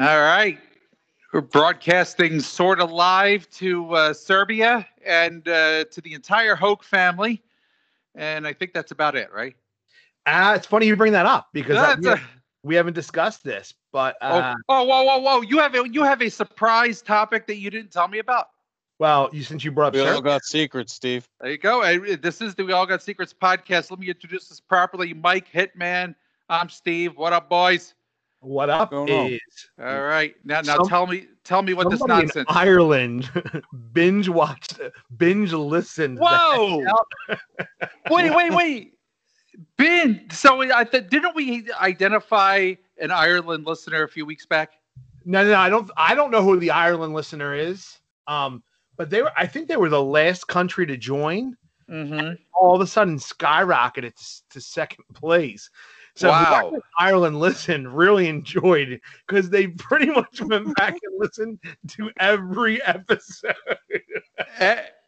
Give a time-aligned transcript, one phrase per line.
[0.00, 0.58] All right.
[1.32, 7.42] We're broadcasting sort of live to uh, Serbia and uh, to the entire Hoke family.
[8.14, 9.54] And I think that's about it, right?
[10.24, 12.20] Uh, it's funny you bring that up because uh, That's we, a-
[12.62, 15.40] we haven't discussed this, but uh, oh, oh, whoa, whoa, whoa!
[15.42, 18.48] You have a you have a surprise topic that you didn't tell me about.
[18.98, 21.28] well, you since you brought up We all got secrets, Steve.
[21.40, 21.82] There you go.
[21.82, 23.90] Uh, This is the We All Got Secrets podcast.
[23.90, 25.14] Let me introduce this properly.
[25.14, 26.14] Mike Hitman.
[26.48, 27.16] I'm Steve.
[27.16, 27.94] What up, boys?
[28.40, 29.40] What up is
[29.78, 30.34] All right.
[30.44, 32.46] Now, now Some- tell me, tell me what this nonsense.
[32.48, 33.30] Ireland
[33.92, 34.80] binge watched,
[35.16, 36.18] binge listened.
[36.20, 36.82] Whoa!
[38.10, 38.92] wait, wait, wait.
[39.76, 44.72] Ben, so I th- didn't we identify an Ireland listener a few weeks back?
[45.24, 45.90] No, no, no, I don't.
[45.96, 47.98] I don't know who the Ireland listener is.
[48.26, 48.62] Um,
[48.96, 49.32] but they were.
[49.36, 51.56] I think they were the last country to join.
[51.90, 52.34] Mm-hmm.
[52.58, 55.68] All of a sudden, skyrocketed to, to second place.
[56.20, 56.72] So Wow.
[56.98, 61.58] Ireland listened really enjoyed because they pretty much went back and listened
[61.92, 63.54] to every episode.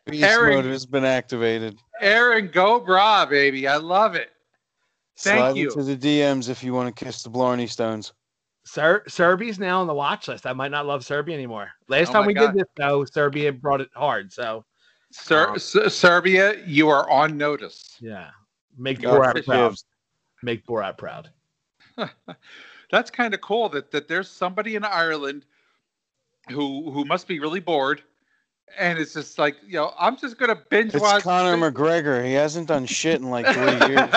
[0.07, 1.79] Beast Aaron- mode has been activated.
[2.01, 3.69] Erin, go bragh, baby.
[3.69, 4.31] I love it.
[5.19, 5.69] Thank Slide you.
[5.71, 8.15] into the DMs if you want to kiss the Blarney Stones.
[8.65, 10.47] Ser- Serbia's now on the watch list.
[10.47, 11.69] I might not love Serbia anymore.
[11.89, 12.53] Last Oh time we God.
[12.53, 14.33] did this, though, Serbia brought it hard.
[14.33, 14.65] So
[15.13, 17.97] Ser- Um, S- Serbia, you are on notice.
[18.01, 18.31] yeah,
[18.79, 19.85] make God Borat forgives.
[20.43, 20.47] Proud.
[20.47, 21.31] Make Borat proud.
[22.91, 25.45] That's kind of cool that that there's somebody in Ireland
[26.51, 28.03] who who must be really bored,
[28.79, 31.23] and it's just like you know I'm just gonna binge It's watch.
[31.23, 32.25] Conor McGregor.
[32.25, 34.01] He hasn't done shit in like three years.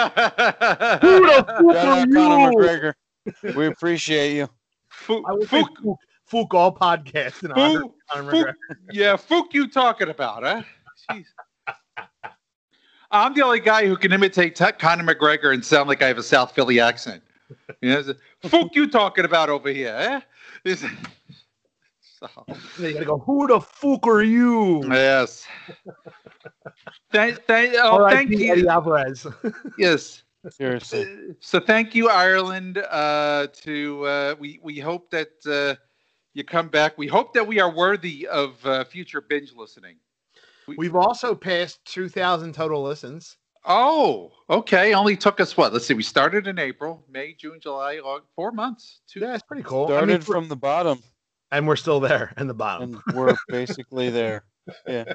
[1.02, 2.14] Who the fuck Shout are out you?
[2.14, 2.94] Conor McGregor.
[3.56, 4.50] We appreciate you.
[4.92, 5.98] Fook, I would say Fook, Fook,
[6.32, 8.54] Fook all podcast in honor Fook, Conor Fook,
[8.92, 10.62] yeah, Fook, you talking about, huh?
[11.12, 11.26] Jeez.
[13.12, 16.18] I'm the only guy who can imitate T- Conor McGregor and sound like I have
[16.18, 17.24] a South Philly accent.
[17.82, 18.16] You know, it's-
[18.52, 20.22] Fook, you talking about over here, eh?
[20.64, 20.92] It's-
[22.00, 22.28] so,
[22.80, 23.18] You gotta go.
[23.20, 24.84] Who the fuck are you?
[24.92, 25.46] yes.
[27.12, 28.16] Thank, thank, oh, R.I.P.
[28.16, 28.52] thank you.
[28.52, 29.28] Eddie Alvarez.
[29.78, 30.24] Yes.
[30.50, 31.08] Seriously.
[31.40, 32.78] So thank you, Ireland.
[32.78, 35.76] Uh, to uh, we we hope that uh,
[36.36, 37.00] you come back.
[37.00, 39.96] We hope that we are worthy of uh, future binge listening.
[40.78, 43.38] We've also passed 2,000 total listens.
[43.66, 44.94] Oh, okay.
[44.94, 45.74] Only took us what?
[45.74, 45.94] Let's see.
[45.96, 49.02] We started in April, May, June, July, August, four months.
[49.08, 49.22] Two.
[49.22, 49.86] Yeah, it's pretty cool.
[49.86, 51.02] I Started mean, from the bottom
[51.52, 53.02] and we're still there in the bottom.
[53.08, 54.46] and we're basically there.
[54.88, 55.06] Yeah.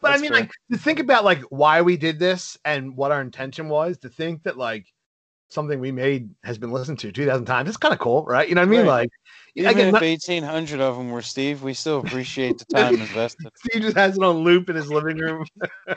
[0.00, 0.40] But I mean, fair.
[0.40, 3.98] like to think about like why we did this and what our intention was.
[3.98, 4.86] To think that like
[5.50, 7.68] something we made has been listened to two thousand times.
[7.68, 8.48] It's kind of cool, right?
[8.48, 8.80] You know what I mean?
[8.80, 8.86] Right.
[8.86, 9.10] Like
[9.56, 13.48] Even again, if not- 1,800 of them were Steve, we still appreciate the time invested.
[13.56, 15.44] Steve just has it on loop in his living room.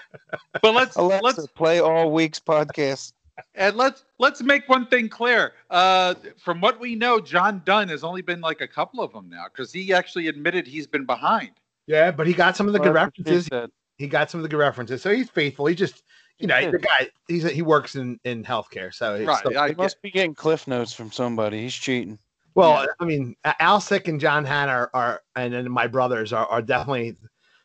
[0.62, 3.14] But let's Alexa, let's play all week's podcast.
[3.56, 5.54] and let's let's make one thing clear.
[5.70, 6.14] Uh,
[6.44, 9.46] from what we know, John Dunn has only been like a couple of them now
[9.52, 11.52] because he actually admitted he's been behind.
[11.88, 13.46] yeah, but he got some of the good Well, that's what Steve references.
[13.48, 13.70] said.
[13.98, 15.66] He got some of the good references, so he's faithful.
[15.68, 16.04] He just,
[16.40, 17.10] you know, the guy.
[17.28, 19.38] He's he works in in healthcare, so it's Right.
[19.40, 21.62] still- I He get, must be getting cliff notes from somebody.
[21.62, 22.20] He's cheating.
[22.56, 26.46] Well, I mean, A- Alsick and John Hanna are, are and then my brothers are,
[26.46, 27.16] are definitely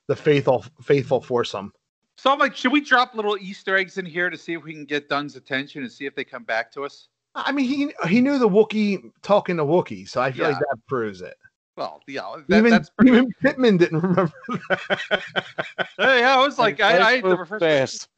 [0.07, 1.73] the faithful faithful foursome.
[2.17, 4.73] so I'm like, should we drop little Easter eggs in here to see if we
[4.73, 7.09] can get Dunn's attention and see if they come back to us?
[7.35, 10.79] I mean, he he knew the Wookiee talking to Wookiee, so I feel like that
[10.89, 11.37] proves it.
[11.77, 13.13] Well, yeah, that, even that's pretty.
[13.13, 14.33] even Pittman didn't remember.
[15.99, 18.09] Hey, yeah, I was like, I, I had to Life refresh- moves fast.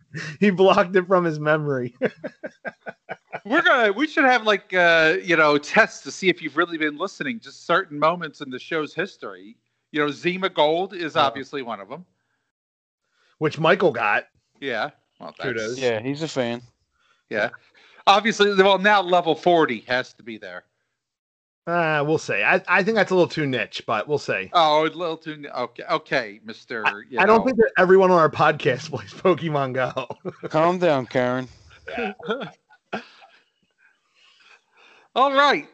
[0.41, 1.95] He blocked it from his memory.
[3.45, 3.93] We're gonna.
[3.93, 7.41] We should have like uh, you know tests to see if you've really been listening.
[7.41, 9.57] Just certain moments in the show's history.
[9.93, 11.23] You know, Zima Gold is Yeah.
[11.23, 12.05] obviously one of them.
[13.39, 14.25] which Michael got.
[14.61, 14.91] Yeah.
[15.19, 15.79] Well, that's, Kudos.
[15.79, 16.63] Yeah, he's a fan.
[17.31, 17.51] Yeah.
[18.07, 20.65] Obviously, well now level forty has to be there.
[21.67, 22.43] Uh, we'll see.
[22.43, 24.51] I, I think that's a little too niche, but we'll see.
[24.53, 25.45] Oh, a little too.
[25.55, 26.85] Okay, okay, Mister.
[27.19, 30.09] I don't think that everyone on our podcast plays Pokemon Go.
[30.49, 31.49] Calm down, Karen.
[35.15, 35.69] All right.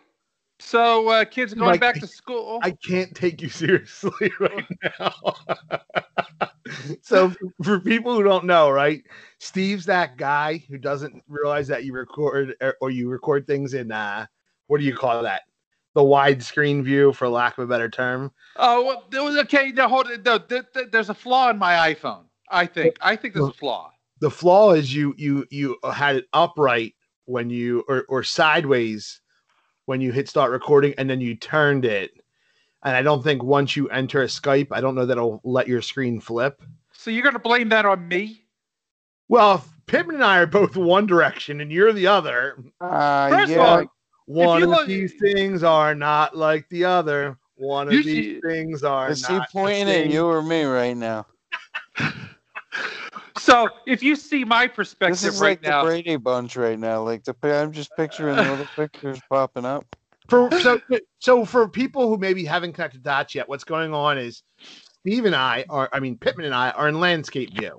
[0.59, 2.61] So uh, kids are going Like, back to school.
[2.63, 4.65] I can't take you seriously right
[4.99, 5.13] now.
[7.03, 7.33] so
[7.63, 9.03] for people who don't know, right?
[9.39, 13.93] Steve's that guy who doesn't realize that you record or- or you record things in
[13.93, 14.27] uh
[14.67, 15.43] what do you call that?
[15.97, 18.31] The widescreen view, for lack of a better term.
[18.57, 19.73] oh, well, there was okay.
[19.73, 20.23] Now hold it.
[20.27, 22.25] No, th- th- there's a flaw in my iPhone.
[22.51, 22.99] I think.
[23.01, 23.91] I think there's a flaw.
[24.21, 26.95] The flaw is you you you had it upright
[27.25, 29.23] when you or or sideways
[29.87, 32.11] when you hit start recording, and then you turned it.
[32.83, 35.67] And I don't think once you enter a Skype, I don't know that it'll let
[35.67, 36.61] your screen flip.
[36.93, 38.43] So you're gonna blame that on me?
[39.29, 42.63] Well, if Pittman and I are both one direction and you're the other.
[42.83, 43.87] Uh, First of yeah, all,
[44.27, 47.39] One of look- these things are not like the other.
[47.57, 49.49] One of these see- things are Is he not.
[49.49, 51.27] the pointing at you or me right now?
[53.39, 56.57] So if you see my perspective This perspective is right like now, the Brady Bunch
[56.57, 57.03] right now.
[57.03, 59.85] Like the I'm just picturing the little pictures popping up.
[60.29, 60.81] For so
[61.21, 64.43] so for people who maybe haven't connected dots yet, what's going on is
[65.01, 65.89] Steve and I are.
[65.93, 67.79] I mean, Pittman and I are in landscape view.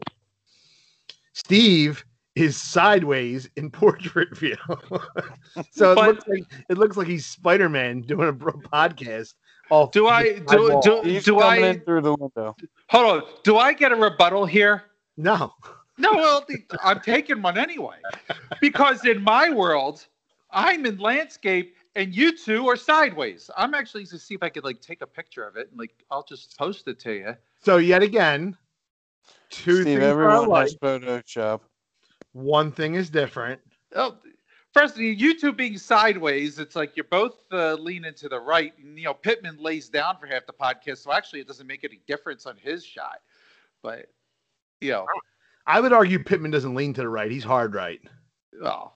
[1.34, 2.06] Steve
[2.38, 4.56] is sideways in portrait view.
[5.72, 9.34] so it looks like it looks like he's Spider Man doing a podcast.
[9.70, 10.82] Off do I the do wall.
[10.82, 12.56] do, He's do coming I in through the window.
[12.90, 13.30] hold on?
[13.44, 14.84] Do I get a rebuttal here?
[15.18, 15.54] No.
[15.98, 16.46] No, well,
[16.84, 17.98] I'm taking one anyway,
[18.62, 20.06] because in my world,
[20.52, 23.50] I'm in landscape and you two are sideways.
[23.58, 25.92] I'm actually to see if I could like take a picture of it and like
[26.12, 27.36] I'll just post it to you.
[27.64, 28.56] So yet again,
[29.50, 30.68] two Steve, things everyone alike.
[30.68, 31.62] has Photoshop.
[32.38, 33.60] One thing is different.
[33.96, 34.16] Oh,
[34.72, 38.74] first, you two being sideways, it's like you're both uh, leaning to the right.
[38.78, 41.84] And, you know, Pittman lays down for half the podcast, so actually it doesn't make
[41.84, 43.22] any difference on his shot.
[43.82, 44.06] But
[44.82, 45.08] you know,
[45.66, 47.32] I would argue Pittman doesn't lean to the right.
[47.32, 48.00] He's hard right.
[48.62, 48.94] well,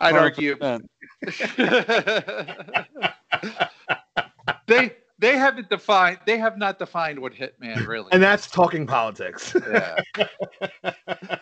[0.00, 0.88] I'd argue 100%.
[4.66, 8.26] they they haven't defined they have not defined what hitman really And is.
[8.26, 9.54] that's talking politics.
[9.70, 10.00] yeah.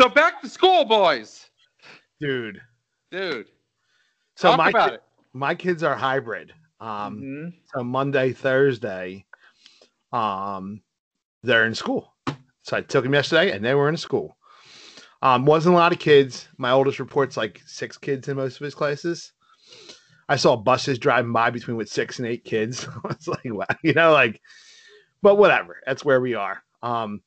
[0.00, 1.46] so back to school boys
[2.20, 2.60] Dude.
[3.10, 3.46] dude
[4.36, 4.96] So talk my ki-
[5.32, 6.52] my kids are hybrid.
[6.80, 7.52] Um Mhm.
[7.74, 9.26] so Monday, Thursday,
[10.12, 10.82] um,
[11.42, 12.14] they're in school.
[12.62, 14.36] So I took them yesterday and they were in school.
[15.22, 16.48] Um, wasn't a lot of kids.
[16.56, 19.32] My oldest reports like six kids in most of his classes.
[20.28, 22.86] I saw buses driving by between with six and eight kids.
[23.04, 24.40] I was like, wow, you know, like,
[25.20, 25.82] but whatever.
[25.86, 26.62] That's where we are.
[26.82, 27.22] Um,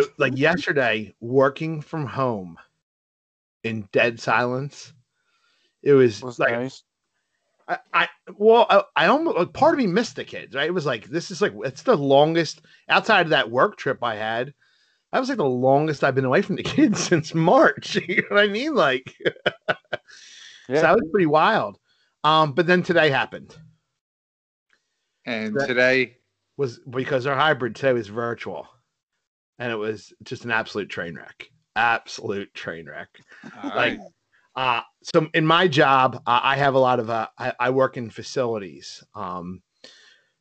[0.00, 2.58] but like yesterday, working from home
[3.64, 4.92] in dead silence,
[5.82, 6.82] it was, was like nice.
[7.68, 10.68] I, I well, I, I almost like, part of me missed the kids, right?
[10.68, 14.16] It was like this is like it's the longest outside of that work trip I
[14.16, 14.54] had.
[15.12, 17.96] That was like the longest I've been away from the kids since March.
[18.08, 18.74] You know what I mean?
[18.74, 21.78] Like, so that was pretty wild.
[22.24, 23.56] Um, but then today happened
[25.24, 26.16] and That- today
[26.56, 28.68] was because our hybrid today was virtual,
[29.62, 31.48] and it was just an absolute train wreck.
[31.76, 33.08] Absolute train wreck.
[33.62, 33.98] all Like, right.
[34.56, 37.96] Uh, so in my job, uh, I have a lot of, uh, I, I work
[37.96, 39.04] in facilities.
[39.14, 39.62] Um,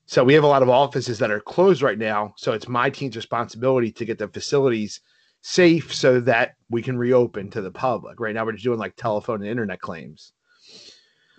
[0.08, 2.34] so we have a lot of offices that are closed right now.
[2.36, 5.00] So it's my team's responsibility to get the facilities
[5.42, 8.20] safe so that we can reopen to the public.
[8.20, 10.34] Right now, we're just doing like telephone and internet claims.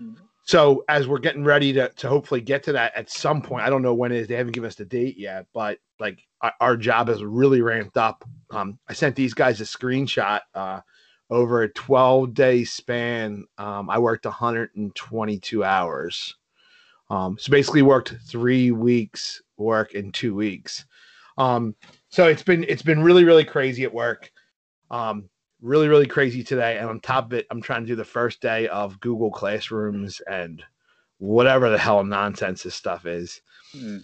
[0.01, 0.17] Mhm.
[0.45, 3.71] So as we're getting ready to, to hopefully get to that at some point, I
[3.71, 4.29] don't know when it is.
[4.29, 7.97] They haven't given us the date yet, but like our, our job has really ramped
[7.97, 8.25] up.
[8.51, 10.41] Um, I sent these guys a screenshot.
[10.55, 10.81] Uh,
[11.33, 16.37] over a 12 day span um, i worked 122 hours
[17.09, 20.85] um, so basically worked three weeks work in two weeks
[21.39, 21.75] um,
[22.11, 24.31] so it's been it's been really really crazy at work
[24.91, 25.29] um,
[25.63, 28.41] really really crazy today and on top of it i'm trying to do the first
[28.43, 30.63] day of google classrooms and
[31.19, 33.41] whatever the hell nonsense this stuff is
[33.73, 33.99] Hmm.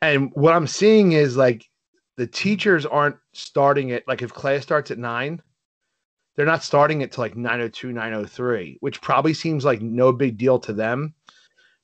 [0.00, 1.68] and what i'm seeing is like
[2.16, 5.42] the teachers aren't starting it like if class starts at nine
[6.36, 10.58] they're not starting it to like 902 903 which probably seems like no big deal
[10.60, 11.12] to them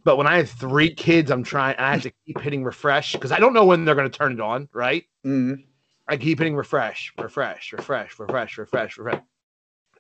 [0.05, 3.33] but when i have three kids i'm trying i have to keep hitting refresh because
[3.33, 5.65] i don't know when they're going to turn it on right Mhm.
[6.09, 9.23] I keep hitting refresh refresh refresh refresh refresh refresh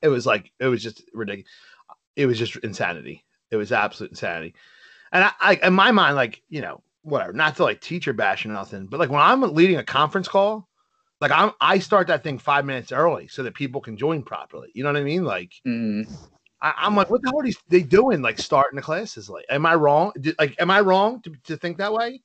[0.03, 1.51] it was like it was just ridiculous
[2.17, 4.55] it was just insanity it was absolute insanity
[5.13, 8.45] and I, I in my mind like you know whatever not to like teacher bash
[8.45, 10.69] or nothing but like when i'm leading a conference call
[11.21, 14.71] like I'm, I start that thing five minutes early so that people can join properly.
[14.75, 15.25] You know what I mean?
[15.25, 16.11] Like Mhm.
[16.61, 18.23] I, I'm like, what the hell are they doing?
[18.23, 19.45] Like starting the classes late?
[19.51, 20.13] Am I wrong?
[20.21, 22.23] Did, like, am I wrong to, to think that way?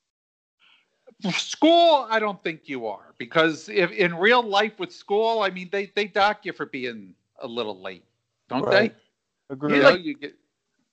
[1.29, 5.69] School i don't think you are because if in real life with school i mean
[5.71, 8.03] they they dock you for being a little late
[8.49, 8.93] don't Right.
[9.49, 9.75] they Agree.
[9.75, 10.33] you know you get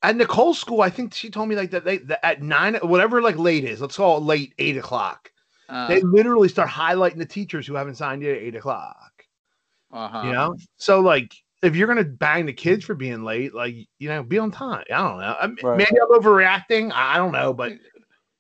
[0.03, 3.21] At Nicole's school, I think she told me like that they that at nine, whatever
[3.23, 3.81] like late is.
[3.81, 5.31] Let's call it late eight o'clock.
[5.69, 9.25] uh, They literally start highlighting the teachers who haven't signed yet at eight o'clock.
[9.93, 10.23] uh-huh.
[10.27, 14.09] You know, so like if you're gonna bang the kids for being late, like you
[14.09, 14.85] know, be on time.
[14.91, 15.37] I don't know.
[15.41, 15.79] I mean, Right.
[15.79, 16.93] Maybe I'm overreacting.
[16.93, 17.73] I I don't know, but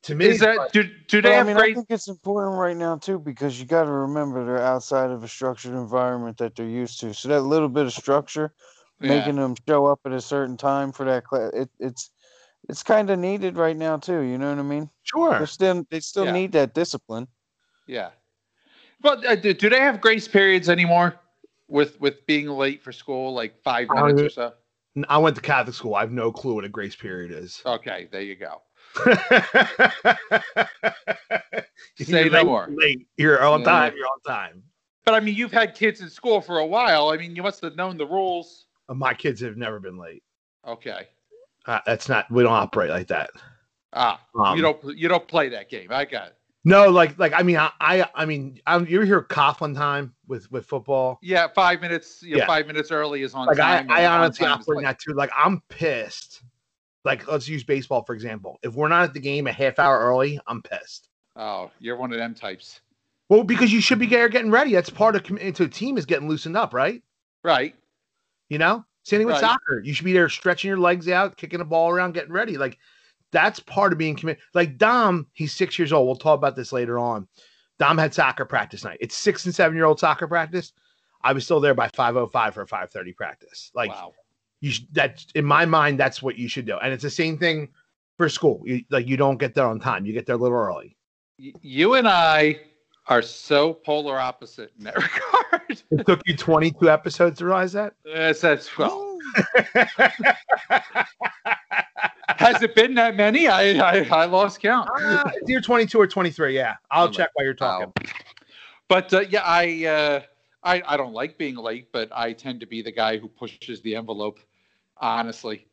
[0.09, 2.57] to me, is that like- do, do But they I mean, I think it's important
[2.57, 6.57] right now too because you got to remember they're outside of a structured environment that
[6.57, 7.15] they're used to.
[7.15, 8.53] So that little bit of structure,
[9.01, 9.09] yeah.
[9.09, 12.11] making them show up at a certain time for that class, it, it's
[12.69, 14.21] it's kind of needed right now too.
[14.21, 14.91] You know what I mean?
[15.05, 15.39] sure.
[15.39, 16.33] They're still they still Yeah.
[16.33, 17.29] need that discipline.
[17.87, 18.11] Yeah.
[19.01, 21.15] But uh, do, do they have grace periods anymore?
[21.69, 24.53] with with being late for school, like five Uh, minutes or so?
[25.09, 25.95] I went to Catholic school.
[25.95, 27.63] I have no clue what a grace period is.
[27.67, 28.63] Okay, there you go.
[31.99, 32.69] If Say you're no late, more.
[32.71, 33.07] Late.
[33.17, 33.67] You're on Yeah.
[33.67, 33.95] time.
[33.97, 34.63] You're on time.
[35.05, 37.09] But I mean, you've had kids in school for a while.
[37.11, 38.67] I mean, you must have known the rules.
[38.89, 40.23] Uh, My kids have never been late.
[40.67, 41.09] Okay.
[41.67, 42.31] Uh, that's not.
[42.31, 43.31] We don't operate like that.
[43.95, 45.89] Ah, Um, you don't you don't play that game.
[45.91, 46.35] I got it.
[46.65, 50.15] No, like like I mean I I, I mean I, you ever hear Coughlin time
[50.27, 51.19] with with football?
[51.23, 52.23] Yeah, five minutes.
[52.23, 52.47] You know, Yeah.
[52.47, 53.91] five minutes early is on Like I, time.
[53.91, 54.85] I honestly operate late.
[54.85, 55.15] that too.
[55.15, 56.43] Like I'm pissed.
[57.09, 58.59] Like let's use baseball for example.
[58.63, 61.09] If we're not at the game a half hour early, I'm pissed.
[61.37, 62.81] Oh, you're one of them types,
[63.29, 64.73] Well, because you should be there getting ready.
[64.73, 67.03] That's part of committing to a team is getting loosened up, right?
[67.45, 67.75] right?
[68.49, 69.41] You know, same thing with Right.
[69.41, 69.81] soccer.
[69.85, 72.57] You should be there stretching your legs out, kicking the ball around, getting ready.
[72.59, 72.79] Like
[73.31, 74.43] that's part of being committed.
[74.55, 76.07] Like Dom, he's six years old.
[76.07, 77.29] We'll talk about this later on.
[77.79, 78.99] Dom had soccer practice night.
[79.01, 80.73] It's six and seven year old soccer practice.
[81.23, 83.71] I was still there by five oh five for a five thirty practice.
[83.75, 84.13] Like wow.
[84.61, 86.77] You, sh- that in my mind, that's what you should do.
[86.79, 87.69] And it's the same thing
[88.17, 88.63] for school.
[88.65, 90.05] You, like you don't get there on time.
[90.07, 90.97] You get there a little early.
[91.39, 92.61] You and I
[93.07, 95.83] are so polar opposite in that regard.
[95.91, 97.95] It took you twenty two episodes to realize that.
[98.05, 99.19] Yes, that's well.
[102.29, 103.49] Has it been that many?
[103.49, 104.89] I I, I lost count.
[105.01, 105.23] Uh,
[105.63, 106.55] twenty two or twenty three.
[106.55, 107.93] Yeah, I'll Oh, check while you're talking.
[107.97, 108.11] Wow.
[108.89, 110.21] But uh, yeah, I, uh,
[110.69, 113.81] I I don't like being late, but I tend to be the guy who pushes
[113.81, 114.39] the envelope.
[114.99, 115.67] Honestly,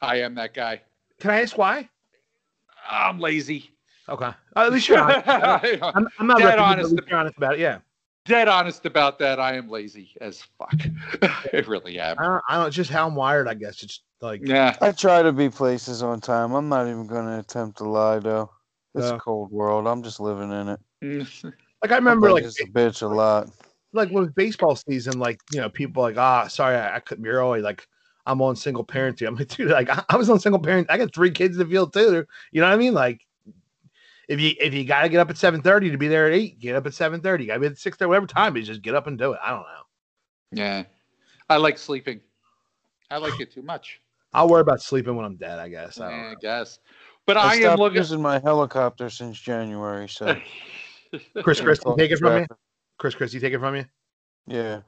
[0.00, 0.80] I am that guy.
[1.18, 1.88] Can I ask why?
[2.88, 3.70] I'm lazy.
[4.08, 4.24] Okay.
[4.24, 5.22] Uh, at least you're honest.
[5.82, 7.60] I'm, I'm not Dead ripping you, but honest at least you're honest about it.
[7.60, 7.78] Yeah.
[8.24, 9.38] Dead honest about that.
[9.38, 10.74] I am lazy as fuck.
[11.52, 12.16] I really am.
[12.18, 13.46] I don't, I don't just how I'm wired.
[13.46, 14.74] I guess it's like Yeah.
[14.80, 16.52] I try to be places on time.
[16.52, 18.50] I'm not even going to attempt to lie, though.
[18.94, 19.16] It's Yeah.
[19.16, 19.86] a cold world.
[19.86, 20.80] I'm just living in it.
[21.82, 23.50] like I remember I'm like just a bitch a lot.
[23.92, 27.30] Like with baseball season, like you know people like ah sorry I, I couldn't be
[27.30, 27.60] early.
[27.60, 27.86] Like
[28.26, 29.26] I'm on single parenting.
[29.26, 30.88] I'm like dude like I, I was on single parent.
[30.90, 32.24] I got three kids in the field too.
[32.52, 32.94] You know what I mean?
[32.94, 33.26] Like
[34.28, 36.32] if you if you got to get up at seven thirty to be there at
[36.32, 37.46] eight, get up at seven thirty.
[37.46, 39.32] Got to be at six thirty, whatever time it is, just get up and do
[39.32, 39.40] it.
[39.42, 39.82] I don't know.
[40.52, 40.84] Yeah.
[41.48, 42.20] I like sleeping.
[43.10, 44.00] I like it too much.
[44.32, 45.58] I'll worry about sleeping when I'm dead.
[45.58, 46.00] I guess.
[46.00, 46.36] I don't Yeah, I know.
[46.40, 46.78] guess.
[47.26, 47.98] But I, I, am looking.
[47.98, 50.36] using my helicopter since January, so.
[51.42, 52.46] Chris, Chris, take it from me.
[53.00, 53.14] Traffic.
[53.14, 53.84] Chris, Chris, you take it from you.
[54.46, 54.80] Yeah.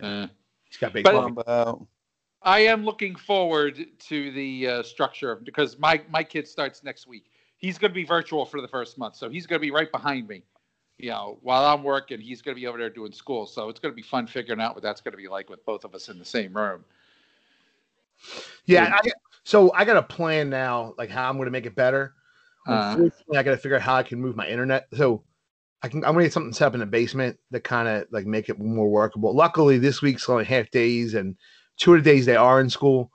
[0.00, 0.26] Uh,
[0.64, 1.04] He's got big.
[1.04, 1.86] Bomb.
[2.42, 7.06] I am looking forward to the uh, structure of because my my kid starts next
[7.06, 7.30] week.
[7.56, 9.90] He's going to be virtual for the first month, so he's going to be right
[9.90, 10.42] behind me.
[10.98, 13.46] You know, while I'm working, he's going to be over there doing school.
[13.46, 15.64] So it's going to be fun figuring out what that's going to be like with
[15.64, 16.84] both of us in the same room.
[18.66, 18.94] Yeah.
[18.94, 19.10] I,
[19.42, 22.14] so I got a plan now, like how I'm going to make it better.
[22.68, 24.86] Uh, Unfortunately, I got to figure out how I can move my internet.
[24.94, 25.22] So
[25.84, 26.02] I can.
[26.02, 28.48] I'm going to get something set up in the basement that kind of like make
[28.48, 29.36] it more workable.
[29.36, 31.36] Luckily, this week's only half days, and
[31.76, 33.10] two of the days they are in school.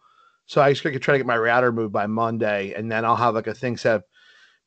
[0.46, 3.16] So I just to try to get my router moved by Monday, and then I'll
[3.16, 4.04] have like a thing set up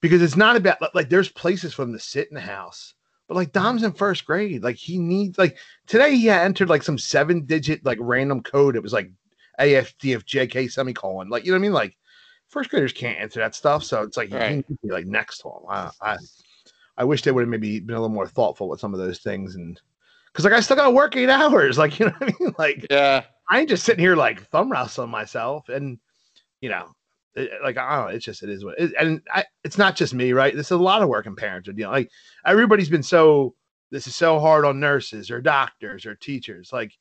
[0.00, 2.94] because it's not about like, there's places for them to sit in the house.
[3.28, 5.56] But like Dom's in first grade, like he needs like
[5.86, 8.74] today he entered like some seven digit like random code.
[8.74, 9.12] It was like
[9.60, 11.28] AFDFJK semicolon.
[11.28, 11.72] Like you know what I mean?
[11.72, 11.96] Like
[12.48, 13.84] first graders can't answer that stuff.
[13.84, 14.56] So it's like you Right.
[14.56, 15.62] need to be like next to him.
[15.70, 16.16] I, I
[17.02, 19.18] I wish they would have maybe been a little more thoughtful with some of those
[19.18, 19.80] things and
[20.26, 21.76] because like I still gotta work eight hours.
[21.76, 22.54] Like you know what I mean?
[22.58, 25.98] Like yeah, I ain't just sitting here like thumb wrestling myself and
[26.60, 26.92] you know
[27.34, 29.96] it- like I don't know, it's just it is what it, and I, it's not
[29.96, 30.54] just me, right?
[30.54, 32.08] This is a lot of work working parents are know, like
[32.46, 33.56] everybody's been so
[33.90, 36.72] this is so hard on nurses or doctors or teachers.
[36.72, 36.92] Like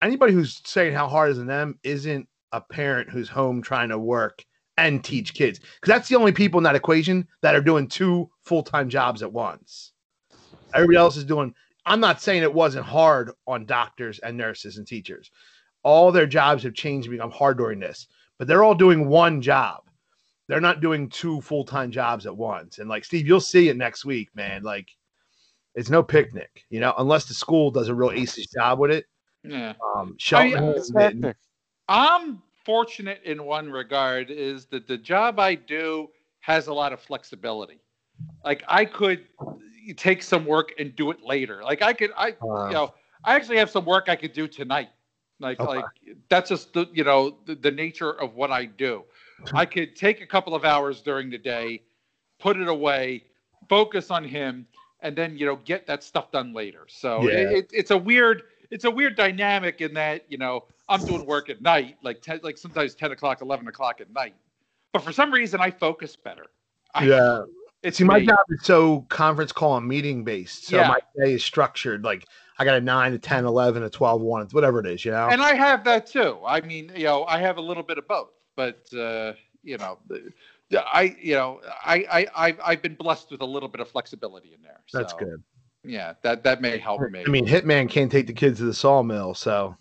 [0.00, 3.98] anybody who's saying how hard is on them isn't a parent who's home trying to
[3.98, 4.42] work
[4.78, 8.28] and teach kids because that's the only people in that equation that are doing two
[8.42, 9.92] full-time jobs at once.
[10.74, 14.86] Everybody else is doing I'm not saying it wasn't hard on doctors and nurses and
[14.86, 15.30] teachers.
[15.82, 18.06] All their jobs have changed and become hard during this,
[18.38, 19.82] but they're all doing one job.
[20.48, 22.78] They're not doing two full time jobs at once.
[22.78, 24.62] And like Steve, you'll see it next week, man.
[24.62, 24.90] Like
[25.74, 29.06] it's no picnic, you know, unless the school does a real ace job with it.
[29.42, 29.72] yeah.
[29.96, 31.36] Um, Shelton I- has It's been- hectic.
[31.88, 36.08] I'm fortunate in one regard is that the job I do
[36.40, 37.80] has a lot of flexibility.
[38.44, 39.26] Like I could
[39.96, 41.62] take some work and do it later.
[41.62, 42.92] Like I could, I Uh, you know,
[43.24, 44.90] I actually have some work I could do tonight.
[45.40, 45.78] Like, Okay.
[45.78, 45.86] like
[46.28, 49.04] that's just the, you know, the, the nature of what I do.
[49.54, 51.82] I could take a couple of hours during the day,
[52.38, 53.24] put it away,
[53.68, 54.66] focus on him,
[55.00, 56.86] and then, you know, get that stuff done later.
[56.88, 57.34] So Yeah.
[57.34, 61.24] it, it, it's a weird, it's a weird dynamic in that, you know, I'm doing
[61.26, 64.34] work at night, like 10, like sometimes 10 o'clock, 11 o'clock at night.
[64.92, 66.46] But for some reason I focus better.
[66.94, 67.42] I, yeah.
[67.82, 68.26] It's See, my me.
[68.26, 70.66] job is so conference call and meeting based.
[70.66, 70.88] So Yeah.
[70.88, 72.04] my day is structured.
[72.04, 72.26] Like
[72.58, 75.28] I got a 9, a 10, 11, a 12, 1, whatever it is, you know?
[75.28, 76.38] And I have that too.
[76.46, 79.98] I mean, you know, I have a little bit of both, but uh, you know,
[80.72, 84.52] I, you know, I, I, I've, I've been blessed with a little bit of flexibility
[84.54, 84.80] in there.
[84.86, 85.42] So, That's good.
[85.84, 87.24] Yeah, that that may help me.
[87.26, 89.76] I mean, Hitman can't take the kids to the sawmill, so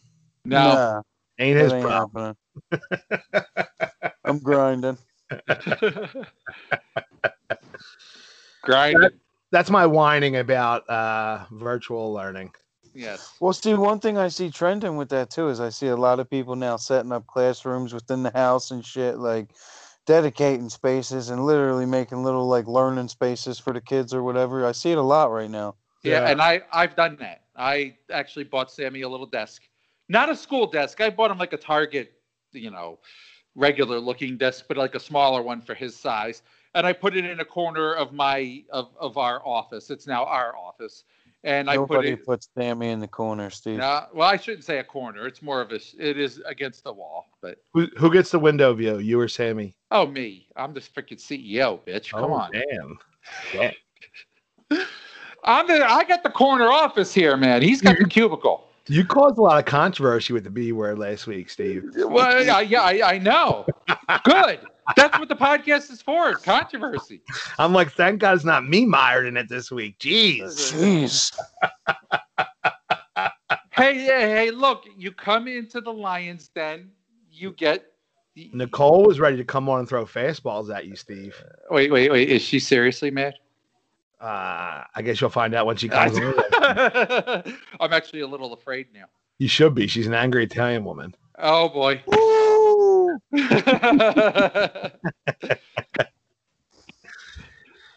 [0.46, 1.02] no, Nah,
[1.40, 2.36] ain't his that ain't problem.
[2.82, 3.44] happening.
[4.26, 4.98] I'm grinding.
[8.62, 9.20] grinding.
[9.52, 12.52] That's my whining about uh, virtual learning.
[12.94, 13.34] Yes.
[13.40, 16.20] Well, see, one thing I see trending with that too is I see a lot
[16.20, 19.50] of people now setting up classrooms within the house and shit, like
[20.06, 24.66] dedicating spaces and literally making little like learning spaces for the kids or whatever.
[24.66, 25.76] I see it a lot right now.
[26.04, 26.32] Yeah, Yeah.
[26.32, 27.44] and I I've done that.
[27.56, 29.64] I actually bought Sammy a little desk,
[30.12, 31.02] not a school desk.
[31.02, 32.14] I bought him like a Target,
[32.52, 33.00] you know,
[33.56, 36.44] regular looking desk, but like a smaller one for his size.
[36.76, 39.90] And I put it in a corner of my of of our office.
[39.90, 41.04] It's now our office,
[41.44, 42.26] and I put Nobody it.
[42.26, 43.80] puts Sammy in the corner, Steve.
[43.80, 45.28] Uh, well, I shouldn't say a corner.
[45.28, 45.80] It's more of a.
[45.98, 49.00] It is against the wall, but Who, who gets the window view?
[49.00, 49.76] You or Sammy?
[49.92, 52.12] oh me, I'm the freaking CEO, bitch.
[52.12, 52.52] Come oh, on.
[52.54, 53.00] damn.
[55.44, 55.86] I'm the.
[55.86, 57.62] I got the corner office here, man.
[57.62, 58.71] He's got the cubicle.
[58.92, 61.86] You caused a lot of controversy with the B word last week, Steve.
[61.96, 63.66] Well, yeah, yeah, I, I know.
[64.26, 64.60] Good.
[64.98, 66.34] That's what the podcast is for.
[66.34, 67.22] Controversy.
[67.58, 69.98] I'm like, thank God it's not me mired in it this week.
[70.00, 70.74] Jeez.
[70.74, 71.38] Jeez.
[73.74, 74.52] Hey, hey, hey!
[74.52, 76.92] Look, you come into the Lions Den,
[77.32, 77.86] you get.
[78.36, 81.42] Nicole was ready to come on and throw fastballs at you, Steve.
[81.72, 82.30] Wait, wait, wait!
[82.30, 83.34] Is she seriously mad?
[84.22, 86.36] Uh, I guess you'll find out when she comes on.
[87.80, 89.06] I'm actually a little afraid now.
[89.40, 89.88] You should be.
[89.88, 91.16] She's an angry Italian woman.
[91.40, 92.04] Oh boy.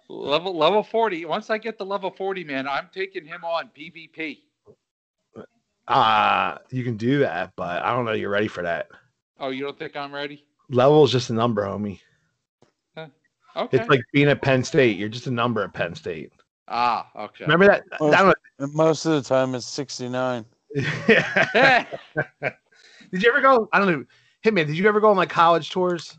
[0.09, 1.25] Level level 40.
[1.25, 4.39] Once I get to level 40, man, I'm taking him on PvP.
[5.87, 8.89] Uh, you can do that, but I don't know you're ready for that.
[9.39, 10.45] Oh, you don't think I'm ready?
[10.71, 12.01] Level is just a number, homie.
[13.57, 13.79] Okay.
[13.79, 14.99] It's like being at Penn State.
[14.99, 16.33] You're just a number at Penn State.
[16.69, 17.45] ah, okay.
[17.45, 17.85] Remember that?
[17.93, 20.45] I don't And most of the time it's 69.
[20.45, 20.45] know.
[21.55, 21.85] Eh,
[23.13, 23.69] did you ever go?
[23.73, 24.05] I don't know.
[24.45, 26.19] Hitman, did you ever go on like college tours?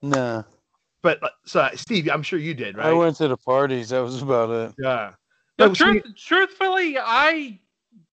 [0.00, 0.44] Nah.
[1.02, 2.86] But uh, so Steve, I'm sure you did, right?
[2.86, 3.90] I went to the parties.
[3.90, 4.74] That was about it.
[4.78, 5.12] yeah.
[5.58, 7.60] No, No, truth, truthfully, I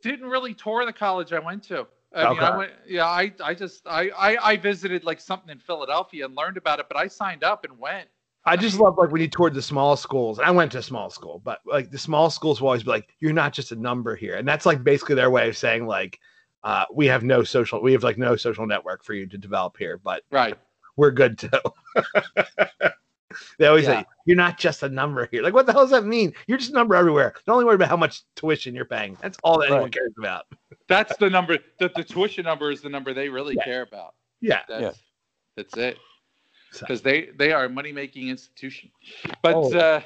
[0.02, 1.86] didn't really tour the college I went to.
[2.16, 5.58] I mean, I went, yeah, I, I just, I, I, I visited like something in
[5.58, 8.08] Philadelphia and learned about it, but I signed up and went.
[8.46, 10.38] I just love like when you toured the small schools.
[10.38, 13.08] I went to a small school, but like the small schools will always be like,
[13.18, 16.20] "You're not just a number here," and that's like basically their way of saying like,
[16.62, 19.76] uh, "We have no social, we have like no social network for you to develop
[19.76, 20.56] here, but Right.
[20.96, 21.48] we're good too."
[23.58, 24.00] they always Yeah.
[24.00, 26.32] say, "You're not just a number here." Like, what the hell does that mean?
[26.46, 27.34] You're just a number everywhere.
[27.46, 29.16] Don't only worry about how much tuition you're paying.
[29.20, 30.46] That's all that anyone cares about.
[30.88, 33.64] That's the number, the, the tuition number is the number they really Yeah.
[33.64, 34.14] care about.
[34.40, 34.62] Yeah.
[34.68, 34.98] That's,
[35.56, 35.98] that's it.
[36.78, 38.90] Because they, they are a money making institution.
[39.42, 39.76] But, Oh.
[39.76, 40.00] uh,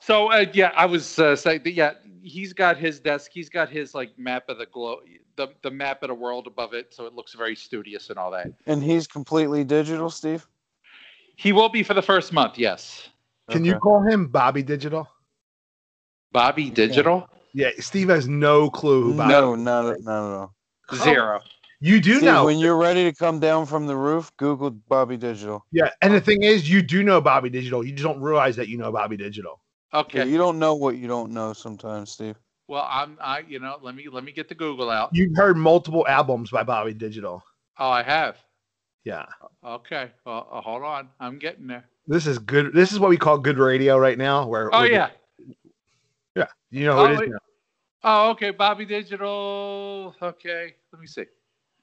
[0.00, 3.30] so uh, yeah, I was uh, saying that, yeah, he's got his desk.
[3.32, 5.00] He's got his like map of the globe,
[5.36, 6.92] the, the map of the world above it.
[6.94, 8.48] So it looks very studious and all that.
[8.66, 10.46] And he's completely digital, Steve?
[11.36, 12.58] He will be for the first month.
[12.58, 13.08] Yes.
[13.50, 15.08] Can you call him Bobby Digital?
[16.32, 19.32] Bobby Digital Yeah, Steve has no clue who Bobby.
[19.32, 20.54] No, not, at- not at all.
[20.94, 21.40] zero.
[21.80, 22.46] You do Steve, know.
[22.46, 25.64] when you're ready to come down from the roof, Google Bobby Digital.
[25.70, 27.84] Yeah, and the thing is, you do know Bobby Digital.
[27.84, 29.60] You just don't realize that you know Bobby Digital.
[29.92, 30.26] Okay.
[30.26, 32.36] You don't know what you don't know sometimes, Steve.
[32.68, 35.10] Well, I'm I you know let me let me get the Google out.
[35.12, 37.44] You've heard multiple albums by Bobby Digital.
[37.78, 38.38] Oh, I have.
[39.04, 39.26] Yeah,
[39.62, 40.10] Okay.
[40.24, 41.10] Well, uh, hold on.
[41.20, 41.84] I'm getting there.
[42.06, 42.72] this is good.
[42.72, 44.46] This is what we call good radio right now.
[44.46, 45.10] Where Oh yeah.
[46.34, 47.28] yeah, you know who Oh, is, wait.
[47.30, 47.38] now.
[48.04, 48.50] Oh, okay.
[48.50, 50.14] Bobby Digital.
[50.22, 50.74] Okay.
[50.92, 51.24] Let me see.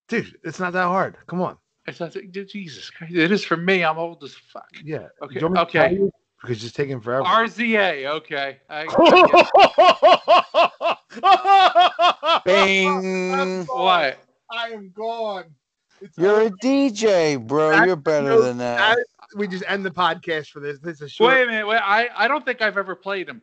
[0.08, 0.36] dude.
[0.44, 1.18] It's not that hard.
[1.28, 1.58] Come on.
[1.88, 3.16] It's not, Jesus Christ.
[3.16, 3.84] It is for me.
[3.84, 4.70] I'm old as fuck.
[4.84, 5.08] Yeah.
[5.22, 5.40] Okay.
[5.40, 6.00] You want me to Okay.
[6.42, 7.24] Because it's taking forever.
[7.24, 8.06] RZA.
[8.18, 8.58] Okay.
[8.68, 8.86] I,
[11.24, 13.66] I Bing.
[13.66, 14.18] what?
[14.50, 15.46] I am gone.
[16.02, 17.70] It's You're a DJ, bro.
[17.72, 18.98] That- You're better no, than that.
[19.36, 20.80] we just end the podcast for this.
[20.80, 21.68] This is a short Wait a minute.
[21.68, 21.78] Wait.
[21.78, 23.42] I I don't think I've ever played him.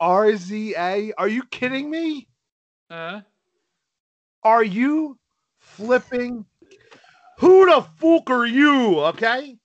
[0.00, 1.12] RZA.
[1.18, 2.26] Are you kidding me?
[2.88, 3.20] Uh,
[4.42, 5.18] Are you
[5.58, 6.46] flipping?
[7.38, 9.00] Who the fuck are you?
[9.00, 9.56] Okay.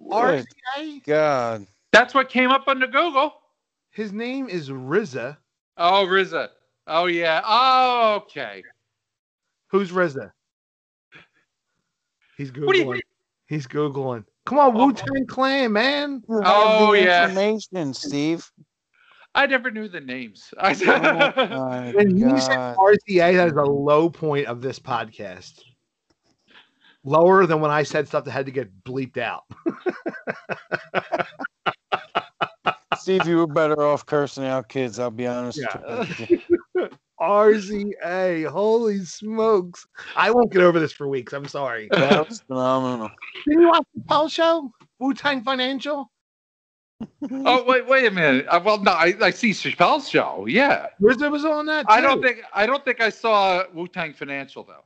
[0.00, 1.04] RZA.
[1.04, 1.66] God.
[1.92, 3.32] that's what came up under Google.
[3.90, 5.36] His name is RZA.
[5.76, 6.48] Oh, RZA.
[6.88, 7.40] Oh yeah.
[7.44, 8.62] Oh, okay.
[9.68, 10.32] Who's RZA?
[12.38, 12.92] He's What do you googling.
[12.92, 13.00] mean?
[13.48, 14.24] He's googling.
[14.46, 14.86] Come on, Oh.
[14.86, 16.22] Wu Tang Clan, man.
[16.30, 17.24] Oh, yeah.
[17.28, 18.50] information, Steve.
[19.34, 20.54] I never knew the names.
[20.58, 22.76] I, Oh my When you said God.
[22.78, 25.60] RCA, that is a low point of this podcast.
[27.04, 29.44] Lower than when I said stuff that had to get bleeped out.
[32.96, 34.98] Steve, you were better off cursing out kids.
[34.98, 35.58] I'll be honest.
[35.60, 36.04] Yeah.
[37.20, 37.94] With you.
[38.04, 39.86] RCA, holy smokes!
[40.16, 41.32] I won't get over this for weeks.
[41.32, 41.88] I'm sorry.
[41.98, 43.10] That was phenomenal.
[43.46, 44.72] Did you watch the Pell Show?
[44.98, 46.10] Wu Tang Financial?
[47.30, 48.46] oh wait, wait a minute.
[48.48, 50.46] Uh, well, no, I, I see Chappelle's show.
[50.48, 51.86] Yeah, RZA was on that.
[51.88, 54.84] I don't think I don't think I saw Wu Tang Financial though.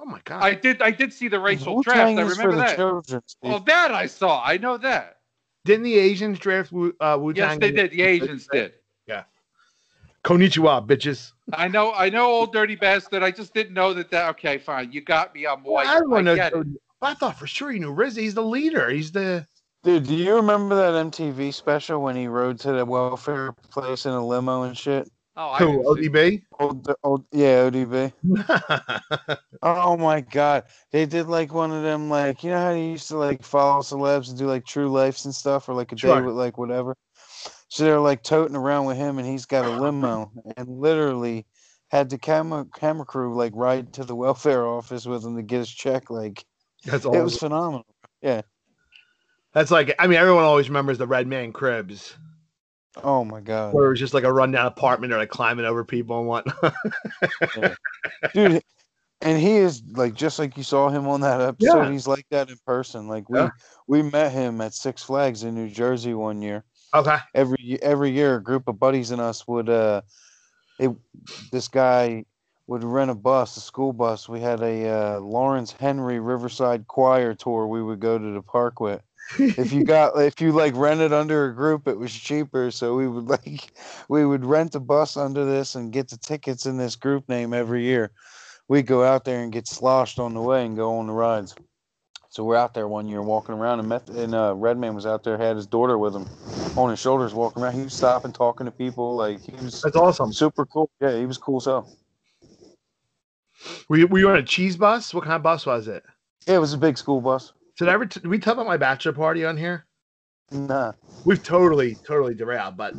[0.00, 0.42] Oh my god!
[0.42, 2.18] I did I did see the racial Wu-Tang draft.
[2.18, 2.76] I is for remember the that.
[2.76, 4.42] children, Well, that I saw.
[4.44, 5.18] I know that.
[5.64, 7.90] Didn't the Asians draft Wu uh, Wu Yes, they did.
[7.90, 8.72] The Asians did.
[10.24, 11.32] Konnichiwa, bitches.
[11.52, 11.92] I know.
[11.92, 13.22] I know, old dirty bastard.
[13.22, 14.10] I just didn't know that.
[14.10, 14.90] That okay, fine.
[14.92, 15.46] You got me.
[15.46, 15.84] I'm white.
[15.86, 16.36] Well, everyone I knows.
[16.36, 16.54] get it.
[16.54, 18.18] Cody- But I thought for sure you knew RZA.
[18.18, 18.88] He's the leader.
[18.90, 19.46] He's the.
[19.82, 24.12] Dude, do you remember that MTV special when he rode to the welfare place in
[24.12, 25.10] a limo and shit?
[25.36, 25.82] Oh, I Who?
[25.84, 26.42] ODB?
[26.58, 28.12] Old, old, yeah, ODB.
[29.62, 33.08] Oh my god, they did like one of them, like you know how you used
[33.08, 36.20] to like follow celebs and do like true lives and stuff, or like a Sure.
[36.20, 36.94] day with like whatever.
[37.74, 41.44] So they're like toting around with him, and he's got a limo, and literally
[41.88, 45.58] had the camera camera crew like ride to the welfare office with him to get
[45.58, 46.08] his check.
[46.08, 46.44] Like
[46.84, 47.16] That's all.
[47.16, 47.84] it was phenomenal.
[48.22, 48.42] Yeah.
[49.54, 49.92] That's like.
[49.98, 52.14] I mean, everyone always remembers the Redman Cribs,
[53.02, 55.84] Oh my god, where it was just like a rundown apartment or like climbing over
[55.84, 56.74] people and whatnot.
[58.34, 58.62] dude.
[59.20, 61.86] And he is like just like you saw him on that episode.
[61.86, 61.90] Yeah.
[61.90, 63.08] He's like that in person.
[63.08, 63.50] Like we Yeah.
[63.88, 66.62] we met him at Six Flags in New Jersey one year.
[66.94, 67.18] Okay.
[67.34, 70.00] every every year a group of buddies and us would uh
[70.78, 70.90] it
[71.52, 72.24] this guy
[72.66, 74.28] would rent a bus a school bus.
[74.28, 78.80] We had a uh, lawrence henry riverside choir tour we would go to the park
[78.80, 79.02] with.
[79.38, 82.70] If you got if you like rented under a group it was cheaper.
[82.70, 83.72] So we would like
[84.08, 87.52] we would rent a bus under this and get the tickets in this group name
[87.52, 88.12] every year.
[88.66, 91.54] We'd go out there and get sloshed on the way and go on the rides
[92.34, 95.22] so we're out there one year walking around and met and uh, Redman was out
[95.22, 96.26] there had his daughter with him
[96.76, 97.74] on his shoulders walking around.
[97.74, 99.14] He was stopping, talking to people.
[99.14, 100.32] Like he was That's awesome.
[100.32, 100.90] super cool.
[101.00, 101.60] Yeah, he was cool.
[101.60, 101.86] So
[103.88, 105.14] Were you, were you on a cheese bus?
[105.14, 106.02] What kind of bus was it?
[106.48, 107.52] yeah, it was a big school bus.
[107.78, 108.06] Did I ever?
[108.06, 109.86] T- did we talk about my bachelor party on here?
[110.50, 110.92] Nah,
[111.24, 112.76] We've totally, totally derailed.
[112.76, 112.94] But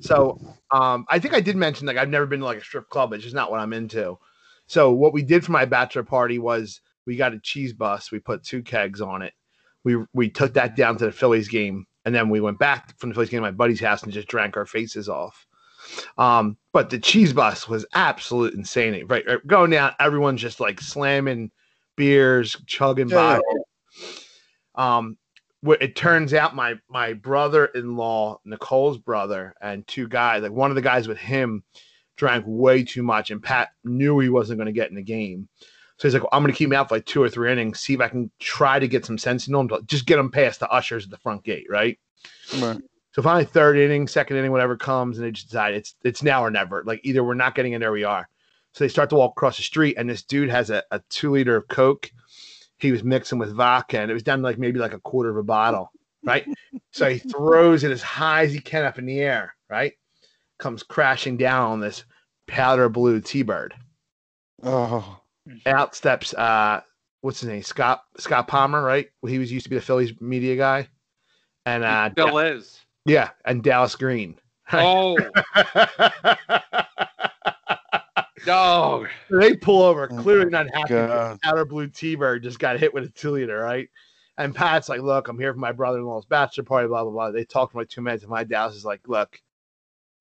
[0.00, 0.38] so,
[0.70, 3.12] um, I think I did mention like I've never been to like a strip club.
[3.12, 4.16] It's just not what I'm into.
[4.68, 8.10] So what we did for my bachelor party was we got a cheese bus.
[8.10, 9.32] We put two kegs on it.
[9.84, 13.10] We we took that down to the Phillies game, and then we went back from
[13.10, 15.46] the Phillies game to my buddy's house and just drank our faces off.
[16.18, 19.04] Um, but the cheese bus was absolute insanity.
[19.04, 21.50] Right, right, going down, everyone's just like slamming
[21.96, 23.64] beers, chugging Yeah, bottles.
[24.74, 25.18] Um,
[25.80, 30.82] it turns out my my brother-in-law, Nicole's brother, and two guys, like one of the
[30.82, 31.62] guys with him,
[32.16, 35.48] drank way too much, and Pat knew he wasn't going to get in the game.
[35.98, 37.80] So he's like, I'm going to keep him out for like two or three innings,
[37.80, 40.30] see if I can try to get some sense into him, to just get him
[40.30, 41.98] past the ushers at the front gate, right?
[42.58, 42.78] right.
[43.12, 46.44] So finally, third inning, second inning, whatever comes, and they just decide it's it's now
[46.44, 46.84] or never.
[46.84, 48.28] Like either we're not getting in there, we are.
[48.74, 51.30] So they start to walk across the street, and this dude has a, a two
[51.30, 52.10] liter of Coke.
[52.76, 55.30] He was mixing with vodka, and it was down to like maybe like a quarter
[55.30, 55.90] of a bottle,
[56.24, 56.46] right?
[56.90, 59.94] so he throws it as high as he can up in the air, right?
[60.58, 62.04] Comes crashing down on this
[62.46, 63.72] powder blue T-bird.
[64.62, 65.20] Oh,
[65.66, 66.80] Out steps uh
[67.20, 67.62] what's his name?
[67.62, 69.08] Scott Scott Palmer, right?
[69.26, 70.88] He was used to be the Phillies media guy.
[71.64, 72.80] And uh Still is.
[73.04, 74.36] yeah, and Dallas Green.
[74.72, 75.16] Oh
[78.46, 79.06] no.
[79.30, 80.94] they pull over, Oh clearly not happy.
[80.94, 81.38] because God.
[81.44, 83.88] Outer blue T-bird just got hit with a two liter, right?
[84.38, 87.30] And Pat's like, "Look, I'm here for my brother-in-law's bachelor party." Blah blah blah.
[87.30, 89.40] They talk for like two minutes, and my Dallas is like, "Look,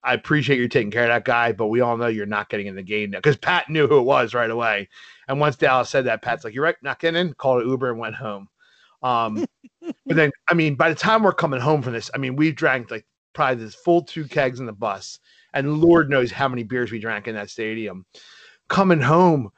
[0.05, 2.67] I appreciate you taking care of that guy, but we all know you're not getting
[2.67, 4.89] in the game now." Because Pat knew who it was right away.
[5.27, 7.91] And once Dallas said that, Pat's like, "You're right, not getting in." Called an Uber
[7.91, 8.47] and went home.
[9.01, 9.45] Um,
[10.05, 12.55] but then, I mean, by the time we're coming home from this, I mean, we've
[12.55, 15.19] drank like probably this full two kegs in the bus,
[15.53, 18.05] and Lord knows how many beers we drank in that stadium.
[18.67, 19.51] Coming home,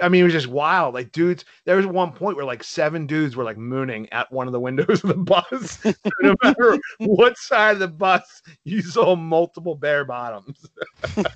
[0.00, 0.94] I mean, it was just wild.
[0.94, 4.46] Like, dudes, there was one point where like seven dudes were like mooning at one
[4.46, 5.78] of the windows of the bus.
[6.20, 10.68] no matter what side of the bus, you saw multiple bare bottoms.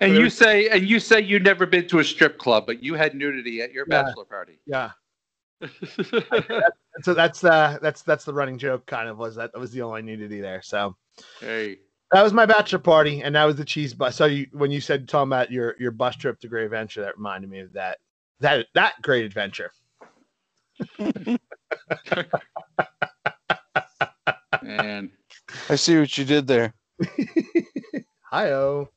[0.00, 2.94] And you say and you say you never been to a strip club, but you
[2.94, 4.02] had nudity at your Yeah.
[4.02, 4.60] bachelor party.
[4.66, 4.90] Yeah.
[7.02, 9.82] So that's uh that's that's the running joke kind of was that, that was the
[9.82, 10.62] only nudity there.
[10.62, 10.96] So
[11.40, 11.78] hey.
[12.12, 14.16] That was my bachelor party and that was the cheese bus.
[14.16, 17.16] So you when you said talking about your your bus trip to Great Adventure, that
[17.16, 17.98] reminded me of that
[18.40, 19.70] that that great adventure.
[24.62, 25.10] Man.
[25.68, 26.74] I see what you did there.
[28.30, 28.88] Hi-oh.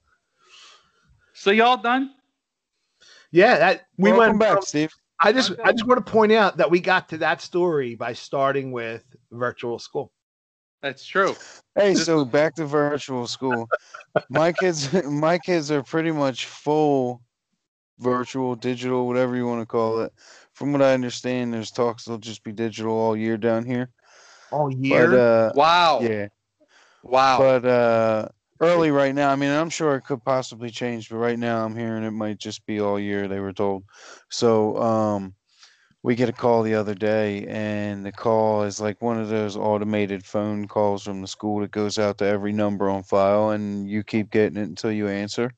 [1.33, 2.11] So y'all done?
[3.31, 4.91] Yeah, that we Welcome went back, from- Steve.
[5.21, 7.93] I just I'm I just want to point out that we got to that story
[7.95, 10.11] by starting with virtual school.
[10.81, 11.35] That's true.
[11.75, 13.69] Hey, so back to virtual school.
[14.29, 17.21] My kids, my kids are pretty much full
[17.99, 20.13] virtual, digital, whatever you want to call it.
[20.53, 23.89] From what I understand, there's talks they'll just be digital all year down here.
[24.51, 25.13] All But year.
[25.13, 25.99] uh, Wow.
[26.01, 26.27] yeah,
[27.03, 27.37] Wow.
[27.39, 28.27] but uh,
[28.59, 29.29] early right now.
[29.31, 32.37] I mean, I'm sure it could possibly change, but right now I'm hearing it might
[32.37, 33.27] just be all year.
[33.27, 33.83] They were told.
[34.29, 35.35] So um,
[36.01, 39.57] we get a call the other day, and the call is like one of those
[39.57, 43.89] automated phone calls from the school that goes out to every number on file, and
[43.89, 45.51] you keep getting it until you answer.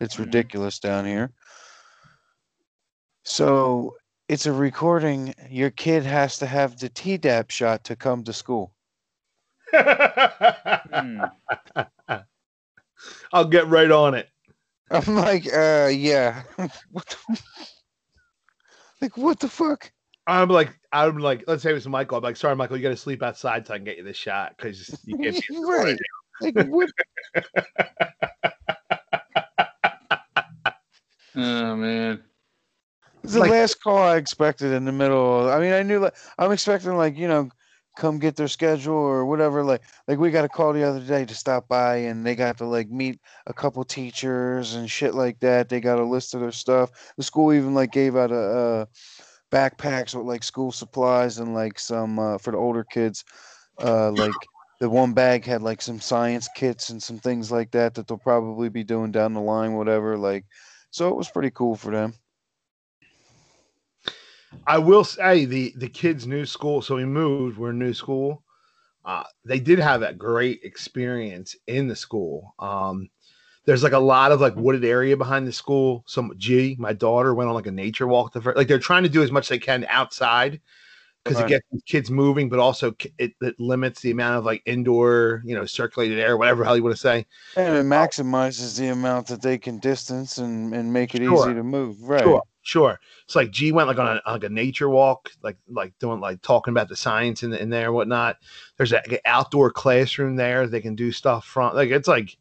[0.00, 0.26] It's Mhm.
[0.26, 1.32] ridiculous down here.
[3.24, 3.96] So
[4.28, 5.34] it's a recording.
[5.50, 8.72] Your kid has to have the Tdap shot to come to school.
[9.72, 11.22] Hmm.
[13.32, 14.28] I'll get right on it.
[14.90, 16.42] I'm like, uh, yeah.
[19.04, 19.92] what the, like, what the fuck?
[20.26, 22.16] I'm like, I'm like, let's say it was Michael.
[22.18, 24.16] I'm like, sorry, Michael, you got to sleep outside so I can get you this
[24.16, 25.46] shot because you can't.
[25.48, 25.98] be right.
[26.40, 26.90] Like, what?
[31.36, 32.22] Oh man.
[33.24, 35.50] It's the Like- last call I expected in the middle.
[35.50, 37.48] I mean, I knew like I'm expecting like you know,
[37.96, 39.64] come get their schedule or whatever.
[39.64, 42.58] Like, like we got a call the other day to stop by, and they got
[42.58, 45.68] to like meet a couple teachers and shit like that.
[45.68, 46.90] They got a list of their stuff.
[47.16, 48.84] The school even like gave out a, uh
[49.52, 53.24] backpacks with like school supplies and like some uh, for the older kids.
[53.82, 57.94] Uh, like the one bag had like some science kits and some things like that
[57.94, 60.16] that they'll probably be doing down the line, whatever.
[60.18, 60.46] Like,
[60.90, 62.14] so it was pretty cool for them.
[64.66, 66.82] I will say the the kids' new school.
[66.82, 67.58] So we moved.
[67.58, 68.42] We're new school.
[69.04, 72.54] Uh, they did have that great experience in the school.
[72.58, 73.10] Um,
[73.66, 76.04] there's like a lot of like wooded area behind the school.
[76.06, 78.32] Some G, my daughter, went on like a nature walk.
[78.34, 80.60] The fir- like they're trying to do as much as they can outside
[81.24, 81.46] because it Right.
[81.46, 85.66] gets kids moving, but also it, it limits the amount of like indoor, you know,
[85.66, 87.26] circulated air, whatever hell you want to say.
[87.56, 91.52] And it maximizes the amount that they can distance and, and make it Sure.
[91.52, 92.00] easy to move.
[92.02, 92.38] Right.
[92.38, 92.98] Sure, sure.
[93.24, 96.42] It's like G went like on a like a nature walk, like like doing like
[96.42, 98.38] talking about the science in, in there whatnot.
[98.76, 100.66] There's an outdoor classroom there.
[100.66, 102.36] They can do stuff from like it's like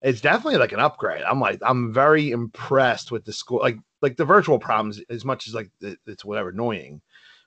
[0.00, 1.22] it's definitely like an upgrade.
[1.22, 3.58] I'm like I'm very impressed with the school.
[3.58, 7.02] Like like the virtual problems as much as like it, it's whatever annoying.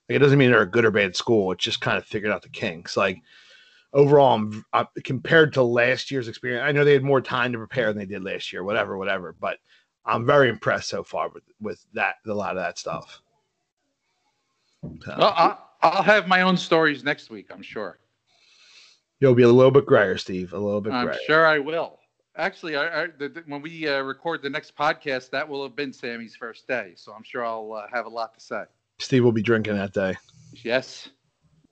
[0.08, 1.52] Like it doesn't mean they're a good or bad school.
[1.52, 2.96] It's just kind of figured out the kinks.
[2.96, 3.22] Like
[3.94, 6.64] overall, I'm, i compared to last year's experience.
[6.64, 8.64] I know they had more time to prepare than they did last year.
[8.64, 9.36] Whatever, whatever.
[9.40, 9.58] But
[10.06, 13.22] I'm very impressed so far with with that a lot of that stuff.
[15.04, 17.48] So, Well, I, I'll have my own stories next week.
[17.52, 18.00] I'm sure.
[19.20, 20.54] you'll be a little bit grayer, Steve.
[20.54, 21.20] A little bit I'm grayer.
[21.26, 22.00] sure I will.
[22.38, 25.76] Actually, I, I, the, the- when we uh, record the next podcast, that will have
[25.76, 28.64] been Sammy's first day, so I'm sure I'll uh, have a lot to say.
[29.00, 30.16] Steve will be drinking that day.
[30.64, 31.10] Yes.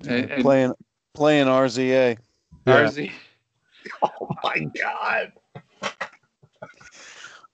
[0.07, 0.73] And, and playing
[1.13, 2.17] playing RZA.
[2.65, 2.83] Yeah.
[2.85, 3.11] RZ,
[4.01, 5.33] Oh my god!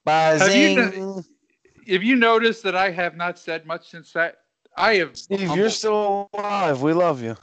[0.06, 1.26] Have you kn- Buzzing.
[1.86, 4.38] if you notice that I have not said much since that,
[4.78, 5.18] I have.
[5.18, 6.82] Steve, humbled- you're still alive.
[6.82, 7.36] We love you.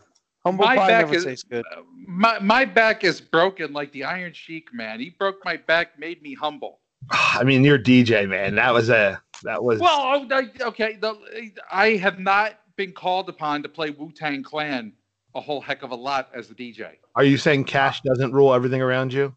[0.45, 1.65] Humble My pie back never is- tastes good.
[1.77, 5.01] uh, my my back is broken like the Iron Sheik, man.
[5.01, 6.81] He broke my back, made me humble.
[7.11, 8.55] I mean, you're DJ, man.
[8.55, 13.63] That was a that was Well, oh, okay, the, I have not been called upon
[13.65, 14.93] to play Wu Tang Clan
[15.35, 16.93] a whole heck of a lot as a DJ.
[17.15, 19.35] Are you saying cash doesn't rule everything around you?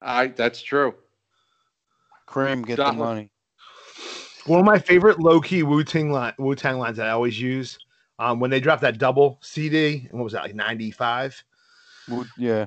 [0.00, 0.94] I that's true.
[2.32, 3.30] Cream, get the money.
[4.46, 7.38] One of my favorite low key Wu Tang line, Wu Tang lines that I always
[7.40, 7.78] use
[8.18, 10.08] um, when they dropped that double CD.
[10.10, 11.40] and What was that like ninety five?
[12.38, 12.66] Yeah.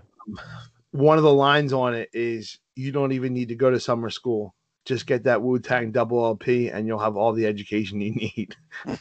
[0.92, 4.10] One of the lines on it is, "You don't even need to go to summer
[4.10, 4.54] school.
[4.86, 8.56] Just get that Wu Tang double LP, and you'll have all the education you need."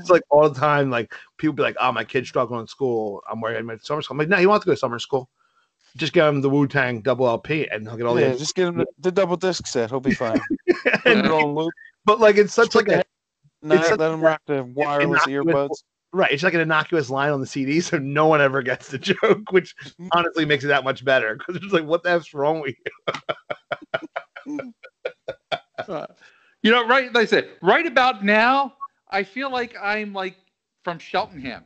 [0.00, 0.90] It's like all the time.
[0.90, 3.22] Like people be like, "Oh, my kid's struggling in school.
[3.30, 5.28] I'm worried about summer school." I'm like, "No, you want to go to summer school?
[5.98, 8.54] Just get him the Wu Tang double LP, and he'll get all yeah, the." just
[8.54, 9.90] give him the, double disc set.
[9.90, 10.40] He'll be fine.
[11.04, 11.72] And, it on loop.
[12.04, 13.02] but like, it's such like a
[13.62, 15.82] Night, such let him rock the wireless earbuds.
[16.12, 16.30] Right.
[16.30, 19.50] It's like an innocuous line on the CD, so no one ever gets the joke,
[19.50, 19.74] which
[20.12, 22.74] honestly makes it that much better because it's like, what the F's wrong with
[24.46, 24.72] you?
[25.86, 26.06] Uh,
[26.62, 27.12] you know, right?
[27.12, 28.74] Like I said, right about now,
[29.10, 30.36] I feel like I'm like
[30.82, 31.64] from Cheltenham.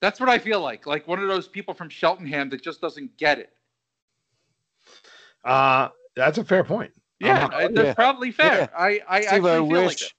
[0.00, 0.86] That's what I feel like.
[0.86, 3.50] Like one of those people from Cheltenham that just doesn't get it.
[5.44, 6.92] Uh, that's a fair point.
[7.20, 7.48] Yeah.
[7.52, 7.94] I- that's Yeah.
[7.94, 8.60] probably fair.
[8.62, 8.66] Yeah.
[8.76, 10.12] I, I Steve, actually I feel wish, like that.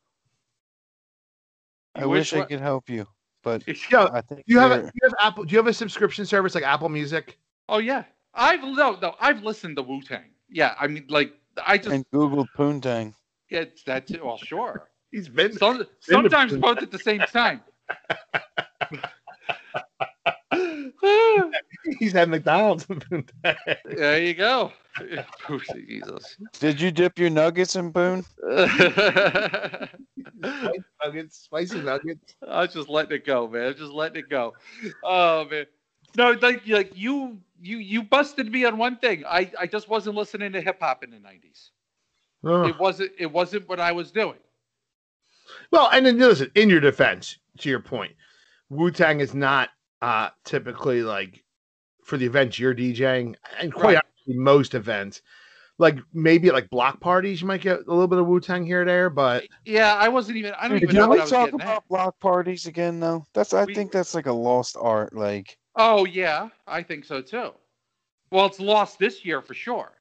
[1.96, 3.08] I You wish I could help you,
[3.44, 5.44] but Yeah, I think Do you have a you're- do you have Apple?
[5.46, 7.38] Do you have a subscription service like Apple Music?
[7.70, 10.30] Oh yeah, I've no no I've listened to Wu Tang.
[10.50, 11.34] Yeah, I mean like
[11.66, 13.14] I just And Googled Poontang.
[13.50, 14.24] Yeah it's that's it.
[14.24, 14.90] Well, sure.
[15.12, 17.62] He's been Some, sometimes both at the same time.
[22.00, 22.88] he's had McDonald's.
[23.86, 24.72] there you go.
[25.76, 26.38] Jesus.
[26.60, 28.24] Did you dip your nuggets in Boone?
[31.04, 32.36] nuggets, spicy nuggets.
[32.48, 33.64] I was just letting it go, man.
[33.64, 34.54] I was just letting it go.
[35.04, 35.66] Oh man.
[36.18, 39.24] No, like like you you you busted me on one thing.
[39.26, 41.72] I I just wasn't listening to hip hop in the nineties.
[42.46, 42.70] Ugh.
[42.70, 44.38] It wasn't it wasn't what I was doing.
[45.72, 48.14] Well, and then listen, in your defense, to your point,
[48.70, 49.70] Wu Tang is not
[50.06, 51.44] uh typically like
[52.04, 54.04] for the events you're DJing, and quite Right.
[54.28, 55.22] honestly, most events.
[55.78, 58.84] Like maybe like block parties, you might get a little bit of Wu Tang here
[58.84, 61.24] or there, but Yeah, I wasn't even I don't even Can know what we I
[61.24, 61.88] was talk about at.
[61.90, 63.26] block parties again though?
[63.34, 65.14] That's I We- think that's like a lost art.
[65.14, 67.52] Like Oh yeah, I think so too.
[68.32, 69.92] Well, it's lost this year for sure.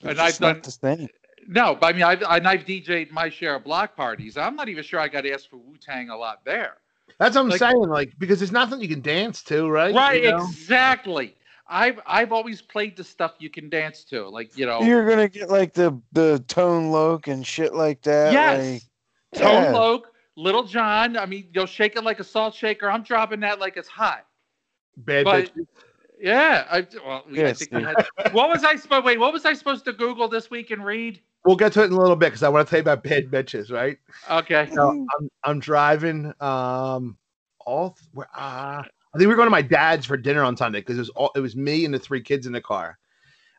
[0.00, 1.08] it's And I've not done- the same.
[1.48, 4.36] No, but I mean, I've, and I've DJ'd my share of block parties.
[4.36, 6.78] I'm not even sure I got asked for Wu Tang a lot there.
[7.18, 7.78] That's what I'm Like- saying.
[7.88, 9.94] Like because there's nothing you can dance to, right?
[9.94, 10.44] Right, You know?
[10.48, 11.34] exactly.
[11.68, 14.82] I've I've always played the stuff you can dance to, like you know.
[14.82, 18.32] You're gonna get like the the Tone Loc and shit like that.
[18.32, 18.82] yes,
[19.32, 19.70] like, Tone yeah.
[19.72, 21.16] Loc, Lil Jon.
[21.16, 22.88] I mean, you'll shake it like a salt shaker.
[22.88, 24.26] I'm dropping that like it's hot.
[24.96, 25.66] Bad But- bitches.
[26.18, 28.06] Yeah, I well, we, I Yes, think we had.
[28.32, 29.04] What was I supposed?
[29.04, 31.20] Wait, what was I supposed to Google this week and read?
[31.44, 33.04] We'll get to it in a little bit because I want to tell you about
[33.04, 33.98] bad bitches, right?
[34.30, 34.68] Okay.
[34.74, 37.16] So I'm I'm driving um
[37.60, 40.56] all th- where uh, I think we are going to my dad's for dinner on
[40.56, 42.98] Sunday because it was all it was me and the three kids in the car.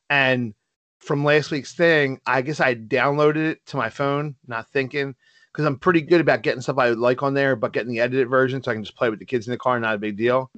[0.10, 0.54] And
[1.00, 5.16] from last week's thing, I guess I downloaded it to my phone, not thinking
[5.52, 8.30] because I'm pretty good about getting stuff I like on there, but getting the edited
[8.30, 10.16] version so I can just play with the kids in the car, not a big
[10.18, 10.52] deal.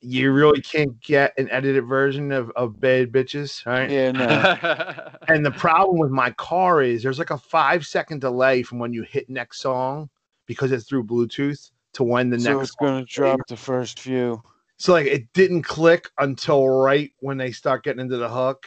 [0.00, 3.90] You really can't get an edited version of, of bad bitches, right?
[3.90, 5.08] Yeah, no.
[5.28, 8.94] And the problem with my car is there's like a five second delay from when
[8.94, 10.08] you hit next song
[10.46, 12.62] because it's through Bluetooth to when the so next.
[12.62, 14.42] it's gonna drop the first few.
[14.78, 18.64] So like it didn't click until right when they start getting into the hook,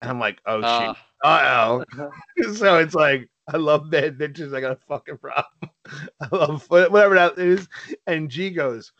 [0.00, 2.10] and I'm like, oh Uh, shit, uh oh.
[2.54, 4.54] so it's like I love bad bitches.
[4.54, 5.70] I got a fucking problem.
[6.20, 7.68] I love wha- whatever that is.
[8.06, 8.92] And G goes,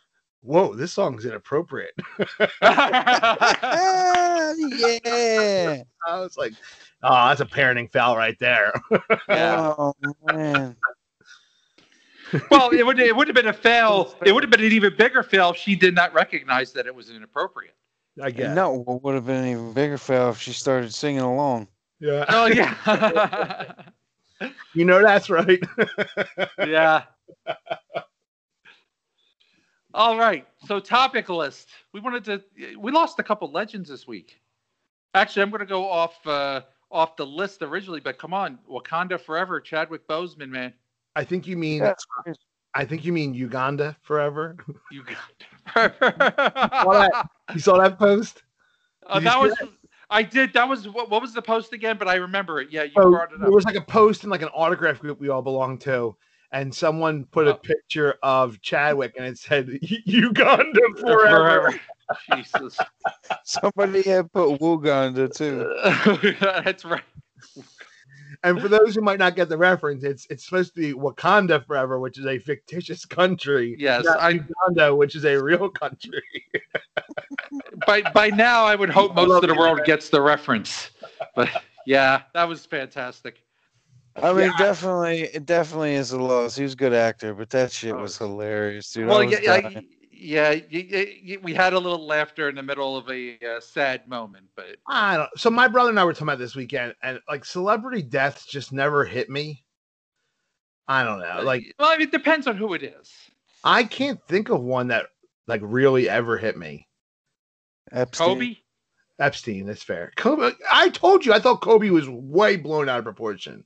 [0.43, 1.95] whoa, this song's inappropriate.
[2.63, 5.83] Ah, yeah.
[6.07, 6.53] I was like,
[7.03, 8.73] oh, that's a parenting foul right there.
[9.29, 9.75] yeah.
[9.77, 9.95] Oh
[10.25, 10.77] man.
[12.51, 14.15] Well, it would it would have been a fail.
[14.25, 16.95] It would have been an even bigger fail if she did not recognize that it
[16.95, 17.75] was inappropriate.
[18.21, 18.55] I guess.
[18.55, 21.69] No, it would have been an even bigger fail if she started singing along.
[22.01, 22.25] Yeah.
[22.29, 23.73] Oh yeah.
[24.75, 25.63] You know that's right.
[26.59, 27.05] yeah.
[29.97, 30.47] All right.
[30.67, 31.71] So topic list.
[31.95, 32.79] We wanted to.
[32.79, 34.39] We lost a couple legends this week.
[35.15, 39.19] Actually, I'm going to go off uh, off the list originally, but come on, Wakanda
[39.19, 40.75] Forever, Chadwick Boseman, man.
[41.17, 42.39] I think you mean That's crazy.
[42.75, 44.59] I think you mean Uganda forever.
[44.93, 45.03] You
[45.75, 47.09] Saw.
[47.55, 48.43] You saw that post?
[49.07, 49.55] Uh, Did you that was.
[50.11, 50.53] I did.
[50.53, 51.97] That was what, what was the post again?
[51.97, 52.71] But I remember it.
[52.71, 53.55] Yeah, you So brought it there up.
[53.55, 56.15] was like a post in like an autograph group we all belong to,
[56.53, 57.59] and someone put a Oh.
[57.59, 61.79] picture of Chadwick and it said Uganda forever.
[62.35, 62.79] Jesus.
[63.45, 65.75] Somebody had put Wuganda too.
[66.41, 67.03] That's right.
[68.45, 71.65] And for those who might not get the reference, it's it's supposed to be Wakanda
[71.67, 73.75] forever, which is a fictitious country.
[73.79, 74.31] Yes, not I-
[74.69, 76.23] Uganda, which is a real country.
[77.87, 79.87] by by now I would hope I most of the world man.
[79.87, 80.91] gets the reference.
[81.35, 81.49] But
[81.87, 83.43] yeah, that was fantastic.
[84.23, 84.57] I mean, Yeah.
[84.59, 86.57] definitely, it definitely is a loss.
[86.57, 88.03] He was a good actor, but that shit Oh.
[88.03, 89.09] was hilarious, dude.
[89.09, 89.89] well, I was yeah, yeah, dying.
[90.11, 94.09] yeah, y- y- we had a little laughter in the middle of a uh, sad
[94.09, 95.31] moment, but I don't.
[95.39, 98.73] So my brother and I were talking about this weekend, and like celebrity deaths just
[98.73, 99.65] never hit me.
[100.89, 101.43] I don't know.
[101.43, 103.13] Like well, I mean, it depends on who it is.
[103.65, 105.07] I can't think of one that
[105.47, 106.89] like really ever hit me.
[107.93, 108.29] Epstein.
[108.29, 108.57] Kobe.
[109.19, 110.13] Epstein, that's fair.
[110.17, 113.65] Kobe, I told you, I thought Kobe was way blown out of proportion.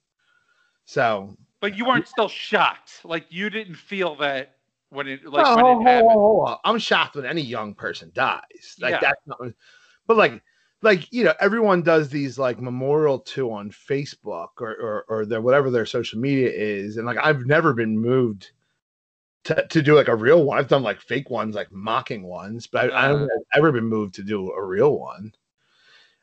[0.91, 3.03] So, But you weren't still shocked.
[3.05, 4.57] Like you didn't feel that
[4.89, 6.11] when it like no, when hold, it happened.
[6.11, 6.59] hold, hold on.
[6.65, 8.75] I'm shocked when any young person dies.
[8.81, 8.99] Like Yeah.
[9.01, 9.39] that's not.
[10.09, 10.43] But like,
[10.83, 15.41] like you know, everyone does these like memorial to on Facebook or or, or their
[15.41, 18.51] whatever their social media is, and like I've never been moved.
[19.45, 22.67] To, to do like a real one, I've done like fake ones, like mocking ones,
[22.67, 23.29] but I, I don't Uh.
[23.29, 25.33] think I've ever been moved to do a real one.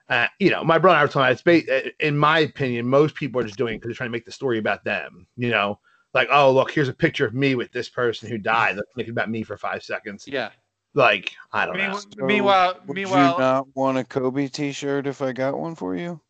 [0.10, 1.22] Uh, you know, my brother and I were talking.
[1.22, 4.14] About, it's ba- in my opinion, most people are just doing because they're trying to
[4.14, 5.28] make the story about them.
[5.36, 5.80] You know,
[6.14, 8.76] like oh look, here's a picture of me with this person who died.
[8.78, 10.26] Let's make it about me for five seconds.
[10.28, 10.50] Yeah.
[10.94, 11.84] Like I don't know.
[11.84, 15.76] Meanwhile, So, meanwhile, Would meanwhile you not want a Kobe T-shirt if I got one
[15.76, 16.22] for you?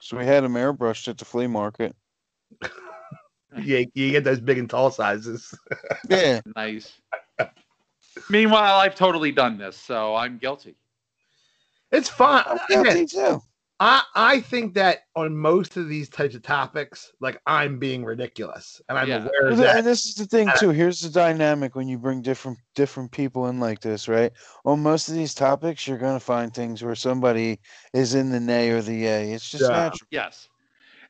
[0.00, 1.94] So we had them airbrushed at the flea market.
[3.62, 5.54] You, you get those big and tall sizes.
[6.08, 6.92] Yeah, nice.
[8.28, 10.74] meanwhile, I've totally done this, so I'm guilty.
[11.94, 12.44] It's fun.
[12.46, 13.40] I'm Again, too.
[13.80, 18.80] I I think that on most of these types of topics, like I'm being ridiculous,
[18.88, 19.16] and I'm Yeah.
[19.18, 19.78] aware of that.
[19.78, 20.70] And this is the thing too.
[20.70, 24.32] Here's the dynamic when you bring different different people in like this, right?
[24.64, 27.60] On most of these topics, you're gonna find things where somebody
[27.92, 29.32] is in the nay or the yay.
[29.32, 29.76] It's just Yeah.
[29.76, 30.08] natural.
[30.10, 30.48] Yes.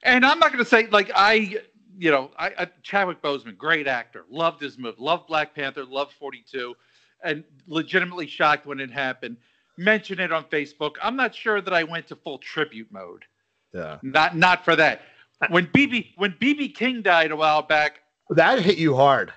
[0.02, 1.56] And I'm not going to say, like, I,
[1.96, 6.12] you know, I, I Chadwick Boseman, great actor, loved his movie, loved Black Panther, loved
[6.12, 6.74] 42,
[7.22, 9.38] and legitimately shocked when it happened.
[9.76, 10.92] Mention it on Facebook.
[11.02, 13.24] I'm not sure that I went to full tribute mode.
[13.72, 15.02] Yeah, Not, not for that.
[15.48, 18.00] When BB, when BB King died a while back,
[18.30, 19.32] that hit you hard.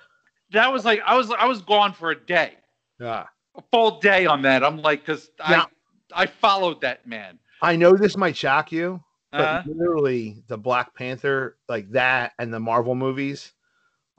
[0.52, 2.54] that was like I was, I was gone for a day,
[3.00, 3.26] Yeah,
[3.56, 4.64] a full day on that.
[4.64, 5.66] I'm like, because Yeah.
[6.14, 7.40] I, I followed that man.
[7.64, 12.54] I know this might shock you, but Uh, literally the Black Panther, like that, and
[12.54, 13.52] the Marvel movies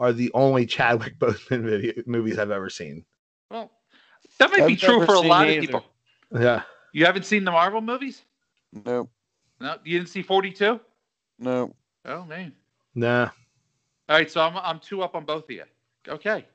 [0.01, 3.05] are the only Chadwick Boseman video, movies I've ever seen.
[3.53, 3.71] well,
[4.41, 5.85] that might be I've true for a seen lot of people.
[6.33, 6.62] Yeah,
[6.93, 8.22] You haven't seen the Marvel movies?
[8.85, 9.09] No.
[9.61, 10.79] No, you didn't see 42?
[11.39, 11.74] No.
[12.05, 12.53] Oh man.
[12.95, 13.31] nah,
[14.09, 15.64] All right, so I'm I'm two up on both of you.
[16.07, 16.47] Okay.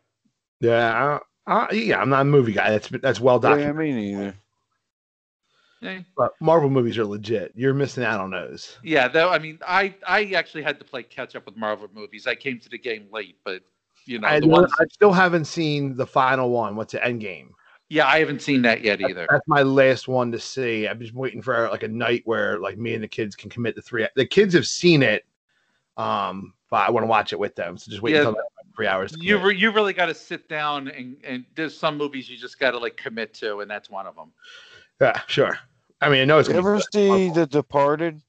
[0.60, 2.00] yeah, I, I, yeah.
[2.00, 2.72] I'm not a movie guy.
[2.72, 3.76] That's that's well Yeah, documented.
[3.96, 4.36] me neither.
[6.16, 7.52] But Marvel movies are legit.
[7.56, 8.78] You're missing out on those.
[8.84, 12.26] Yeah, though I mean I I actually had to play catch up with Marvel movies.
[12.28, 13.64] I came to the game late, but
[14.06, 16.76] you know I, the ones I still haven't seen the final one.
[16.76, 17.50] What's the end Endgame.
[17.90, 19.28] Yeah, I haven't seen that yet either.
[19.30, 20.88] That's my last one to see.
[20.88, 23.76] I'm just waiting for like a night where like me and the kids can commit
[23.76, 24.08] the three.
[24.16, 25.26] The kids have seen it,
[25.98, 27.78] um, but I want to watch it with them.
[27.78, 28.20] So just wait Yeah.
[28.20, 29.12] until that three hours.
[29.12, 29.48] to You commit.
[29.48, 32.72] re- you really got to sit down and and there's some movies you just got
[32.72, 34.32] to like commit to, and that's one of them.
[35.00, 35.58] yeah, sure.
[36.02, 36.86] I mean, I know it's You gonna ever good.
[36.94, 38.22] see The Departed?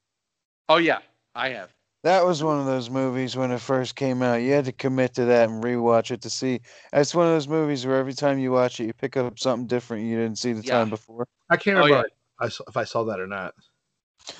[0.69, 0.99] Oh yeah,
[1.35, 1.74] I have.
[2.05, 4.43] That was one of those movies when it first came out.
[4.43, 6.61] You had to commit to that and rewatch it to see.
[6.93, 9.67] It's one of those movies where every time you watch it, you pick up something
[9.67, 10.81] different you didn't see the Yeah.
[10.81, 11.27] time before.
[11.49, 13.55] I can't Oh, remember I saw, if I saw that or not.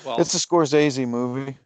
[0.05, 1.57] Well, It's a Scorsese movie.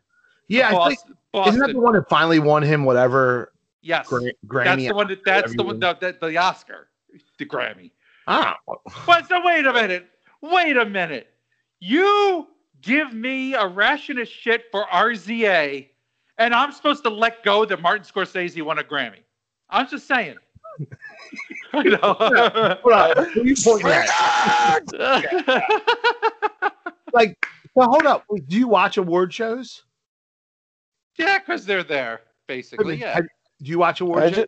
[0.47, 1.53] Yeah, I Boston, think Boston.
[1.55, 4.31] isn't that the one that finally won him whatever yes, Gra-
[4.63, 5.07] that's the one.
[5.09, 5.81] That, that's the one.
[5.81, 6.87] The, the, the Oscar,
[7.37, 7.91] the Grammy.
[8.25, 8.57] Ah,
[9.05, 10.07] But so wait a minute.
[10.41, 11.27] Wait a minute.
[11.81, 12.47] You
[12.81, 15.87] give me a ration of shit for RZA,
[16.37, 19.19] and I'm supposed to let go that Martin Scorsese won a Grammy.
[19.69, 20.35] I'm just saying.
[21.73, 21.97] I know.
[22.81, 23.45] hold on.
[23.45, 23.91] You pointing?
[27.11, 27.35] Like,
[27.73, 28.23] well, hold up.
[28.47, 29.83] Do you watch award shows?
[31.17, 32.97] yeah, because they're there, basically.
[32.97, 33.15] Yeah.
[33.15, 33.23] Have-
[33.61, 34.35] Do you watch award I shows?
[34.35, 34.47] just,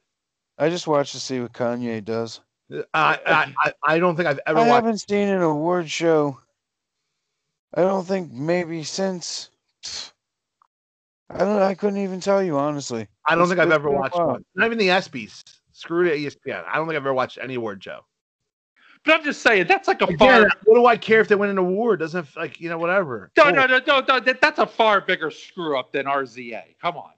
[0.59, 2.39] I just watched to see what Kanye does.
[2.93, 4.73] I, I, I, I don't think I've ever I watched.
[4.75, 6.39] haven't seen an award show.
[7.73, 9.49] I don't think maybe since.
[11.29, 11.61] I don't.
[11.61, 13.07] I couldn't even tell you honestly.
[13.25, 14.27] I don't It's- think I've ever watched while.
[14.27, 14.45] one.
[14.55, 15.43] Not even the ESPYS.
[15.71, 16.63] Screw the ESPN.
[16.67, 18.01] I don't think I've ever watched any award show.
[19.03, 20.49] But I'm just saying, that's like a Again, far.
[20.65, 22.01] what do I care if they win an award?
[22.01, 23.31] Doesn't like you know whatever.
[23.37, 23.53] No, Cool.
[23.53, 24.19] no, no, no, no.
[24.19, 26.75] That, that's a far bigger screw up than RZA.
[26.81, 27.11] Come on.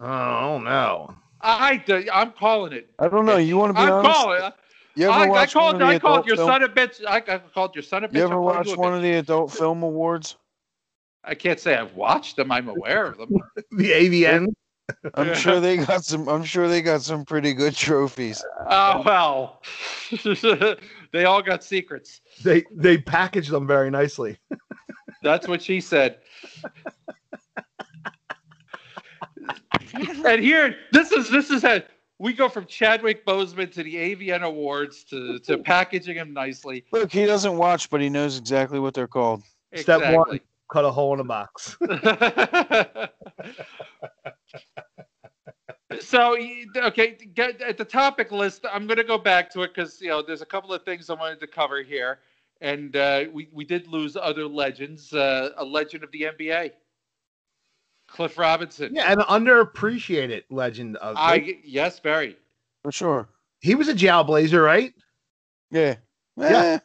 [0.00, 1.14] Oh no.
[1.40, 2.90] I, I, I'm calling it.
[2.98, 3.36] I don't know.
[3.36, 4.14] You want to be I'm honest?
[4.16, 4.52] calling it.
[4.96, 5.74] You ever I, I watch one called.
[5.74, 7.04] of the I called adult your film- son a bitch.
[7.06, 8.14] I, I called your son a bitch.
[8.14, 10.36] You ever calling watch one of the adult film awards?
[11.24, 12.52] I can't say I've watched them.
[12.52, 13.30] I'm aware of them.
[13.72, 14.46] The AVN.
[15.14, 15.34] I'm Yeah.
[15.34, 16.28] sure they got some.
[16.28, 18.44] I'm sure they got some pretty good trophies.
[18.66, 19.62] Oh well,
[21.12, 22.20] they all got secrets.
[22.42, 24.38] They they package them very nicely.
[25.22, 26.18] That's what she said.
[30.24, 31.80] and here, this is this is how
[32.24, 36.84] we go from Chadwick Boseman to the AVN Awards to to packaging him nicely.
[36.90, 39.42] Look, he doesn't watch, but he knows exactly what they're called.
[39.74, 40.10] Step one.
[40.10, 40.40] Exactly.
[40.72, 41.76] Cut a hole in a box.
[46.00, 46.36] so
[46.76, 50.08] okay get at the topic list i'm going to go back to it because you
[50.08, 52.18] know there's a couple of things i wanted to cover here
[52.60, 56.72] and uh, we, we did lose other legends uh, a legend of the nba
[58.14, 61.16] cliff robinson Yeah, an underappreciated legend of.
[61.18, 62.36] i yes very
[62.82, 63.28] For sure.
[63.60, 64.94] he was a jail blazer, right?
[65.70, 65.96] Yeah.
[66.36, 66.50] Yeah.
[66.50, 66.78] Yeah.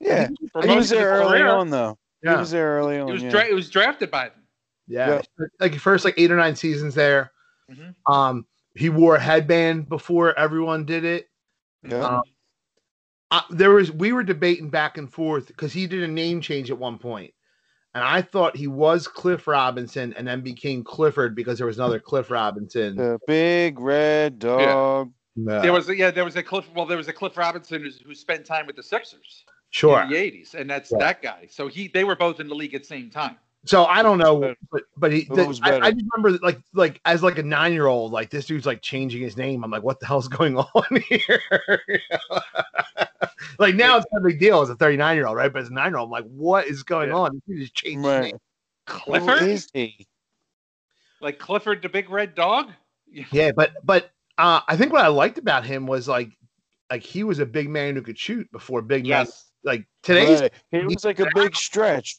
[0.00, 0.28] Yeah.
[0.64, 1.96] He was there early career, on, though.
[2.22, 2.32] Yeah.
[2.32, 3.06] He was there early on.
[3.06, 3.30] he was yeah.
[3.30, 4.42] dra- it was drafted by them
[4.86, 5.22] Yeah,
[5.60, 7.32] like first like eight or nine seasons there.
[7.70, 7.94] Mhm.
[8.06, 11.28] Um, he wore a headband before everyone did it.
[11.88, 12.04] Yeah.
[12.18, 12.22] Um,
[13.30, 16.70] I, there was we were debating back and forth because he did a name change
[16.70, 17.32] at one point,
[17.94, 22.00] and I thought he was Cliff Robinson and then became Clifford because there was another
[22.00, 22.96] Cliff Robinson.
[22.96, 25.12] The big red dog.
[25.36, 25.62] No.
[25.62, 26.66] There was a, yeah, there was a Cliff.
[26.74, 30.02] Well, there was a Cliff Robinson who's, who spent time with the Sixers sure.
[30.02, 30.98] in the '80s, and that's Yeah.
[30.98, 31.46] that guy.
[31.50, 33.36] So he they were both in the league at the same time.
[33.64, 35.78] So I don't know, but but he, the- I.
[35.86, 38.82] I just remember like like as like a nine year old, like this dude's like
[38.82, 39.62] changing his name.
[39.62, 41.40] I'm like, what the hell's going on here?
[43.58, 45.52] like now it's not a big deal as a 39 year old, right?
[45.52, 47.16] But as a nine year old, I'm like, what is going Yeah.
[47.16, 47.42] on?
[47.46, 48.22] He just changed his Right.
[48.24, 48.38] name.
[48.88, 50.06] Who Clifford, is he?
[51.20, 52.70] like Clifford the Big Red Dog.
[53.30, 56.30] Yeah, but but uh, I think what I liked about him was like
[56.90, 59.26] like he was a big man who could shoot before big man.
[59.26, 59.50] Yes.
[59.62, 60.52] Like today Right.
[60.70, 62.16] He was like a big stretch.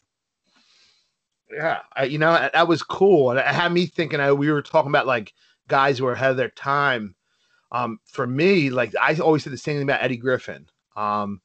[1.55, 4.19] Yeah, I, you know that, was cool, and it had me thinking.
[4.19, 5.33] I, we were talking about like
[5.67, 7.15] guys who were ahead of their time.
[7.71, 11.41] Um, for me, like I always said the same thing about Eddie Griffin, um,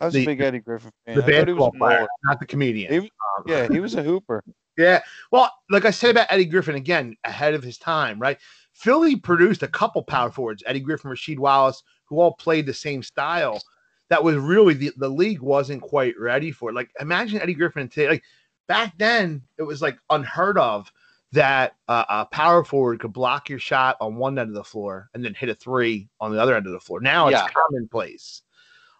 [0.00, 1.16] I was The- a big Eddie Griffin fan.
[1.16, 2.08] the I thought he was basketball player, more.
[2.24, 2.92] not the comedian.
[2.92, 4.42] He was- Um, Yeah, he was a hooper.
[4.78, 5.00] yeah.
[5.30, 8.38] Well, like I said about Eddie Griffin, again ahead of his time, right?
[8.72, 13.02] Philly produced a couple power forwards, Eddie Griffin, Rasheed Wallace, who all played the same
[13.02, 13.60] style.
[14.08, 16.70] That was really the, the league wasn't quite ready for.
[16.70, 16.74] it.
[16.74, 18.08] Like imagine Eddie Griffin today.
[18.08, 18.24] Like
[18.70, 20.92] back then, it was like unheard of
[21.32, 25.10] that uh, a power forward could block your shot on one end of the floor
[25.12, 27.00] and then hit a three on the other end of the floor.
[27.00, 27.48] Now it's Yeah.
[27.48, 28.42] commonplace.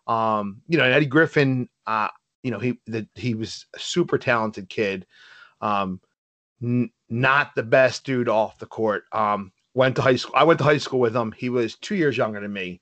[0.09, 2.09] Um, you know, Eddie Griffin, uh,
[2.43, 5.07] you know, he the, he was a super talented kid.
[5.61, 6.01] Um,
[6.61, 9.05] n- not the best dude off the court.
[9.13, 10.35] Um, went to high school.
[10.35, 11.31] I went to high school with him.
[11.31, 12.81] He was two years younger than me.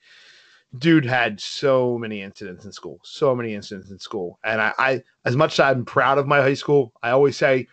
[0.76, 4.38] Dude had so many incidents in school, so many incidents in school.
[4.44, 7.68] And I, I as much as I'm proud of my high school, I always say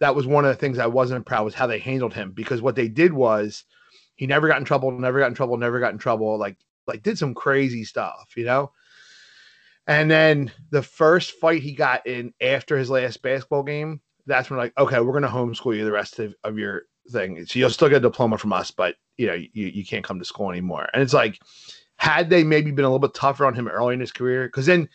[0.00, 2.60] that was one of the things I wasn't proud was how they handled him because
[2.60, 3.64] what they did was
[4.16, 6.36] he never got in trouble, never got in trouble, never got in trouble.
[6.38, 6.56] Like
[6.86, 8.72] like did some crazy stuff, you know.
[9.86, 14.58] And then the first fight he got in after his last basketball game, that's when
[14.58, 17.44] like, okay, we're gonna homeschool you the rest of, of your thing.
[17.46, 20.18] So you'll still get a diploma from us, but you know, you, you can't come
[20.18, 20.88] to school anymore.
[20.92, 21.40] And it's like,
[21.98, 24.66] had they maybe been a little bit tougher on him early in his career, because
[24.66, 24.88] then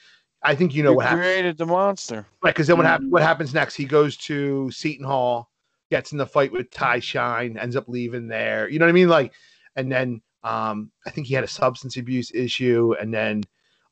[0.44, 1.22] I think you know You what happened.
[1.24, 2.26] created the monster.
[2.44, 3.12] Right, because then what happens?
[3.12, 3.76] What happens next?
[3.76, 5.50] He goes to Seton Hall,
[5.90, 8.70] gets in the fight with Ty Shine, ends up leaving there.
[8.70, 9.10] You know what I mean?
[9.10, 9.34] Like,
[9.76, 13.44] and then um, I think he had a substance abuse issue, and then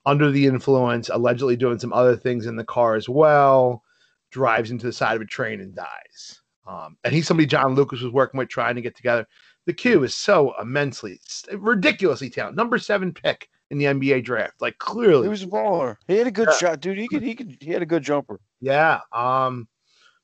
[0.06, 3.84] under the influence, allegedly doing some other things in the car as well,
[4.32, 6.42] drives into the side of a train and dies.
[6.68, 9.28] Um, and he's somebody John Lucas was working with, trying to get together.
[9.70, 11.22] The kid is so immensely,
[11.54, 12.58] ridiculously talented.
[12.58, 14.60] Number seven pick in the NBA draft.
[14.62, 15.96] Like clearly, He was a baller.
[16.08, 16.58] He had a good Yeah.
[16.58, 16.98] shot, dude.
[16.98, 18.40] He could, he could, he had a good jumper.
[18.62, 19.02] Yeah.
[19.14, 19.68] Um,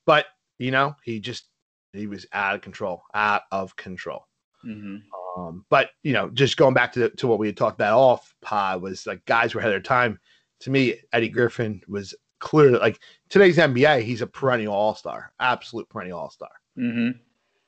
[0.07, 0.25] but
[0.57, 1.47] you know, he just
[1.93, 4.25] he was out of control, out of control.
[4.65, 4.95] Mm-hmm.
[5.39, 8.33] Um, but you know, just going back to to what we had talked about off
[8.41, 10.19] pod was like guys were ahead of their time.
[10.61, 14.01] To me, Eddie Griffin was clearly like today's NBA.
[14.01, 16.49] He's a perennial All Star, absolute perennial All Star.
[16.79, 17.19] Mm-hmm.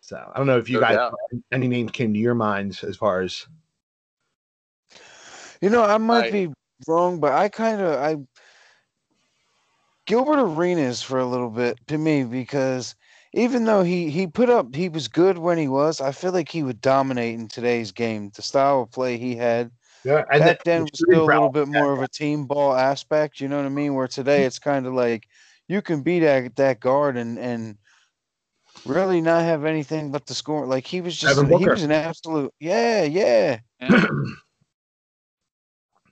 [0.08, 1.16] So I don't know if you No guys doubt.
[1.52, 3.46] any names came to your minds as far as
[5.62, 6.32] You know, I might Right.
[6.32, 6.54] be
[6.88, 8.16] wrong, but I kind of I
[10.06, 12.96] Gilbert Arenas for a little bit to me because
[13.34, 16.48] even though he he put up he was good when he was, I feel like
[16.48, 18.32] he would dominate in today's game.
[18.34, 19.72] The style of play he had
[20.06, 21.80] yeah, back then was still a little bit yeah.
[21.80, 23.42] more of a team ball aspect.
[23.42, 23.94] You know what I mean?
[23.96, 25.28] Where today it's kind of like
[25.68, 27.78] you can be that that guard and and
[28.88, 30.66] really not have anything but the score.
[30.66, 33.60] Like he was just he was an absolute yeah yeah.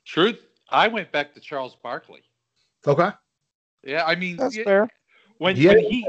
[0.05, 2.21] Truth, I went back to Charles Barkley.
[2.85, 3.09] okay.
[3.83, 4.89] Yeah, I mean, That's y- fair.
[5.37, 6.07] when, Yeah, when he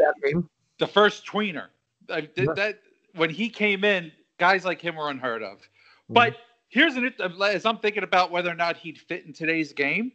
[0.78, 1.68] the first tweener,
[2.10, 2.52] I did Yeah.
[2.54, 2.80] that
[3.14, 5.58] when he came in, guys like him were unheard of.
[5.58, 6.14] Mm-hmm.
[6.14, 6.36] But
[6.68, 7.12] here's an
[7.42, 10.12] as I'm thinking about whether or not he'd fit in today's game,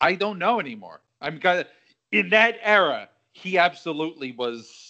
[0.00, 1.00] I don't know anymore.
[1.20, 1.66] I'm got
[2.12, 4.85] in that era, he absolutely was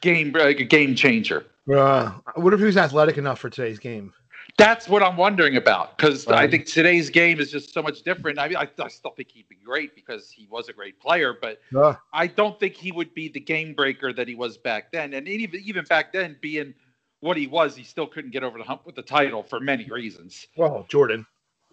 [0.00, 1.46] game like a game changer.
[1.72, 4.12] Uh, wonder if he was athletic enough for today's game?
[4.58, 8.38] That's what I'm wondering about because I think today's game is just so much different.
[8.38, 11.36] I mean, I, I still think he'd be great because he was a great player,
[11.40, 14.92] but Uh, I don't think he would be the game breaker that he was back
[14.92, 15.12] then.
[15.12, 16.72] And even even back then, being
[17.20, 19.84] what he was, he still couldn't get over the hump with the title for many
[19.90, 20.46] reasons.
[20.56, 21.26] well, Jordan.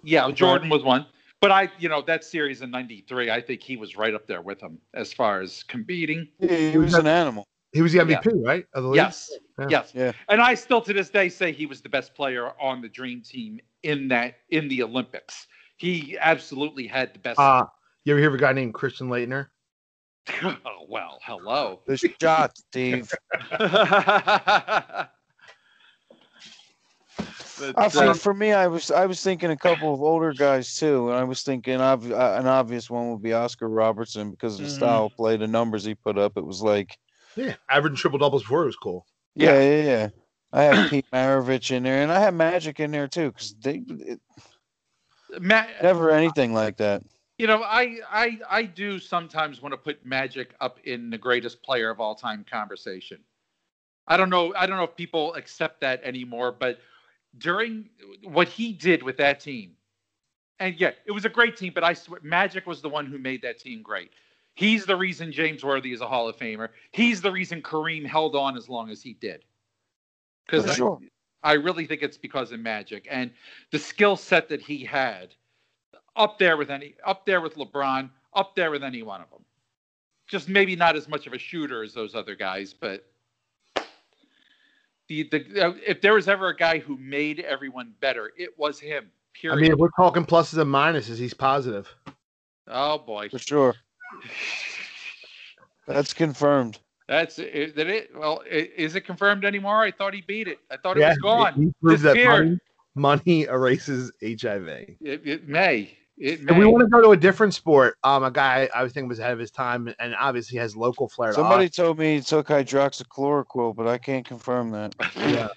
[0.03, 1.05] Yeah, Jordan was one,
[1.39, 4.41] but I, you know, that series in '93, I think he was right up there
[4.41, 6.27] with him as far as competing.
[6.41, 7.47] He, he was an animal.
[7.73, 8.65] He was the MVP, right?
[8.73, 8.91] Of the?
[8.91, 9.65] Yes, Yeah.
[9.69, 10.11] yes, Yeah.
[10.29, 13.21] and I still to this day say he was the best player on the Dream
[13.21, 15.47] Team in that in the Olympics.
[15.77, 17.39] He absolutely had the best.
[17.39, 17.65] Uh,
[18.05, 19.47] you ever hear of a guy named Christian Laettner?
[20.43, 21.81] oh, well, hello.
[21.87, 23.11] The shot, Steve.
[23.49, 23.61] But,
[27.77, 31.09] uh, think for me, I was I was thinking a couple of older guys too,
[31.09, 34.65] and I was thinking ob- uh, an obvious one would be Oscar Robertson because of
[34.65, 34.75] the Mhm.
[34.75, 36.37] style of play, the numbers he put up.
[36.37, 36.97] It was like,
[37.35, 39.05] Yeah, averaging triple doubles before it was cool.
[39.35, 40.09] yeah, yeah, yeah.
[40.51, 43.83] I have Pete Maravich in there, and I have Magic in there too, because they
[43.89, 44.19] it,
[45.39, 47.03] Ma- never anything like that.
[47.39, 51.63] you know, I, I I do sometimes want to put Magic up in the greatest
[51.63, 53.19] player of all time conversation.
[54.07, 54.53] I don't know.
[54.55, 56.79] I don't know if people accept that anymore, but
[57.37, 57.89] during
[58.23, 59.71] what he did with that team,
[60.59, 61.71] and yeah, it was a great team.
[61.73, 64.11] But I swear, Magic was the one who made that team great.
[64.55, 66.69] He's the reason James Worthy is a Hall of Famer.
[66.91, 69.43] He's the reason Kareem held on as long as he did.
[70.47, 70.99] For Because sure.
[71.43, 73.31] I really think it's because of Magic and
[73.71, 75.33] the skill set that he had,
[76.15, 79.43] up there with any, up there with LeBron, up there with any one of them.
[80.27, 83.05] Just maybe not as much of a shooter as those other guys, but
[85.07, 88.79] the the uh, if there was ever a guy who made everyone better, it was
[88.79, 89.11] him.
[89.33, 89.57] Period.
[89.57, 91.93] I mean, if we're talking pluses and minuses, he's positive.
[92.67, 93.75] oh boy, For sure.
[95.87, 96.79] That's confirmed.
[97.07, 98.11] that's is that it?
[98.15, 99.83] Well, is it confirmed anymore?
[99.83, 100.59] I thought he beat it.
[100.71, 101.53] I thought it was gone.
[101.55, 102.59] He proved that money,
[102.95, 104.67] money erases HIV.
[104.67, 105.97] It, it may.
[106.17, 108.93] It If we want to go to a different sport, um, a guy I was
[108.93, 111.33] thinking was ahead of his time, and obviously has local flair.
[111.33, 111.71] Somebody us.
[111.71, 114.95] told me he took hydroxychloroquine, but I can't confirm that.
[115.17, 115.47] yeah.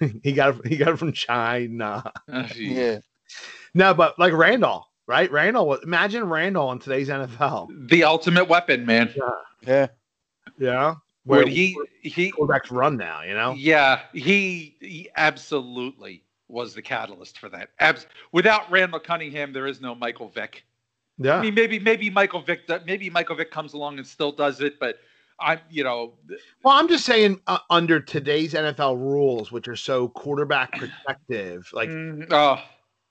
[0.22, 2.10] he got it, he got it from China.
[2.32, 2.46] Oh.
[2.56, 3.00] Yeah.
[3.74, 5.30] No, but like Randall, right?
[5.30, 7.88] Randall, imagine Randall in today's NFL.
[7.88, 9.14] The ultimate weapon, man.
[9.66, 9.88] Yeah.
[10.58, 10.94] Yeah,
[11.24, 13.22] Where where he he quarterbacks run now.
[13.22, 17.70] You know, Yeah, he he absolutely was the catalyst for that.
[17.80, 20.64] Abs- without Randall Cunningham, there is no Michael Vick.
[21.18, 21.36] Yeah.
[21.36, 24.78] I mean, maybe maybe Michael Vick, maybe Michael Vick comes along and still does it,
[24.78, 24.96] but
[25.40, 26.14] I'm you know
[26.62, 31.88] Well, I'm just saying, uh, under today's NFL rules, which are so quarterback protective, like
[31.88, 32.62] mm, oh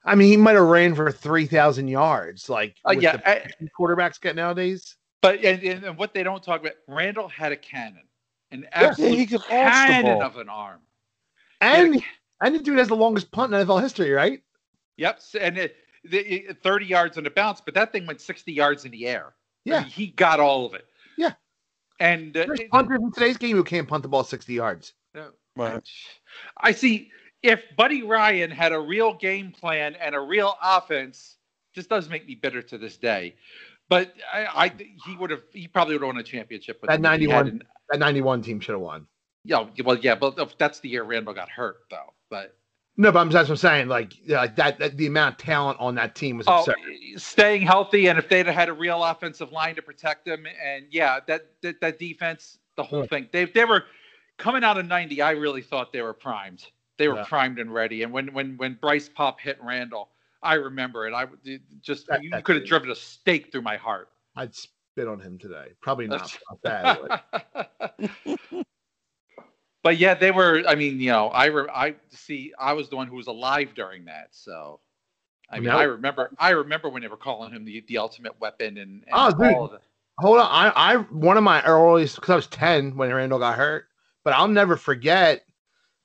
[0.05, 3.29] I mean, he might have ran for three thousand yards, like uh, with yeah, the
[3.29, 4.95] I- quarterbacks get nowadays.
[5.21, 8.03] but and, and, and what they don't talk about, Randall had a cannon,
[8.51, 9.55] an Yeah, absolute he could launch the
[9.93, 10.81] cannon of an arm.
[11.61, 12.03] And
[12.41, 14.41] and the dude has the longest punt in NFL history, right?
[14.97, 18.51] Yep, and it, the, it- 30 yards on a bounce, but that thing went 60
[18.53, 19.33] yards in the air.
[19.65, 19.79] I Yeah.
[19.81, 20.85] mean, he got all of it.
[21.17, 21.31] Yeah.
[21.99, 24.93] and uh, There's it- punters in today's game who can't punt the ball sixty yards.
[25.15, 25.31] No.
[25.55, 25.81] Right.
[26.57, 27.09] I see.
[27.45, 31.37] If Buddy Ryan had a real game plan and a real offense,
[31.75, 33.35] this does make me bitter to this day.
[33.87, 34.71] But I, I
[35.05, 37.27] he would have, he probably would have won a championship with That them if he
[37.27, 39.05] had 91 an- That ninety-one team should have won.
[39.43, 42.13] Yeah, well, yeah, but that's the year Randall got hurt, though.
[42.31, 42.57] But
[42.97, 43.87] No, but I'm that's what I'm saying.
[43.89, 46.77] Like, like that, that, the amount of talent on that team was oh, absurd.
[47.17, 50.85] staying healthy, and if they'd have had a real offensive line to protect them, and
[50.89, 53.83] yeah, that that, that defense, the whole thing, they they were
[54.39, 55.21] coming out of '90.
[55.21, 56.65] I really thought they were primed.
[56.97, 57.25] They were Yeah.
[57.25, 58.03] primed and ready.
[58.03, 60.09] And when when when Bryce Paup hit Randall,
[60.41, 61.13] I remember it.
[61.13, 61.25] I
[61.81, 64.09] just That- you, could have driven a stake through my heart.
[64.35, 65.73] I'd spit on him today.
[65.81, 66.37] Probably not.
[66.49, 67.23] not that,
[69.83, 70.63] but- yeah, they were.
[70.67, 72.53] I mean, you know, I re, I see.
[72.59, 74.79] I was the one who was alive during that, so.
[75.49, 75.77] I mean, No.
[75.77, 76.31] I remember.
[76.39, 79.53] I remember when they were calling him the, the ultimate weapon, and, and Oh, dude.
[79.53, 79.81] all of it.
[80.17, 83.55] Hold on, I, I one of my earliest because I was ten when Randall got
[83.57, 83.87] hurt,
[84.23, 85.43] but I'll never forget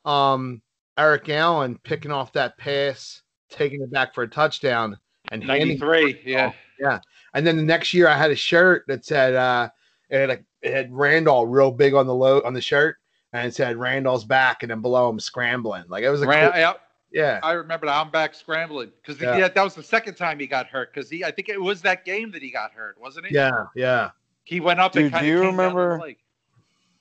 [0.04, 0.60] um
[0.98, 4.98] Eric Allen picking off that pass, taking it back for a touchdown,
[5.30, 5.78] and handing.
[5.78, 6.20] '93.
[6.24, 6.52] Yeah.
[6.78, 7.00] Yeah.
[7.34, 9.68] And then the next year, I had a shirt that said uh,
[10.08, 12.96] it had like it had Randall real big on the low on the shirt,
[13.32, 15.84] and it said Randall's back, and then below him scrambling.
[15.88, 16.72] Like it was a Ran, cool- yeah,
[17.12, 17.40] yeah.
[17.42, 17.94] I remember that.
[18.00, 19.36] I'm back scrambling because Yeah.
[19.36, 19.48] yeah.
[19.48, 20.92] that was the second time he got hurt.
[20.92, 23.32] Because he, I think it was that game that he got hurt, wasn't it?
[23.32, 24.10] Yeah, yeah.
[24.44, 26.16] He went up Dude, and kind do of you came down the remember- leg.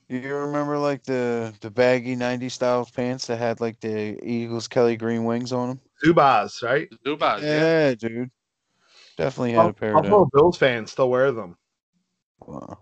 [0.09, 4.97] You remember like the the baggy '90s style pants that had like the Eagles Kelly
[4.97, 5.79] green wings on them?
[6.03, 6.89] Zubaz, right?
[7.05, 7.89] Zubaz, yeah.
[7.89, 8.31] Yeah, dude.
[9.17, 10.11] Definitely had a pair of them.
[10.11, 11.57] Buffalo Bills fans still wear them.
[12.43, 12.79] Wow.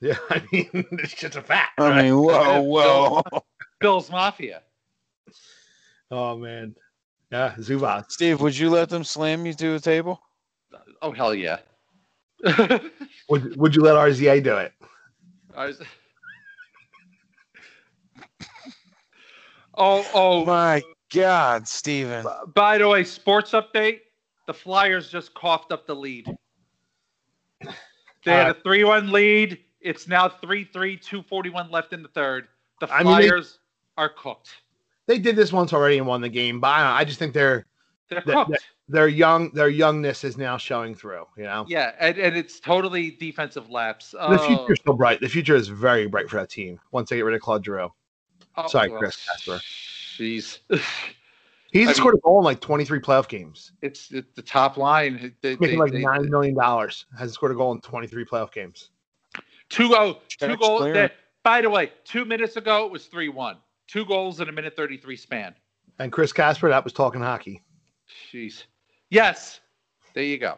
[0.00, 1.80] Yeah, I mean it's just a fact.
[1.80, 2.04] I right?
[2.04, 2.60] mean, whoa,
[3.32, 3.42] whoa.
[3.80, 4.62] Bill's Mafia.
[6.12, 6.76] oh man,
[7.32, 8.12] yeah, Zubaz.
[8.12, 10.20] Steve, would you let them slam you to a table?
[11.02, 11.58] Oh hell yeah.
[13.28, 14.72] Would Would you let RZA do it?
[15.56, 15.82] I was...
[19.76, 20.44] oh oh.
[20.44, 20.82] My
[21.12, 22.24] God, Steven.
[22.24, 24.00] b- By the way, sports update.
[24.46, 26.26] The Flyers just coughed up the lead.
[28.24, 29.58] They had a uh, three-one lead.
[29.80, 30.70] It's now 3-3,
[31.00, 32.48] 241 left in the third.
[32.80, 33.60] The I mean, they- Flyers
[33.96, 34.50] are cooked.
[35.06, 37.18] They did this once already and won the game, but I, don't know, I just
[37.18, 37.66] think their
[38.08, 38.66] They're That- cooked.
[38.90, 41.24] Their young their youngness is now showing through.
[41.36, 44.10] You know, Yeah, and, and it's totally defensive lapse.
[44.10, 45.20] the Oh, future's still bright.
[45.20, 47.92] The future is very bright for that team once they get rid of Claude Giroux.
[48.56, 49.60] oh, sorry, well, Chris Casper.
[50.18, 50.58] Jeez.
[51.72, 55.32] He's I scored a goal in like 23 playoff games, it's, it's the top line.
[55.40, 57.06] They, making they- like they- nine million dollars.
[57.16, 58.90] Hasn't scored a goal in 23 playoff games.
[59.68, 60.80] two oh two goals.
[60.80, 60.94] clear.
[60.94, 61.10] They,
[61.44, 63.58] By the way, two minutes ago it was three one.
[63.86, 65.54] Two goals in a minute thirty three span.
[66.00, 67.62] And Chris Casper, that was talking hockey.
[68.32, 68.64] Jeez.
[69.10, 69.60] Yes.
[70.14, 70.56] There you go.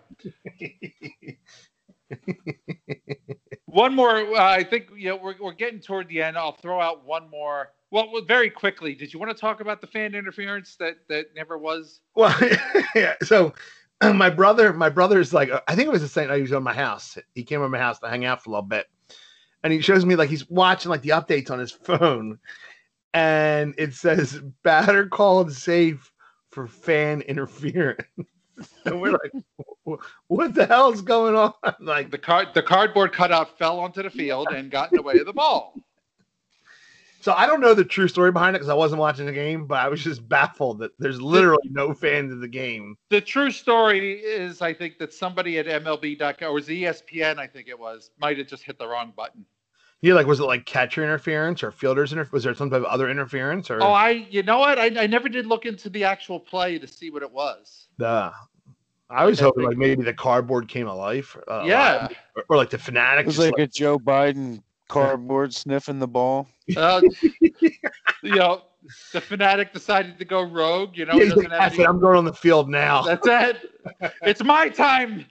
[3.66, 4.18] one more.
[4.18, 6.38] Uh, I think you know we're we're getting toward the end.
[6.38, 7.72] I'll throw out one more.
[7.90, 8.94] Well, very quickly.
[8.94, 12.00] Did you want to talk about the fan interference that that never was?
[12.14, 12.34] Well,
[12.94, 13.14] yeah.
[13.22, 13.52] So
[14.02, 16.62] my brother, my brother's like, I think it was the same night he was on
[16.62, 17.18] my house.
[17.34, 18.86] He came over my house to hang out for a little bit,
[19.62, 22.38] and he shows me like he's watching like the updates on his phone,
[23.12, 26.10] and it says batter called safe
[26.50, 28.06] for fan interference.
[28.84, 29.32] and we're like,
[30.28, 31.52] what the hell's going on?
[31.80, 35.18] Like the card, the cardboard cutout fell onto the field and got in the way
[35.18, 35.74] of the ball.
[37.20, 39.66] So I don't know the true story behind it because I wasn't watching the game,
[39.66, 42.96] but I was just baffled that there's literally no fans of the game.
[43.10, 47.68] The true story is, I think that somebody at MLB.com or was ESPN, I think
[47.68, 49.46] it was, might have just hit the wrong button.
[50.00, 52.32] Yeah, like was it like catcher interference or fielders interference?
[52.32, 53.70] Was there some type of other interference?
[53.70, 54.80] Or oh, I, you know what?
[54.80, 57.81] I, I never did look into the actual play to see what it was.
[57.98, 58.32] The
[59.12, 61.36] I was hoping like maybe the cardboard came alive.
[61.46, 63.20] Uh, yeah, or, or, like the Phanatic.
[63.20, 66.48] It was like, like, a Joe Biden cardboard sniffing the ball.
[66.76, 67.02] Uh,
[67.40, 67.70] you
[68.22, 68.62] know,
[69.12, 70.96] the Phanatic decided to go rogue.
[70.96, 71.86] You know, yeah, like, that's any...
[71.86, 73.02] I'm going on the field now.
[73.02, 73.70] That's it.
[74.22, 75.26] it's my time.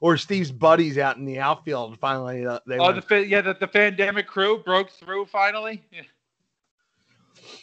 [0.00, 2.46] Or Steve's buddies out in the outfield finally.
[2.46, 3.08] Uh, they oh, went...
[3.08, 5.82] the yeah, the, the pandemic crew broke through finally.
[5.92, 6.02] Yeah.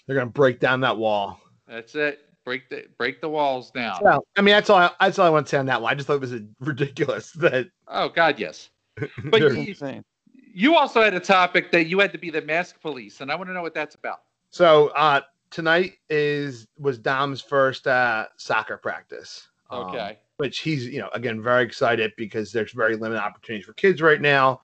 [0.06, 1.40] They're gonna break down that wall.
[1.68, 2.25] That's it.
[2.46, 3.98] Break the break the walls down.
[4.02, 4.78] Well, I mean, that's all.
[4.78, 5.92] I, that's all I want to say on that one.
[5.92, 7.68] I just thought it was ridiculous that.
[7.88, 8.70] Oh God, yes.
[9.26, 10.04] But you,
[10.54, 13.36] you also had a topic that you had to be the mask police, and I
[13.36, 14.22] want to know what that's about.
[14.52, 19.50] So uh, tonight is was Dom's first uh, soccer practice.
[19.70, 20.00] Um, okay.
[20.00, 24.02] Um, which he's you know again very excited because there's very limited opportunities for kids
[24.02, 24.62] right now.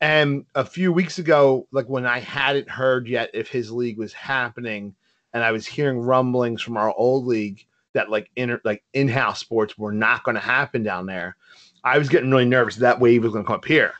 [0.00, 4.14] And a few weeks ago, like when I hadn't heard yet if his league was
[4.14, 4.94] happening,
[5.32, 9.76] and I was hearing rumblings from our old league that like inner like in-house sports
[9.76, 11.36] were not going to happen down there.
[11.84, 13.94] I was getting really nervous that wave was going to come up here.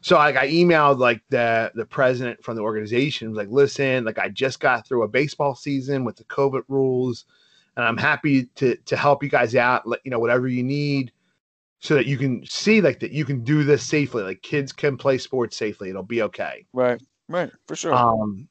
[0.00, 4.18] So like I emailed like the the president from the organization was like, listen, like
[4.18, 7.24] I just got through a baseball season with the COVID rules,
[7.76, 9.86] and I'm happy to to help you guys out.
[9.86, 11.12] Let you know whatever you need,
[11.78, 14.24] so that you can see like that you can do this safely.
[14.24, 15.90] Like kids can play sports safely.
[15.90, 16.66] It'll be okay.
[16.72, 17.00] Right.
[17.28, 17.52] Right.
[17.68, 17.94] For sure.
[17.94, 18.48] Um,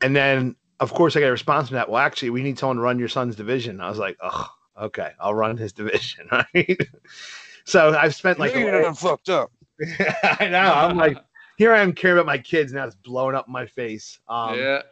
[0.00, 1.88] and then of course I got a response from that.
[1.88, 3.80] Well, actually, we need someone to run your son's division.
[3.80, 4.48] I was like, oh,
[4.80, 6.28] okay, I'll run his division.
[6.54, 6.78] Right.
[7.64, 9.50] so I've spent like you fucked up.
[10.40, 10.72] I know.
[10.72, 11.18] I'm like,
[11.58, 14.20] here I am caring about my kids, now it's blowing up my face.
[14.28, 14.82] Um, yeah.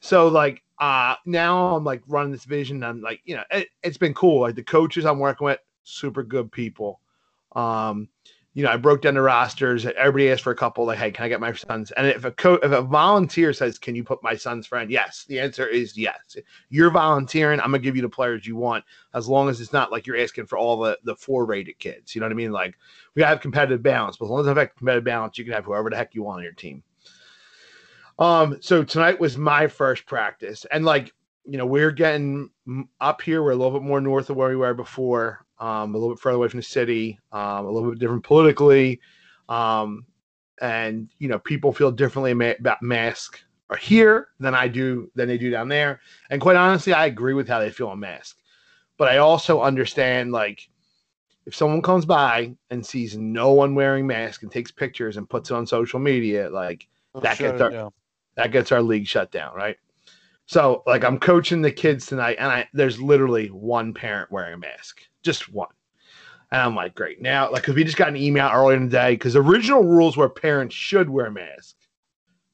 [0.00, 2.82] So like, uh, now I'm like running this vision.
[2.82, 4.40] I'm like, you know, it, has been cool.
[4.40, 7.00] Like the coaches I'm working with, super good people.
[7.54, 8.08] Um,
[8.54, 9.84] you know, I broke down the rosters.
[9.84, 10.86] Everybody asked for a couple.
[10.86, 11.90] Like, hey, can I get my sons?
[11.90, 15.24] And if a co- if a volunteer says, "Can you put my son's friend?" Yes,
[15.26, 16.36] the answer is yes.
[16.70, 17.58] You're volunteering.
[17.58, 20.16] I'm gonna give you the players you want, as long as it's not like you're
[20.16, 22.14] asking for all the the four rated kids.
[22.14, 22.52] You know what I mean?
[22.52, 22.76] Like,
[23.16, 25.64] we have competitive balance, but as long as I have competitive balance, you can have
[25.64, 26.84] whoever the heck you want on your team.
[28.20, 31.12] Um, so tonight was my first practice, and like,
[31.44, 32.50] you know, we're getting
[33.00, 33.42] up here.
[33.42, 36.20] We're a little bit more north of where we were before um, a little bit
[36.20, 39.00] further away from the city, um, a little bit different politically,
[39.48, 40.04] um,
[40.60, 43.40] and you know people feel differently about mask
[43.70, 46.00] or here than I do than they do down there.
[46.30, 48.38] And quite honestly, I agree with how they feel on mask,
[48.96, 50.68] but I also understand like
[51.46, 55.50] if someone comes by and sees no one wearing mask and takes pictures and puts
[55.50, 57.92] it on social media, like oh, that gets our
[58.36, 59.76] that gets our league shut down, right?
[60.46, 64.58] So like I'm coaching the kids tonight, and I there's literally one parent wearing a
[64.58, 65.68] mask just one.
[66.52, 67.20] And I'm like, great.
[67.20, 70.16] Now, like, because we just got an email earlier in the day, because original rules
[70.16, 71.74] were parents should wear a mask.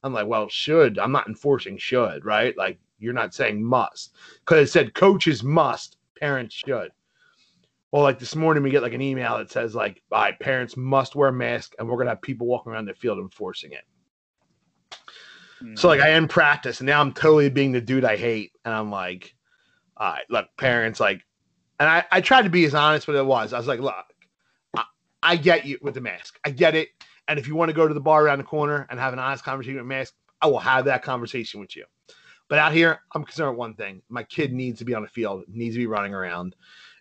[0.01, 0.97] I'm like, well, should.
[0.97, 2.57] I'm not enforcing should, right?
[2.57, 4.15] Like, you're not saying must.
[4.39, 6.89] Because it said coaches must, parents should.
[7.91, 10.75] Well, like this morning, we get like an email that says, like, all right, parents
[10.77, 13.83] must wear a mask, and we're to have people walking around the field enforcing it.
[15.61, 15.75] Mm-hmm.
[15.75, 18.51] So, like, I end practice, and now I'm totally being the dude I hate.
[18.65, 19.33] And I'm like,
[19.97, 21.21] all right, look, parents, like,
[21.79, 23.53] and I, I tried to be as honest with it was.
[23.53, 23.95] I was like, look,
[24.75, 24.83] I,
[25.23, 26.39] I, get you with the mask.
[26.45, 26.89] I get it.
[27.27, 29.19] And if you want to go to the bar around the corner and have an
[29.19, 31.85] honest conversation with mask, I will have that conversation with you.
[32.49, 34.01] But out here, I'm concerned with one thing.
[34.09, 36.55] My kid needs to be on the field, needs to be running around.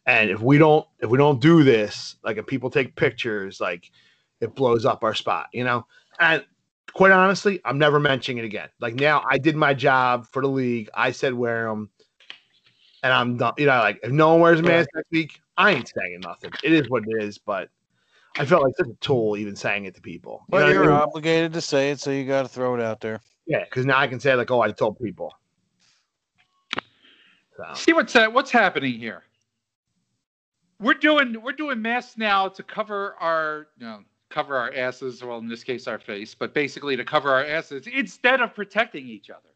[0.07, 3.91] And if we don't, if we don't do this, like if people take pictures, like
[4.41, 5.87] it blows up our spot, you know?
[6.19, 6.45] And
[6.93, 8.69] quite honestly, I'm never mentioning it again.
[8.81, 10.89] Like now I did my job for the league.
[10.95, 11.91] I said wear them
[13.03, 13.55] and I'm done.
[13.59, 16.53] You know, like if no one wears a mask next week, I ain't saying nothing.
[16.63, 17.39] It is what it is.
[17.39, 17.69] But
[18.39, 20.45] I felt like such a tool even saying it to people.
[20.49, 21.03] You But know what I you're mean?
[21.03, 23.21] obligated to say it, so you got to throw it out there.
[23.47, 25.35] Yeah, because now I can say like, oh, I told people.
[27.57, 29.25] So See what's uh, what's happening here.
[30.79, 34.01] We're doing we're doing masks now to cover our you know
[34.31, 35.23] cover our asses.
[35.23, 39.07] Well, in this case, our face, but basically to cover our asses instead of protecting
[39.07, 39.49] each other.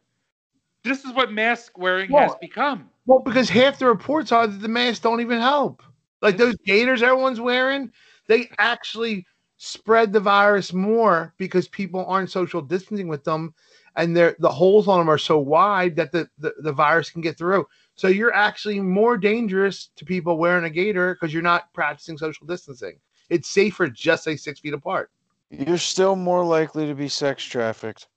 [0.82, 2.90] This is what mask wearing has become.
[3.06, 5.82] well, because half the reports are that the masks don't even help.
[6.20, 7.90] Like those gaiters everyone's wearing,
[8.26, 13.54] they actually spread the virus more because people aren't social distancing with them,
[13.96, 17.38] and the holes on them are so wide that the, the, the virus can get
[17.38, 17.66] through.
[17.94, 22.46] So you're actually more dangerous to people wearing a gaiter because you're not practicing social
[22.46, 22.98] distancing.
[23.30, 25.10] It's safer just stay six feet apart.
[25.50, 28.08] You're still more likely to be sex trafficked.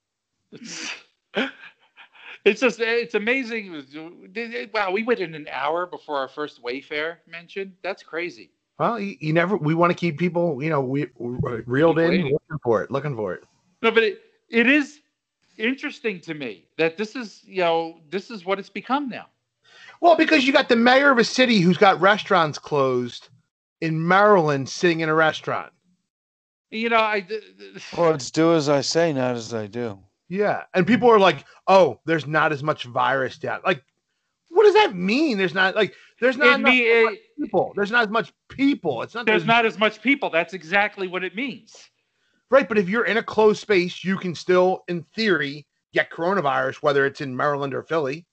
[0.52, 0.90] It's,
[2.44, 3.84] it's just it's amazing.
[4.72, 7.74] Wow, we went in an hour before our first Wayfair mention.
[7.82, 8.50] That's crazy.
[8.78, 9.56] Well, you, you never.
[9.56, 12.32] We want to keep people, you know, we, we uh, reeled Keep in, waiting.
[12.32, 13.44] looking for it, looking for it.
[13.82, 15.00] No, but it, it is
[15.56, 19.26] interesting to me that this is you know this is what it's become now.
[20.00, 23.30] Well, because you got the mayor of a city who's got restaurants closed
[23.80, 25.72] in Maryland, sitting in a restaurant.
[26.70, 27.26] You know, I
[27.96, 29.98] Well, it's do as I say, not as I do.
[30.28, 33.82] Yeah, and people are like, "Oh, there's not as much virus down." Like,
[34.48, 35.38] what does that mean?
[35.38, 37.72] There's not like there's not enough me, it, people.
[37.74, 39.02] There's not as much people.
[39.02, 40.28] It's not there's not as much people.
[40.28, 41.88] That's exactly what it means.
[42.50, 42.68] right.
[42.68, 47.06] But if you're in a closed space, you can still, in theory, get coronavirus, whether
[47.06, 48.26] it's in Maryland or Philly.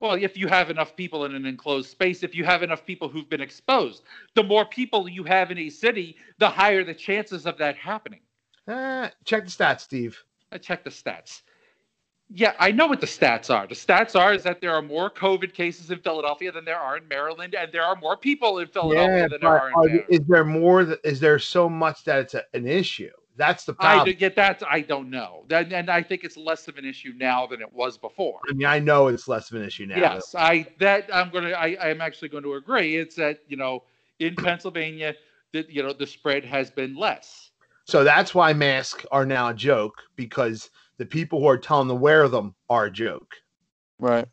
[0.00, 3.08] Well, if you have enough people in an enclosed space, if you have enough people
[3.08, 4.02] who've been exposed,
[4.34, 8.20] the more people you have in a city, the higher the chances of that happening.
[8.68, 10.22] Eh, check the stats, Steve.
[10.52, 11.42] I checked the stats.
[12.28, 13.66] Yeah, I know what the stats are.
[13.68, 16.96] The stats are is that there are more COVID cases in Philadelphia than there are
[16.96, 20.04] in Maryland, and there are more people in Philadelphia Yeah, than there are in Maryland.
[20.10, 20.82] is there more?
[21.04, 23.10] Is there so much that it's a, an issue?
[23.36, 24.06] That's the I problem.
[24.06, 24.62] do get that.
[24.68, 25.44] I don't know.
[25.48, 28.40] That, and I think it's less of an issue now than it was before.
[28.48, 29.98] I mean, I know it's less of an issue now.
[29.98, 31.50] Yes, I that I'm gonna.
[31.50, 32.96] I I'm actually going to agree.
[32.96, 33.82] It's that you know
[34.18, 35.14] in Pennsylvania
[35.52, 37.50] that you know the spread has been less.
[37.84, 41.94] So that's why masks are now a joke because the people who are telling to
[41.94, 43.34] wear them are a joke.
[43.98, 44.26] Right.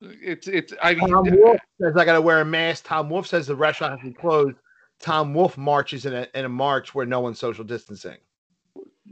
[0.00, 0.72] It's it's.
[0.82, 2.84] I mean, Tom Wolf says I got to wear a mask.
[2.84, 4.56] Tom Wolf says the restaurant has to be closed.
[5.00, 8.16] Tom Wolf marches in a in a march where no one's social distancing.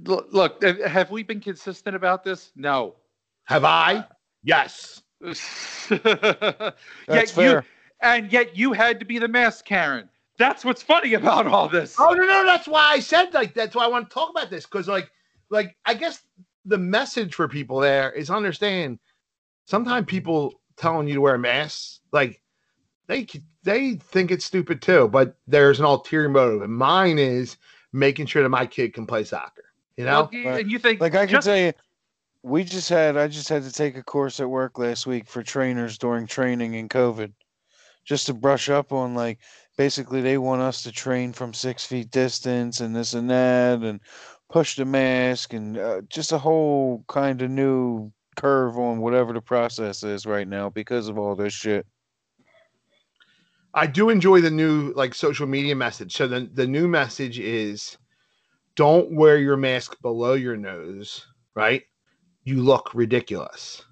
[0.04, 2.52] look, look, have we been consistent about this?
[2.56, 2.96] No.
[3.44, 3.96] Have I?
[3.96, 4.02] Uh,
[4.42, 5.02] yes.
[5.22, 6.74] yet
[7.06, 7.64] That's you fair.
[8.02, 10.08] and yet you had to be the mask, Karen.
[10.38, 11.96] That's what's funny about all this.
[11.98, 14.50] Oh no, no, that's why I said like that's why I want to talk about
[14.50, 15.10] this because like
[15.50, 16.22] like I guess
[16.64, 18.98] the message for people there is understand.
[19.66, 22.42] Sometimes people telling you to wear masks like
[23.06, 27.56] they c- they think it's stupid too, but there's an ulterior motive, and mine is
[27.92, 29.64] making sure that my kid can play soccer.
[29.96, 31.72] You know, Well, y- and you think Like I can just- tell you,
[32.42, 35.42] we just had I just had to take a course at work last week for
[35.42, 37.32] trainers during training in COVID,
[38.04, 39.38] just to brush up on like
[39.78, 44.00] basically they want us to train from six feet distance and this and that and
[44.50, 49.40] push the mask and uh, just a whole kind of new curve on whatever the
[49.40, 51.86] process is right now because of all this shit.
[53.74, 56.14] I do enjoy the new like social media message.
[56.16, 57.98] So the the new message is
[58.76, 61.82] don't wear your mask below your nose, right?
[62.44, 63.84] You look ridiculous.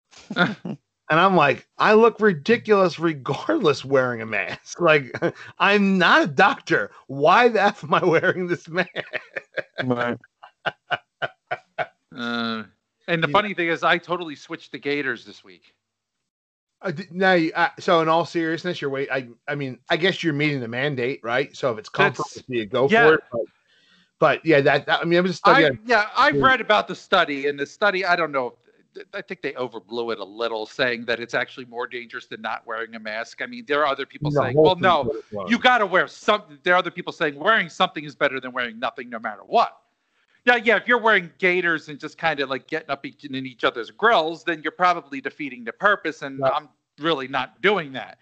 [0.36, 0.78] and
[1.10, 4.80] I'm like, I look ridiculous regardless wearing a mask.
[4.80, 5.12] Like
[5.58, 6.90] I'm not a doctor.
[7.08, 8.90] Why the F am I wearing this mask?
[9.82, 10.18] Right.
[12.14, 12.64] Uh,
[13.08, 13.32] and the Yeah.
[13.32, 15.74] funny thing is, I totally switched the gaiters this week.
[16.82, 19.08] Uh, now, you- uh, so in all seriousness, you're wait.
[19.10, 21.54] I, I mean, I guess you're meeting the mandate, right?
[21.56, 23.06] So if it's comfortable, That's- you go yeah.
[23.06, 23.24] for it.
[23.32, 23.40] But,
[24.18, 25.64] but yeah, that, that I mean, it was a study.
[25.64, 28.54] I, on- yeah, I've read about the study, and the study, I don't know.
[29.12, 32.66] I think they overblew it a little, saying that it's actually more dangerous than not
[32.66, 33.42] wearing a mask.
[33.42, 35.12] I mean, there are other people the saying, well, no,
[35.48, 36.56] you got to wear something.
[36.62, 39.76] There are other people saying wearing something is better than wearing nothing, no matter what.
[40.46, 40.76] Yeah, yeah.
[40.76, 43.90] If you're wearing gaiters and just kind of like getting up each- in each other's
[43.90, 46.22] grills, then you're probably defeating the purpose.
[46.22, 46.52] And Right.
[46.54, 46.68] I'm
[47.00, 48.18] really not doing that.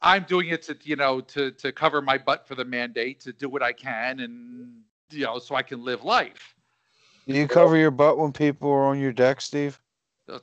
[0.00, 3.32] I'm doing it to, you know, to to cover my butt for the mandate, to
[3.32, 6.54] do what I can, and you know, so I can live life.
[7.26, 9.78] Do you cover your butt when people are on your deck, Steve?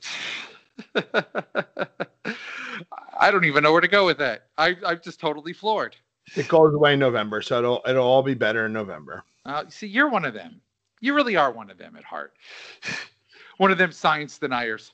[3.20, 4.50] I don't even know where to go with that.
[4.58, 5.96] I, I'm just totally floored.
[6.36, 9.24] It goes away in November, so it'll it'll all be better in November.
[9.46, 10.62] Uh, see, you're one of them.
[11.00, 12.34] You really are one of them at heart.
[13.58, 14.94] one of them science deniers.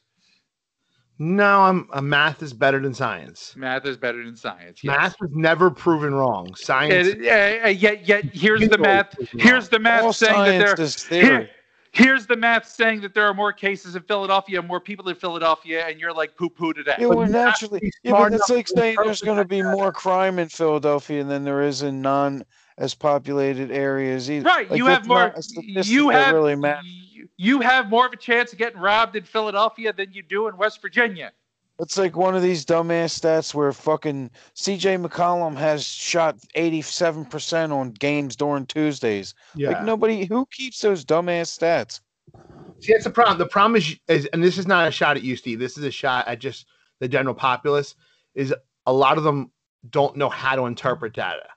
[1.19, 3.53] No, I'm uh, math is better than science.
[3.55, 4.83] Math is better than science.
[4.83, 4.97] Yes.
[4.97, 6.53] Math was never proven wrong.
[6.55, 7.09] Science.
[7.09, 9.15] And, uh, uh, yet, yet here's the math.
[9.37, 10.85] Here's the math All saying that science there.
[10.85, 11.25] is theory.
[11.25, 11.49] Here,
[11.91, 15.85] here's the math saying that there are more cases in Philadelphia, more people in Philadelphia,
[15.87, 16.95] and you're like poo poo today.
[16.97, 19.45] Yeah, But well, you have to naturally, yeah, but it's like saying there's going to
[19.45, 22.43] be more crime in Philadelphia than there is in non
[22.77, 24.45] as populated areas either.
[24.45, 25.17] Right, Like, you have more.
[25.27, 26.85] not a statistic You have really matters.
[26.85, 30.47] you- you have more of a chance of getting robbed in Philadelphia than you do
[30.47, 31.31] in West Virginia.
[31.79, 37.91] It's like one of these dumbass stats where fucking CJ McCollum has shot 87% on
[37.91, 39.33] games during Tuesdays.
[39.55, 39.69] Yeah.
[39.69, 42.01] Like nobody who keeps those dumbass stats.
[42.79, 43.37] See, that's the problem.
[43.39, 45.59] The problem is, is, and this is not a shot at you, Steve.
[45.59, 46.67] This is a shot at just
[46.99, 47.95] the general populace.
[48.35, 48.53] Is
[48.85, 49.51] a lot of them
[49.89, 51.47] don't know how to interpret data,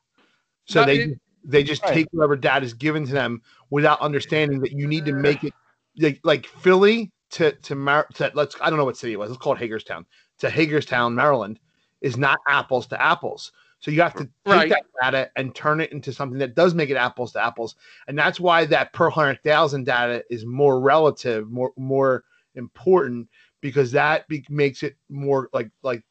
[0.67, 1.95] so they they just Right.
[1.95, 3.41] take whatever data is given to them
[3.71, 5.55] without understanding that you need to make it
[5.99, 9.31] like, like Philly to to, Mar- to let's I don't know what city it was.
[9.31, 10.05] Let's call it Hagerstown
[10.39, 11.59] to Hagerstown, Maryland,
[12.01, 13.53] is not apples to apples.
[13.79, 14.71] So you have to take Right.
[14.71, 17.77] that data and turn it into something that does make it apples to apples
[18.09, 23.29] and that's why that per hundred thousand data is more relative, more more important
[23.61, 26.03] because that be- makes it more like like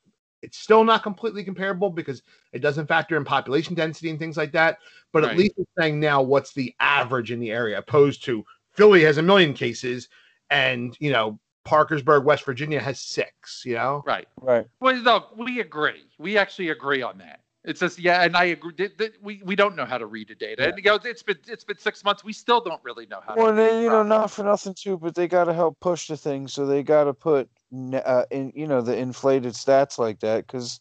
[0.46, 2.22] it's still not completely comparable because
[2.54, 4.78] it doesn't factor in population density and things like that.
[5.12, 5.32] But Right.
[5.32, 9.18] at least it's saying now what's the average in the area, opposed to Philly has
[9.18, 10.10] a million cases
[10.50, 13.64] and you know Parkersburg, West Virginia has six.
[13.66, 14.28] You know, Right.
[14.42, 14.68] Right.
[14.80, 16.06] Well, no, we agree.
[16.20, 17.40] We actually agree on that.
[17.66, 18.74] It's just yeah, and I agree.
[18.78, 21.24] That, that we we don't know how to read the data, and you know, it's
[21.24, 22.24] been it's been six months.
[22.24, 23.36] We still don't really know how.
[23.36, 25.80] Well, to read they, you know, not for nothing too, but they got to help
[25.80, 29.54] push the thing, so they got to put, n- uh, in you know, the inflated
[29.54, 30.80] stats like that because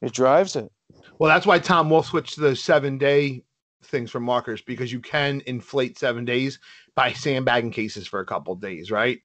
[0.00, 0.70] it drives it.
[1.18, 3.42] Well, that's why Tom Wolf switched to the seven day
[3.84, 6.58] things for markers because you can inflate seven days
[6.94, 9.20] by sandbagging cases for a couple days, right?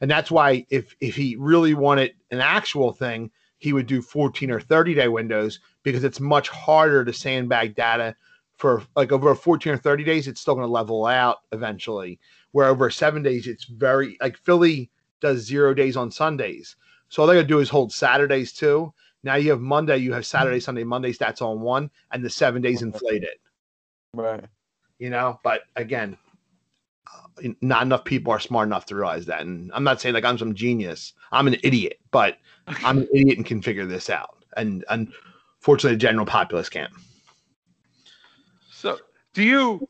[0.00, 4.50] And that's why if if he really wanted an actual thing, he would do 14
[4.50, 8.14] or 30 day windows because it's much harder to sandbag data
[8.56, 12.18] for like over 14 or 30 days, it's still going to level out eventually.
[12.52, 14.90] Where over seven days, it's very like Philly
[15.20, 16.76] does zero days on Sundays.
[17.08, 18.92] So all they gotta do is hold Saturdays too.
[19.22, 22.62] Now you have Monday, you have Saturday, Sunday, Monday stats on one, and the seven
[22.62, 23.38] days inflated.
[24.14, 24.44] Right.
[24.98, 26.16] You know, but again,
[27.12, 29.40] uh, not enough people are smart enough to realize that.
[29.40, 31.14] And I'm not saying like I'm some genius.
[31.32, 34.44] I'm an idiot, but I'm an idiot and can figure this out.
[34.56, 36.92] And unfortunately, the general populace can't.
[38.70, 38.98] So,
[39.34, 39.88] do you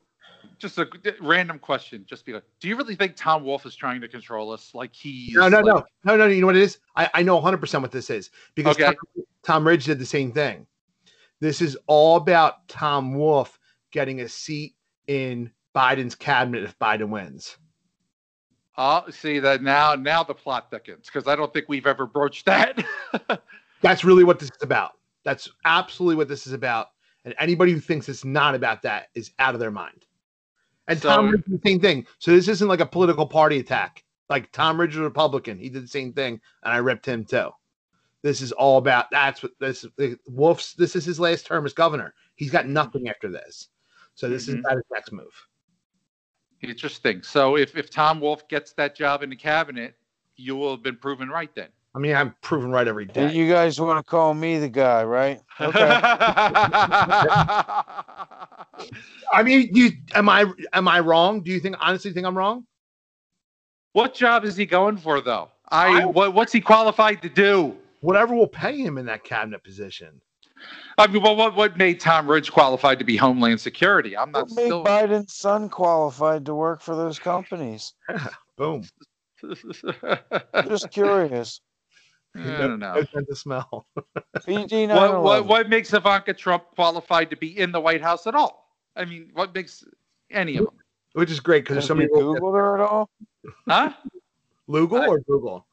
[0.58, 0.88] just a
[1.20, 2.04] random question?
[2.08, 4.72] Just be like, do you really think Tom Wolf is trying to control us?
[4.74, 6.26] Like he's No, no, like, no, no, no.
[6.26, 6.78] You know what it is?
[6.96, 8.86] I, I know 100 percent what this is because Okay.
[8.86, 10.66] Tom, Tom Ridge did the same thing.
[11.40, 13.58] This is all about Tom Wolf
[13.92, 14.74] getting a seat
[15.06, 17.56] in Biden's cabinet if Biden wins.
[18.76, 19.94] Oh, see that now.
[19.94, 22.84] Now the plot thickens because I don't think we've ever broached that.
[23.82, 24.92] That's really what this is about.
[25.24, 26.88] That's absolutely what this is about.
[27.24, 30.06] And anybody who thinks it's not about that is out of their mind.
[30.88, 32.06] And Tom Ridge did the same thing.
[32.18, 34.02] So this isn't like a political party attack.
[34.28, 35.58] Like Tom Ridge was a Republican.
[35.58, 37.50] He did the same thing, and I ripped him too.
[38.22, 39.86] This is all about that's what this
[40.26, 42.14] Wolf's this is his last term as governor.
[42.34, 43.68] He's got nothing after this.
[44.14, 44.48] So this Mhm.
[44.48, 45.46] is about his next move.
[46.62, 47.22] Interesting.
[47.22, 49.96] So if if Tom Wolf gets that job in the cabinet,
[50.36, 51.68] you will have been proven right then.
[51.98, 53.32] I mean, I'm proven right every day.
[53.32, 55.40] You guys want to call me the guy, right?
[55.60, 56.00] Okay.
[59.32, 61.40] I mean, you am I am I wrong?
[61.40, 62.64] Do you think honestly think I'm wrong?
[63.94, 65.50] what job is he going for though?
[65.70, 67.76] I I- what, what's he qualified to do?
[68.00, 70.20] Whatever will pay him in that cabinet position.
[70.98, 74.16] I mean, well, what what made Tom Ridge qualified to be Homeland Security?
[74.16, 74.84] I'm not What made still.
[74.84, 77.92] Biden's son qualified to work for those companies?
[78.56, 78.84] Boom.
[80.64, 81.60] Just curious.
[82.38, 82.94] I don't know.
[82.96, 83.86] No sense of smell.
[84.46, 88.34] PG What, what what makes Ivanka Trump qualified to be in the White House at
[88.34, 88.72] all?
[88.96, 89.84] I mean, what makes
[90.30, 90.74] any of them?
[91.14, 92.38] Which is great because there's so many you rules.
[92.38, 93.10] Googled her at all?
[93.68, 93.92] Huh?
[94.68, 95.66] Lugal I- or Google?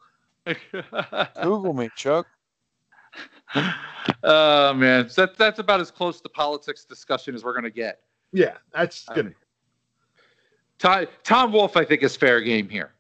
[1.42, 2.28] Google me, Chuck.
[4.24, 8.00] oh man, so that's that's about as close to politics discussion as we're gonna get.
[8.34, 9.36] Yeah, that's Um, good.
[10.78, 12.92] Tom, Tom Wolf, I think, is fair game here.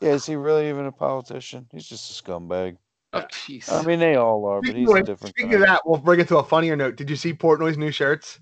[0.00, 1.66] Yeah, is he really even a politician?
[1.72, 2.76] He's just a scumbag.
[3.12, 3.70] Oh, jeez.
[3.72, 5.56] I mean, they all are, but he's a of, different speaking guy.
[5.56, 6.96] of that, we'll bring it to a funnier note.
[6.96, 8.38] Did you see Portnoy's new shirts?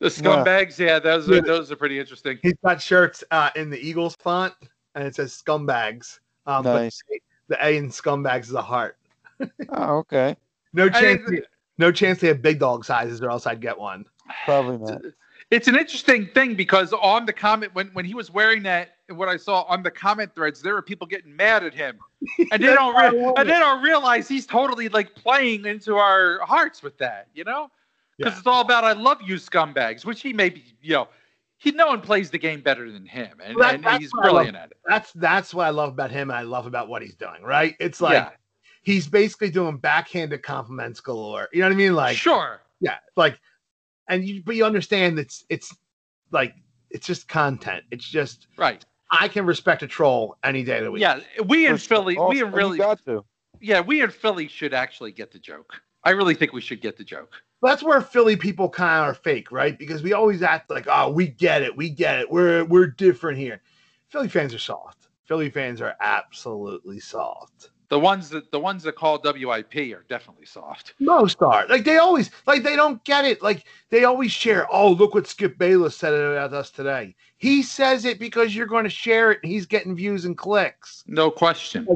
[0.00, 1.40] the scumbags, yeah, those are Yeah.
[1.42, 2.38] those are pretty interesting.
[2.42, 4.52] He's got shirts uh, in the Eagles font,
[4.94, 6.18] and it says scumbags.
[6.46, 7.00] Um, Nice.
[7.08, 7.18] But
[7.56, 8.98] the A in scumbags is a heart.
[9.70, 10.36] Oh, okay.
[10.72, 11.22] No chance.
[11.30, 11.42] they-
[11.78, 14.04] no chance they have big dog sizes, or else I'd get one.
[14.44, 15.02] Probably not.
[15.50, 19.28] It's an interesting thing because on the comment when when he was wearing that what
[19.28, 21.98] I saw on the comment threads, there were people getting mad at him,
[22.52, 26.82] and they don't re- and they don't realize he's totally like playing into our hearts
[26.82, 27.70] with that, you know,
[28.16, 28.38] because Yeah.
[28.38, 31.08] it's all about "I love you, scumbags," which he may be, you know,
[31.58, 34.56] he no one plays the game better than him, and, Well, that- and he's brilliant
[34.56, 34.78] at it.
[34.88, 36.30] That's that's what I love about him.
[36.30, 37.42] I love about what he's doing.
[37.42, 37.76] Right?
[37.80, 38.30] It's like yeah,
[38.82, 41.48] he's basically doing backhanded compliments galore.
[41.52, 41.94] You know what I mean?
[41.94, 43.38] Like sure, yeah, like,
[44.08, 45.76] and you but you understand it's it's
[46.30, 46.54] like
[46.90, 47.84] it's just content.
[47.90, 48.82] It's just right.
[49.20, 51.00] I can respect a troll any day of the week.
[51.02, 51.96] Yeah, we in For sure.
[51.98, 53.24] Philly, we in really, got to.
[53.60, 55.72] yeah, we in Philly should actually get the joke.
[56.02, 57.32] I really think we should get the joke.
[57.62, 59.78] that's where Philly people kind of are fake, right?
[59.78, 63.38] Because we always act like, oh, we get it, we get it, we're we're different
[63.38, 63.62] here.
[64.08, 65.08] Philly fans are soft.
[65.24, 67.70] Philly fans are absolutely soft.
[67.90, 70.94] The ones that the ones that call WIP are definitely soft.
[70.98, 73.42] Most are like they always like they don't get it.
[73.42, 74.66] Like they always share.
[74.72, 77.14] Oh, look what Skip Bayless said about us today.
[77.36, 81.04] He says it because you're going to share it, and he's getting views and clicks.
[81.06, 81.86] No question.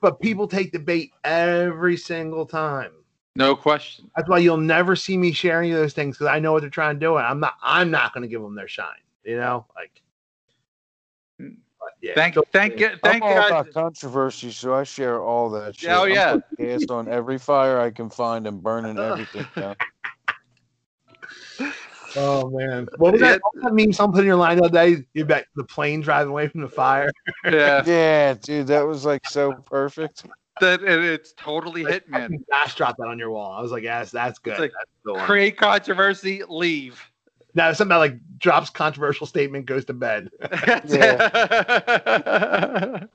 [0.00, 2.92] But people take the bait every single time.
[3.34, 4.10] No question.
[4.16, 6.96] That's why you'll never see me sharing those things because I know what they're trying
[6.96, 7.54] to do, and I'm not.
[7.62, 8.94] I'm not going to give them their shine.
[9.24, 10.02] You know, like.
[12.06, 13.50] But yeah, Thank so- thank you thank I'm all God.
[13.50, 15.90] about controversy, so I share all that shit.
[15.90, 16.36] Oh, I'm yeah.
[16.50, 19.76] putting gas on every fire I can find and burning everything down.
[22.18, 23.40] Oh man, what was that?
[23.42, 23.92] What was that meme?
[23.92, 25.04] Someone put in your line the other day.
[25.12, 27.10] You bet the plane driving away from the fire.
[27.44, 30.24] Yeah, Yeah, dude, that was like so perfect.
[30.62, 32.30] that it, it's totally hit, I man.
[32.30, 33.52] think Dash dropped that on your wall.
[33.52, 34.52] I was like, yes, that's good.
[34.52, 35.26] It's like, that's the one.
[35.26, 36.98] Create controversy, leave.
[37.56, 40.28] Now something about like drops controversial statement goes to bed.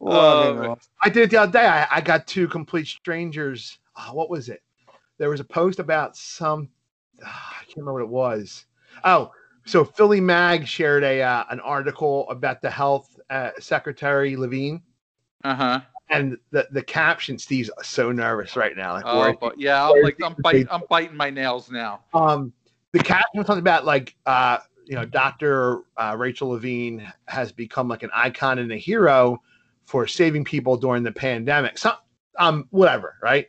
[0.00, 0.76] Logging man.
[1.02, 1.66] I did it the other day.
[1.66, 3.78] I, I got two complete strangers.
[3.96, 4.60] Oh, what was it?
[5.18, 6.68] There was a post about some.
[7.24, 8.66] ah, I can't remember what it was.
[9.04, 9.30] Oh,
[9.66, 14.82] so Philly Mag shared a uh, an article about the health uh, secretary Levine,
[15.44, 15.80] uh huh.
[16.08, 17.38] and the the caption.
[17.38, 18.94] Steve's so nervous right now.
[18.94, 22.00] Like, Oh, but yeah, I'm like I'm biting I'm biting my nails now.
[22.14, 22.52] um,
[22.92, 24.58] the caption was something about like uh,
[24.90, 25.82] you know, Dr.
[25.96, 29.40] Uh, Rachel Levine has become like an icon and a hero
[29.84, 31.78] for saving people during the pandemic.
[31.78, 31.92] So,
[32.38, 33.48] um, whatever, right?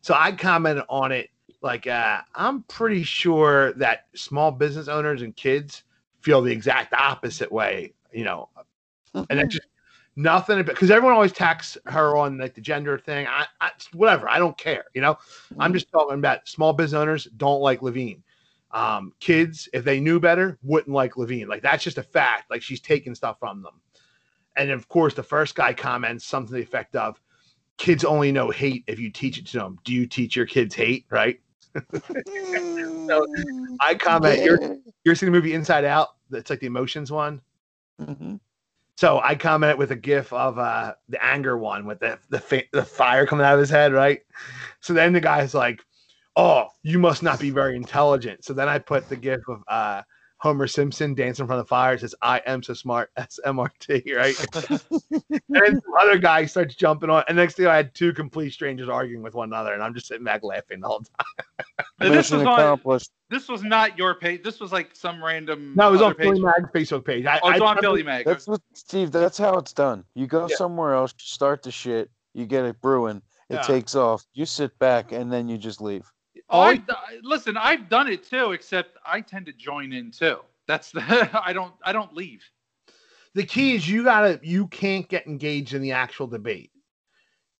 [0.00, 1.30] So I commented on it
[1.62, 5.84] like uh, I'm pretty sure that small business owners and kids
[6.22, 8.48] feel the exact opposite way, you know,
[9.14, 9.68] and it's just
[10.16, 13.26] nothing because everyone always attacks her on like the gender thing.
[13.28, 15.18] I, I whatever, I don't care, you know.
[15.58, 18.22] I'm just talking about small business owners don't like Levine.
[18.72, 21.48] Um, kids, if they knew better, wouldn't like Levine.
[21.48, 22.50] Like that's just a fact.
[22.50, 23.80] Like she's taking stuff from them.
[24.56, 27.20] And of course, the first guy comments something to the effect of,
[27.78, 29.78] "Kids only know hate if you teach it to them.
[29.84, 31.06] Do you teach your kids hate?
[31.10, 31.40] Right?"
[33.10, 33.26] So
[33.80, 36.10] I comment, "You're you're seeing the movie Inside Out.
[36.30, 37.40] That's like the emotions one."
[38.00, 38.38] Mhm.
[38.96, 42.64] So I commented with a gif of uh, the anger one with the the, fa-
[42.72, 44.20] the fire coming out of his head, right?
[44.80, 45.80] So then the guy's like,
[46.40, 50.02] "Oh, you must not be very intelligent." So then I put the gif of uh,
[50.38, 51.94] Homer Simpson dancing in front of the fire.
[51.94, 54.38] It says, "I am so smart." S M R T, right?
[54.54, 54.80] and
[55.50, 57.24] the other guy starts jumping on.
[57.28, 60.06] And next thing I had two complete strangers arguing with one another, and I'm just
[60.06, 61.46] sitting back laughing the whole time.
[61.98, 63.10] This Mission was on, accomplished.
[63.28, 64.42] this was not your page.
[64.42, 65.74] This was like some random.
[65.76, 66.42] No, it was other on Philly page.
[66.42, 67.26] Mag's Facebook page.
[67.26, 68.24] I, Oh, it's I on put- Philly Mag.
[68.24, 69.12] That's what Steve.
[69.12, 70.04] That's how it's done.
[70.14, 70.56] You go Yeah.
[70.56, 73.20] somewhere else, you start the shit, you get it brewing,
[73.50, 73.62] it Yeah.
[73.62, 74.24] takes off.
[74.32, 76.10] You sit back and then you just leave.
[76.48, 76.80] Oh, I,
[77.22, 80.38] listen, I've done it too, except I tend to join in too.
[80.66, 81.00] That's the
[81.44, 82.42] I don't I don't leave.
[83.34, 86.70] the key is you gotta you can't get engaged in the actual debate.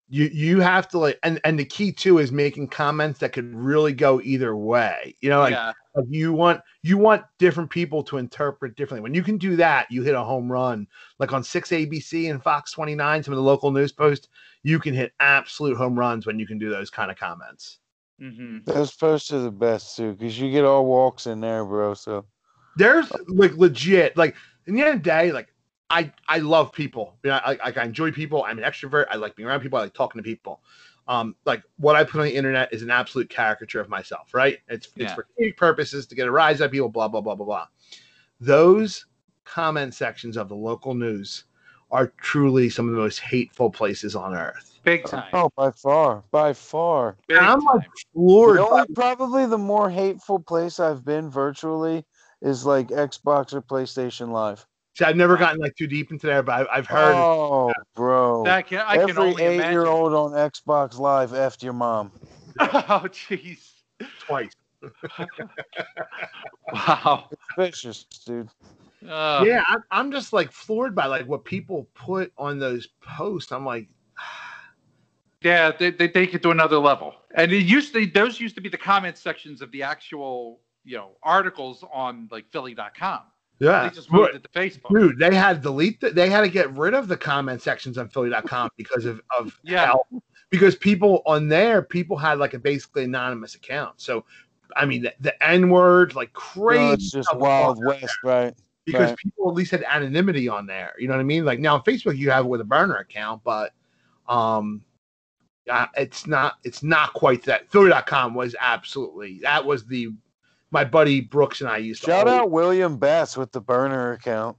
[0.08, 3.54] You you have to like and and the key too is making comments that could
[3.54, 5.14] really go either way.
[5.20, 9.03] You know like, yeah, like you want you want different people to interpret differently.
[9.03, 10.86] When you can do that you hit a home run.
[11.20, 14.28] Like on 6 abc and fox 29 some of the local news posts
[14.62, 17.78] you can hit absolute home runs when you can do those kind of comments
[18.21, 21.95] hmm Those posts are the best too, because you get all walks in there, bro.
[21.95, 22.26] So.
[22.76, 24.37] There's like legit like
[24.67, 25.49] in the end of the day like
[25.91, 27.17] i i love people.
[27.25, 28.45] You know, I, I, I enjoy people.
[28.45, 29.07] I'm an extrovert.
[29.11, 29.79] I like being around people.
[29.79, 30.61] I like talking to people.
[31.09, 34.59] Um like what i put on the internet is an absolute caricature of myself right?
[34.68, 37.34] It's it's for comedic purposes to get a rise out of people blah blah blah
[37.34, 37.67] blah blah.
[38.41, 39.07] Those
[39.45, 41.45] comment sections of the local news
[41.91, 45.29] are truly some of the most hateful places on earth big time.
[45.34, 47.17] oh, by far, by far.
[47.29, 47.76] Big i'm time.
[47.76, 52.04] like floored The by- only, probably the more hateful place I've been virtually
[52.41, 54.67] is like Xbox or PlayStation Live.
[54.96, 58.45] See, i've never gotten like too deep into there but i've, I've heard Oh, bro.
[58.45, 59.62] that can, I can Every only imagine.
[59.67, 62.12] eight-year-old on Xbox Live effed your mom.
[62.61, 63.71] Oh, jeez.
[64.26, 64.50] twice
[66.72, 67.29] Wow.
[67.30, 68.49] It's vicious, dude.
[69.08, 73.50] Uh, yeah, I, I'm just like floored by like what people put on those posts.
[73.52, 73.88] I'm like,
[75.42, 77.14] Yeah, they, they take it to another level.
[77.34, 80.96] And it used to those used to be the comment sections of the actual, you
[80.98, 83.20] know, articles on like Philly.com.
[83.58, 84.90] yeah, They just moved it to Facebook.
[84.94, 86.00] dude, they had delete.
[86.00, 89.58] The, they had to get rid of the comment sections on Philly.com because of of
[89.62, 89.86] Yeah.
[89.86, 90.04] how-
[90.50, 94.00] because people on there, people had like a basically anonymous account.
[94.00, 94.24] So,
[94.76, 96.82] I mean, the, the N word, like crazy.
[96.82, 98.54] No, it's just Wild going on West, right?
[98.84, 99.18] Because Right.
[99.18, 100.92] people at least had anonymity on there.
[100.98, 101.44] You know what I mean?
[101.44, 103.72] Like now on Facebook, you have it with a burner account, but
[104.28, 104.82] um,
[105.66, 106.54] yeah, it's not.
[106.64, 107.70] It's not quite that.
[107.70, 110.08] Philly.com was absolutely that was the
[110.70, 114.57] my buddy Brooks and I used to Shout out William Bass with the burner account.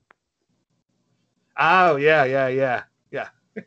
[1.57, 3.27] Oh yeah, yeah, yeah, yeah.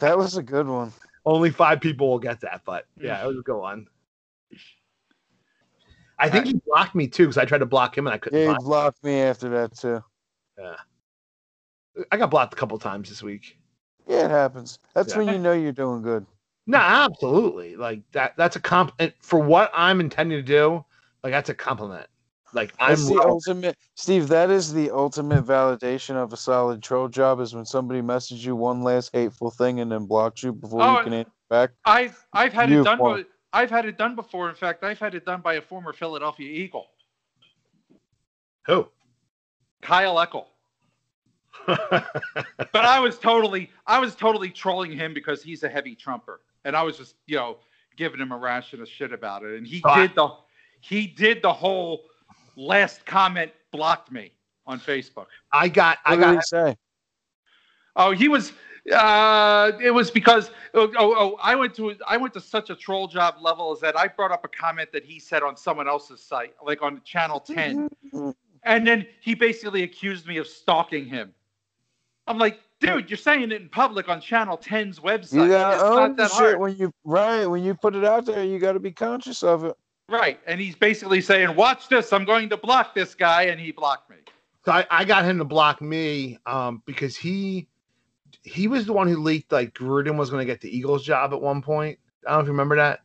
[0.00, 0.92] That was a good one.
[1.24, 3.86] Only five people will get that, but yeah, it was a good one.
[6.18, 8.40] I think he blocked me too because I tried to block him and I couldn't.
[8.40, 10.02] Yeah, he blocked me after that too.
[10.58, 10.76] Yeah,
[12.12, 13.58] I got blocked a couple times this week.
[14.06, 14.78] Yeah, it happens.
[14.94, 15.18] That's Yeah.
[15.18, 16.26] when you know you're doing good.
[16.66, 17.76] No, absolutely.
[17.76, 18.34] Like that.
[18.36, 20.84] That's a comp for what I'm intending to do.
[21.22, 22.06] Like that's a compliment.
[22.52, 22.90] Like I'm.
[22.90, 24.28] That's the ultimate, Steve.
[24.28, 27.40] That is the ultimate validation of a solid troll job.
[27.40, 30.98] Is when somebody messages you one last hateful thing and then blocks you before Oh,
[30.98, 31.70] you can answer back.
[31.84, 32.98] I've I've had it done.
[32.98, 33.26] won.
[33.54, 34.48] I've had it done before.
[34.50, 36.88] In fact, I've had it done by a former Philadelphia Eagle,
[38.66, 38.88] Who?
[39.80, 40.46] Kyle Eckel.
[42.72, 46.74] But I was totally, I was totally trolling him because he's a heavy trumper, and
[46.74, 47.58] I was just, you know,
[47.96, 50.28] giving him a ration of shit about it, and he So I- did the,
[50.80, 52.02] he did the whole
[52.56, 54.32] last comment blocked me
[54.66, 55.26] on Facebook.
[55.52, 55.98] I got.
[56.04, 56.34] I What did got.
[56.34, 56.76] he say?
[57.94, 58.52] Oh, he was.
[58.92, 62.76] Uh, it was because oh, oh, oh, I went to I went to such a
[62.76, 65.88] troll job level as that I brought up a comment that he said on someone
[65.88, 67.88] else's site, like on Channel Ten,
[68.62, 71.32] and then he basically accused me of stalking him.
[72.26, 75.32] I'm like, dude, you're saying it in public on Channel 10's website.
[75.32, 76.60] You gotta it's own not the that shit hard.
[76.60, 78.44] when you right when you put it out there.
[78.44, 79.76] You got to be conscious of it.
[80.10, 82.12] Right, and he's basically saying, "Watch this!
[82.12, 84.16] I'm going to block this guy," and he blocked me.
[84.66, 87.68] So I, I got him to block me um, because he
[88.44, 91.32] he was the one who leaked like Gruden was going to get the Eagles job
[91.32, 91.98] at one point.
[92.26, 93.00] I don't know if you remember that.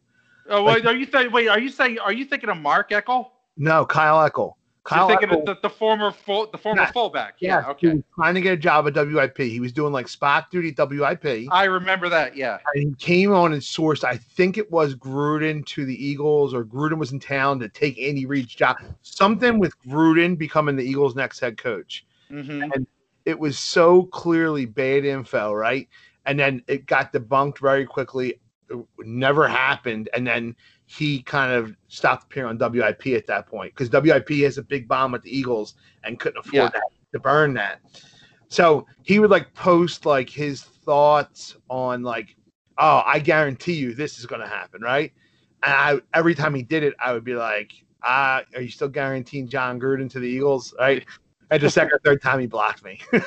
[0.49, 1.47] Oh, Like- wait, are you th- wait?
[1.47, 1.99] Are you saying?
[1.99, 3.27] Are you thinking of Mark Eckel?
[3.57, 4.53] No, Kyle Eckel.
[4.85, 6.91] Kyle You're thinking Eckel- of the, the former full, the former Yeah.
[6.91, 7.35] fullback.
[7.39, 7.69] yeah, Yeah.
[7.71, 8.03] Okay.
[8.15, 9.37] trying to get a job at WIP.
[9.37, 11.47] He was doing like spot duty at WIP.
[11.51, 12.35] I remember that.
[12.35, 12.57] Yeah.
[12.73, 14.03] and he came on and sourced.
[14.03, 17.99] I think it was Gruden to the Eagles, or Gruden was in town to take
[17.99, 18.77] Andy Reid's job.
[19.03, 22.05] Something with Gruden becoming the Eagles' next head coach.
[22.29, 22.63] hmm
[23.29, 25.87] It was so clearly bad info, right?
[26.25, 28.39] And then it got debunked very quickly.
[28.69, 33.73] It never happened, and then he kind of stopped appearing on WIP at that point
[33.75, 36.69] because WIP has a big bomb with the Eagles and couldn't afford Yeah.
[36.69, 36.83] that
[37.13, 37.81] to burn that.
[38.47, 42.35] So he would like post like his thoughts on like,
[42.79, 45.13] oh, I guarantee you this is going to happen, right?
[45.61, 47.71] And I, every time he did it, I would be like,
[48.03, 51.05] ah, are you still guaranteeing Jon Gruden to the Eagles, right?
[51.51, 52.99] And the second or third time he blocked me.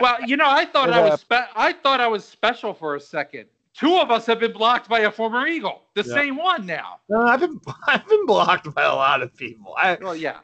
[0.00, 2.94] Well, you know, I thought It I was spe- I thought I was special for
[2.94, 3.44] a second.
[3.74, 5.82] Two of us have been blocked by a former Eagle.
[5.94, 6.14] The Yeah.
[6.14, 7.00] same one now.
[7.10, 9.74] no, I've been I've been blocked by a lot of people.
[9.76, 10.38] I Well, yeah.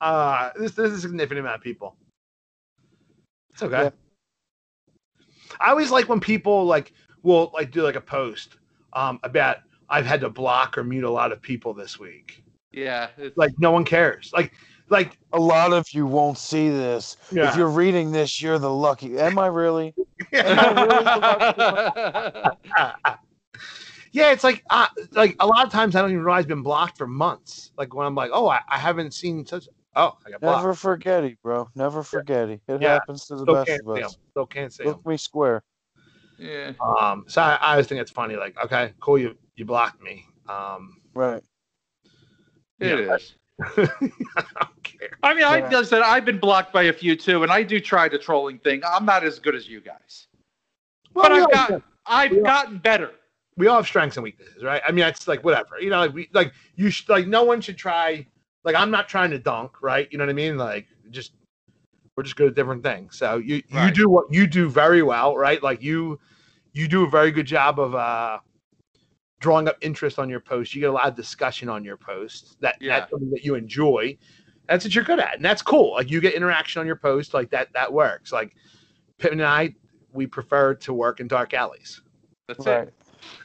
[0.00, 1.96] uh this is a significant amount of people.
[3.52, 3.84] It's okay.
[3.84, 3.90] Yeah.
[5.60, 8.56] I always like when people like will like do like a post
[8.92, 12.42] um about I've had to block or mute a lot of people this week.
[12.76, 13.08] Yeah.
[13.16, 14.30] It's, Like no one cares.
[14.32, 14.52] Like
[14.88, 17.16] like A lot of you won't see this.
[17.32, 17.48] Yeah.
[17.48, 19.18] If you're reading this, you're the lucky.
[19.18, 19.94] Am I really?
[24.12, 26.62] yeah, it's like uh, like a lot of times I don't even realize I've been
[26.62, 27.72] blocked for months.
[27.76, 29.68] Like when I'm like, oh, I, I haven't seen such.
[29.96, 30.62] Oh, I got blocked.
[30.62, 31.68] Never forget it, bro.
[31.74, 32.60] Never forget it.
[32.68, 32.92] It Yeah.
[32.92, 34.06] happens to the Still best of see 'em.
[34.06, 34.18] us.
[34.30, 34.84] Still can't say.
[34.84, 35.62] Look me square.
[36.38, 36.72] yeah.
[37.00, 38.36] Um, so I, I always think it's funny.
[38.36, 40.26] Like, okay, cool, you you blocked me.
[40.48, 41.42] Um, Right.
[42.80, 43.14] It Yeah.
[43.14, 43.34] is.
[44.36, 45.10] I don't care.
[45.22, 45.70] I mean, I Yeah.
[45.70, 48.58] just said I've been blocked by a few too, and I do try the trolling
[48.58, 48.82] thing.
[48.84, 50.28] I'm not as good as you guys,
[51.14, 52.42] but I've all, got I've Yeah.
[52.42, 53.12] gotten better.
[53.56, 54.82] we all have strengths and weaknesses, right?
[54.86, 55.80] I mean, it's like whatever.
[55.80, 58.26] You know, like we like you should like no one should try.
[58.64, 60.06] Like I'm not trying to dunk, right?
[60.10, 60.58] You know what I mean?
[60.58, 61.32] Like just
[62.16, 63.16] we're just good at different things.
[63.16, 65.62] So you you do what you do very well, right?
[65.62, 66.20] Like you
[66.74, 68.40] you do a very good job of uh
[69.40, 70.74] drawing up interest on your post.
[70.74, 72.56] You get a lot of discussion on your post.
[72.60, 73.00] That Yeah.
[73.00, 74.16] that's something that you enjoy.
[74.68, 75.92] That's what you're good at, and that's cool.
[75.92, 78.32] Like you get interaction on your post, like that that works.
[78.32, 78.56] Like
[79.18, 79.74] Pittman and I,
[80.12, 82.02] we prefer to work in dark alleys.
[82.48, 82.88] That's Right.
[82.88, 82.94] it.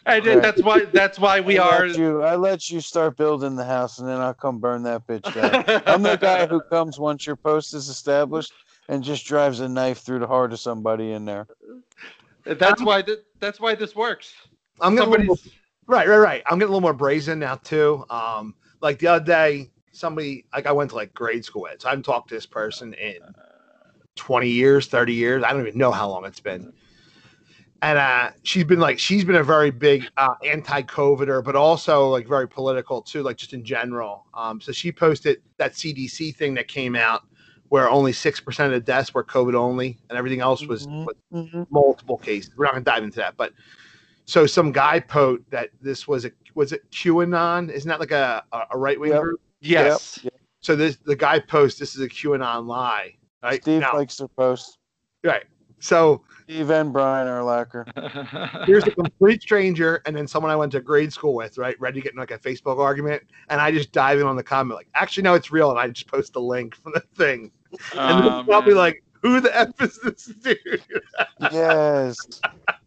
[0.06, 1.88] And then that's why that's why we I are.
[1.88, 5.06] Let you, I let you start building the house, and then I'll come burn that
[5.08, 5.84] bitch down.
[5.86, 8.54] I'm the guy who comes once your post is established
[8.90, 11.48] and just drives a knife through the heart of somebody in there.
[12.46, 14.34] That's why th- that's why this works.
[14.80, 15.61] I'm getting a little Somebody's
[15.92, 16.44] right, right, right.
[16.48, 18.06] I'm getting a little more brazen now too.
[18.10, 21.82] Um, like the other day, somebody like I went to like grade school with.
[21.82, 23.18] So I haven't talked to this person in
[24.16, 25.44] 20 years, 30 years.
[25.44, 26.74] I don't even know how long it's been.
[27.84, 32.28] And uh, she's been like, she's been a very big uh, anti-COVIDer, but also like
[32.28, 34.28] very political too, like just in general.
[34.36, 37.24] Um, so she posted that CDC thing that came out
[37.70, 41.06] where only six percent of the deaths were COVID only, and everything else was, Mhm.
[41.06, 41.68] was Mhm.
[41.72, 42.52] multiple cases.
[42.56, 43.54] We're not gonna dive into that, but
[44.26, 47.70] so some guy post that this was a was it QAnon?
[47.72, 49.22] Isn't that like a a, a right wing Yep.
[49.22, 49.42] group?
[49.62, 50.20] yes.
[50.24, 50.34] Yep.
[50.62, 53.62] So this the guy post this is a QAnon lie, right?
[53.62, 54.78] Steve Now- likes to post.
[55.24, 55.44] right.
[55.80, 57.86] So Steve and Brian are lacquer.
[58.68, 61.76] here's a complete stranger, and then someone I went to grade school with, right?
[61.80, 64.44] Ready to get in like a Facebook argument, and I just dive in on the
[64.44, 67.52] comment like, actually no, it's real, and I just post the link from the thing,
[67.94, 70.84] and Oh, then I'll be like, who the f is this dude?
[71.52, 72.16] yes.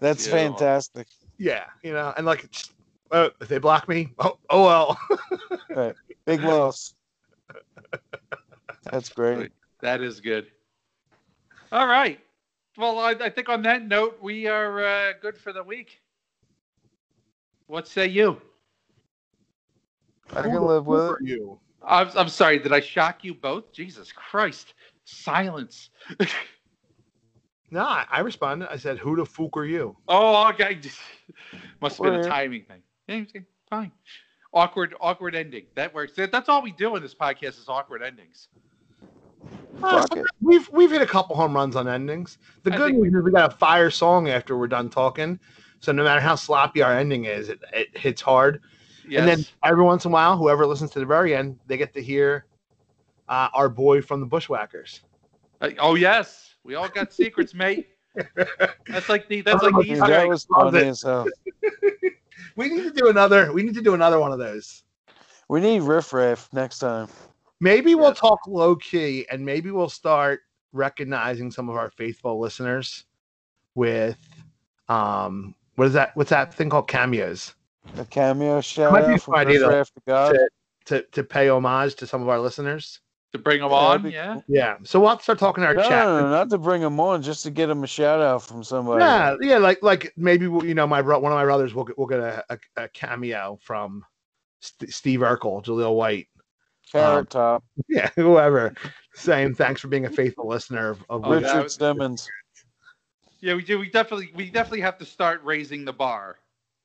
[0.00, 0.32] That's Yeah.
[0.32, 1.06] fantastic.
[1.38, 2.48] yeah, you know, and like,
[3.10, 5.94] uh, if they block me, oh, oh well.
[6.24, 6.94] Big loss.
[8.90, 9.52] That's great.
[9.80, 10.46] that is good.
[11.72, 12.18] All right.
[12.76, 16.00] Well, I, I think on that note, we are uh, good for the week.
[17.66, 18.40] What say you?
[20.34, 21.12] I can live with Who it.
[21.12, 21.60] are you?
[21.82, 22.58] I'm, I'm sorry.
[22.58, 23.72] Did I shock you both?
[23.72, 24.74] Jesus Christ.
[25.04, 25.90] Silence.
[27.70, 28.68] No, I, I responded.
[28.70, 30.80] I said, "Who the fuck are you?" Oh, okay.
[31.80, 32.82] Must have been a timing thing.
[33.08, 33.92] Okay, Fine.
[34.52, 35.66] Awkward, awkward ending.
[35.76, 36.12] That works.
[36.16, 38.48] That's all we do in this podcast is awkward endings.
[39.80, 40.26] Fuck it.
[40.40, 42.38] We've we've hit a couple home runs on endings.
[42.64, 45.38] The I good news is we got a fire song after we're done talking.
[45.78, 48.60] So no matter how sloppy our ending is, it, it hits hard.
[49.08, 49.20] Yes.
[49.20, 51.94] And then every once in a while, whoever listens to the very end, they get
[51.94, 52.46] to hear
[53.28, 55.00] uh, our boy from the Bushwhackers.
[55.60, 57.88] Uh, oh yes, we all got secrets, mate.
[58.86, 60.86] That's like the that's like the Dude, Easter that was funny it.
[60.88, 61.26] as hell.
[62.56, 63.52] We need to do another.
[63.52, 64.82] We need to do another one of those.
[65.48, 67.08] We need riff raff next time.
[67.60, 70.40] Maybe we'll talk low key, and maybe we'll start
[70.72, 73.04] recognizing some of our faithful listeners
[73.74, 74.18] with
[74.88, 76.16] um what is that?
[76.16, 77.54] What's that thing called cameos?
[77.96, 79.76] A cameo shout Might be a out from fun idea, riff though.
[79.76, 80.32] raff to God.
[80.32, 80.48] to,
[80.86, 83.00] to to pay homage to some of our listeners.
[83.32, 84.02] To bring them Yeah, on.
[84.02, 84.40] be Yeah.
[84.48, 86.06] Yeah, so we'll have to start talking to our No, chat.
[86.06, 88.64] no, no, not to bring them on, just to get them a shout out from
[88.64, 89.04] somebody.
[89.04, 91.96] Yeah, yeah, like like maybe you know my bro- one of my brothers will get
[91.98, 94.04] we'll get a, a, a cameo from
[94.60, 96.28] St- Steve Urkel, Jaleel White,
[96.90, 98.74] Carrot um, Top, yeah, whoever,
[99.14, 101.44] saying thanks for being a faithful listener of, of Oh, Richard.
[101.44, 102.28] that Richard was- Simmons.
[103.42, 103.78] Yeah, we do.
[103.78, 106.36] We definitely we definitely have to start raising the bar.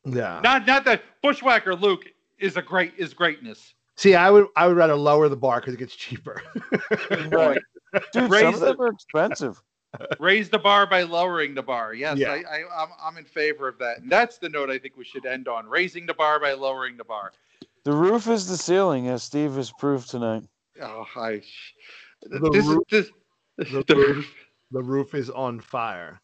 [0.05, 0.39] yeah.
[0.43, 2.05] Not not that Bushwhacker Luke
[2.39, 3.73] is a great is greatness.
[3.97, 6.41] See, I would I would rather lower the bar because it gets cheaper.
[7.29, 7.59] Right.
[7.93, 9.61] Dude, some Raise of the- them are expensive.
[10.19, 11.93] Raise the bar by lowering the bar.
[11.93, 12.31] Yes, Yeah.
[12.33, 13.99] I, I I'm I'm in favor of that.
[13.99, 15.65] And that's the note I think we should end on.
[15.67, 17.31] Raising the bar by lowering the bar.
[17.85, 20.43] The roof is the ceiling, as Steve has proved tonight.
[20.81, 21.41] Oh, I.
[22.23, 23.11] The this roof- is
[23.57, 23.69] this.
[23.71, 24.15] the the roof.
[24.17, 24.33] roof.
[24.71, 26.19] the roof is on fire.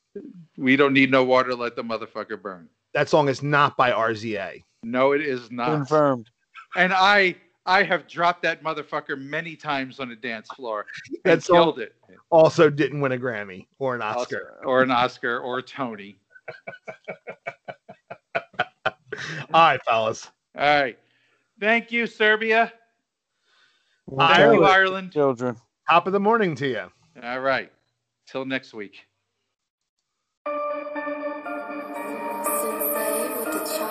[0.57, 1.55] We don't need no water.
[1.55, 2.67] Let the motherfucker burn.
[2.93, 4.61] That song is not by RZA.
[4.83, 5.69] No, it is not.
[5.69, 6.29] Confirmed.
[6.75, 7.35] And I
[7.65, 10.85] I have dropped that motherfucker many times on a dance floor
[11.25, 11.95] and That killed it.
[12.31, 14.59] also didn't win a Grammy or an Oscar.
[14.65, 16.17] or an Oscar or a Tony.
[19.53, 20.31] All right, fellas.
[20.57, 20.97] All right.
[21.59, 22.73] Thank you, Serbia.
[24.07, 25.11] We'll Thank tell you, Ireland.
[25.11, 25.55] Children.
[25.89, 26.85] Top of the morning to you.
[27.23, 27.71] All right.
[28.25, 29.05] Till next week.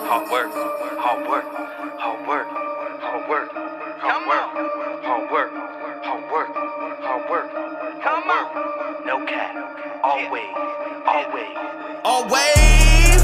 [0.03, 1.45] Hard work, hard work,
[1.99, 3.51] hard work, hard work,
[10.11, 10.43] always,
[11.07, 11.55] always,
[12.03, 13.21] always.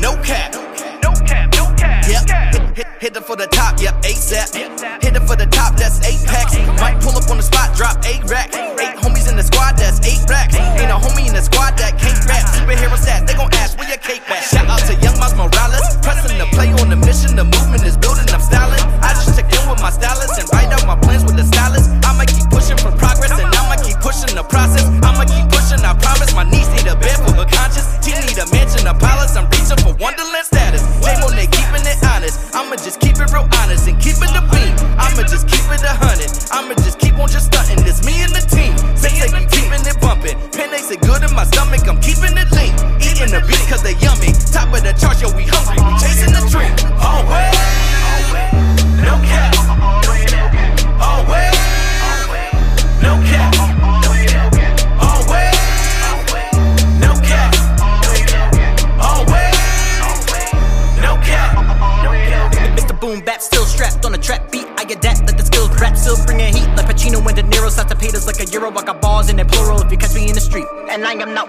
[0.00, 0.54] No cap,
[1.02, 2.04] no cap, no cap.
[2.08, 2.24] Yep,
[2.54, 4.54] hit, hit, hit it for the top, yep, ASAP.
[5.02, 6.56] Hit it for the top, that's eight packs.
[6.80, 8.54] Might pull up on the spot, drop eight rack.
[8.54, 10.58] Eight homies the squad, that's eight racks.
[10.58, 12.42] Ain't a homie in the squad that can't rap.
[12.58, 14.42] Superhero stats, they gon' ask where your cape at.
[14.42, 17.38] Shout out to Young Miles Morales, pressing the play on the mission.
[17.38, 18.42] The movement is building, I'm.
[18.98, 21.86] I just checked in with my stylist and write out my plans with the stylist.
[22.02, 24.82] I'ma keep pushing for progress and I'ma keep pushing the process.
[25.06, 26.34] I'ma keep pushing, I promise.
[26.34, 27.86] My niece need a bed for her conscience.
[28.02, 29.38] T need a mansion, a palace.
[29.38, 30.82] I'm reaching for Wonderland status.
[31.06, 32.50] J Monet keeping it honest.
[32.58, 34.74] I'ma just keep it real honest and keep it the beat.
[34.98, 36.37] I'ma just keep it a hundred.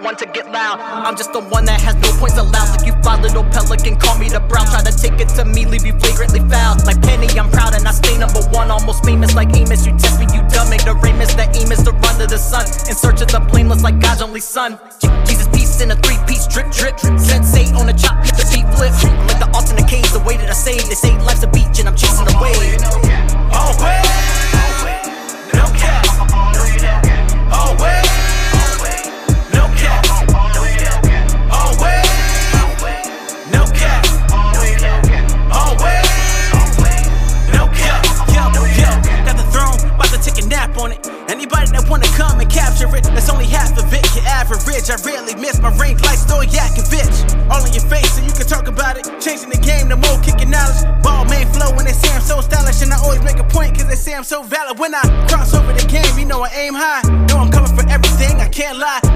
[0.10, 0.82] One to get loud.
[0.82, 2.74] I'm just the one that has no points allowed.
[2.74, 4.66] Like you fly, little pelican, call me the brown.
[4.66, 6.82] Try to take it to me, leave you flagrantly foul.
[6.82, 8.72] Like Penny, I'm proud and I stay number one.
[8.72, 9.86] Almost famous like Amos.
[9.86, 10.74] You test me, you dumb.
[10.74, 12.66] Ignoramus, the aim is to run to the sun.
[12.90, 14.80] In search of the blameless like God's only son.
[15.30, 16.98] Jesus peace in a three piece drip drip.
[17.22, 18.94] Sensei on the chop, hit the beat flip.
[19.30, 21.14] Like the alternate cage, the way that I say they say
[56.60, 57.02] aim high.
[57.28, 59.09] Know I'm coming for everything, I can't lie.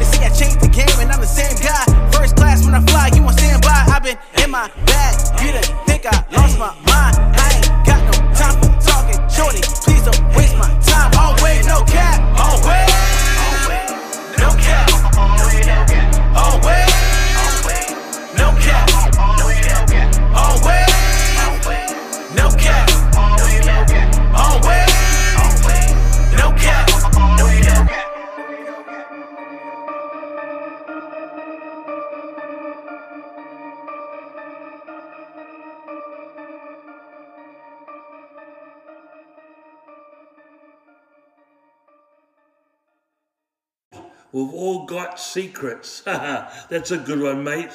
[44.33, 46.01] We've all got secrets.
[46.05, 47.69] That's a good one, mate.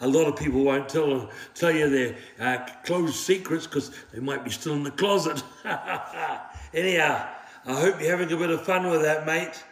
[0.00, 4.42] A lot of people won't tell tell you their uh, closed secrets because they might
[4.42, 5.42] be still in the closet.
[6.74, 7.28] Anyhow,
[7.66, 9.62] I hope you're having a bit of fun with that, mate.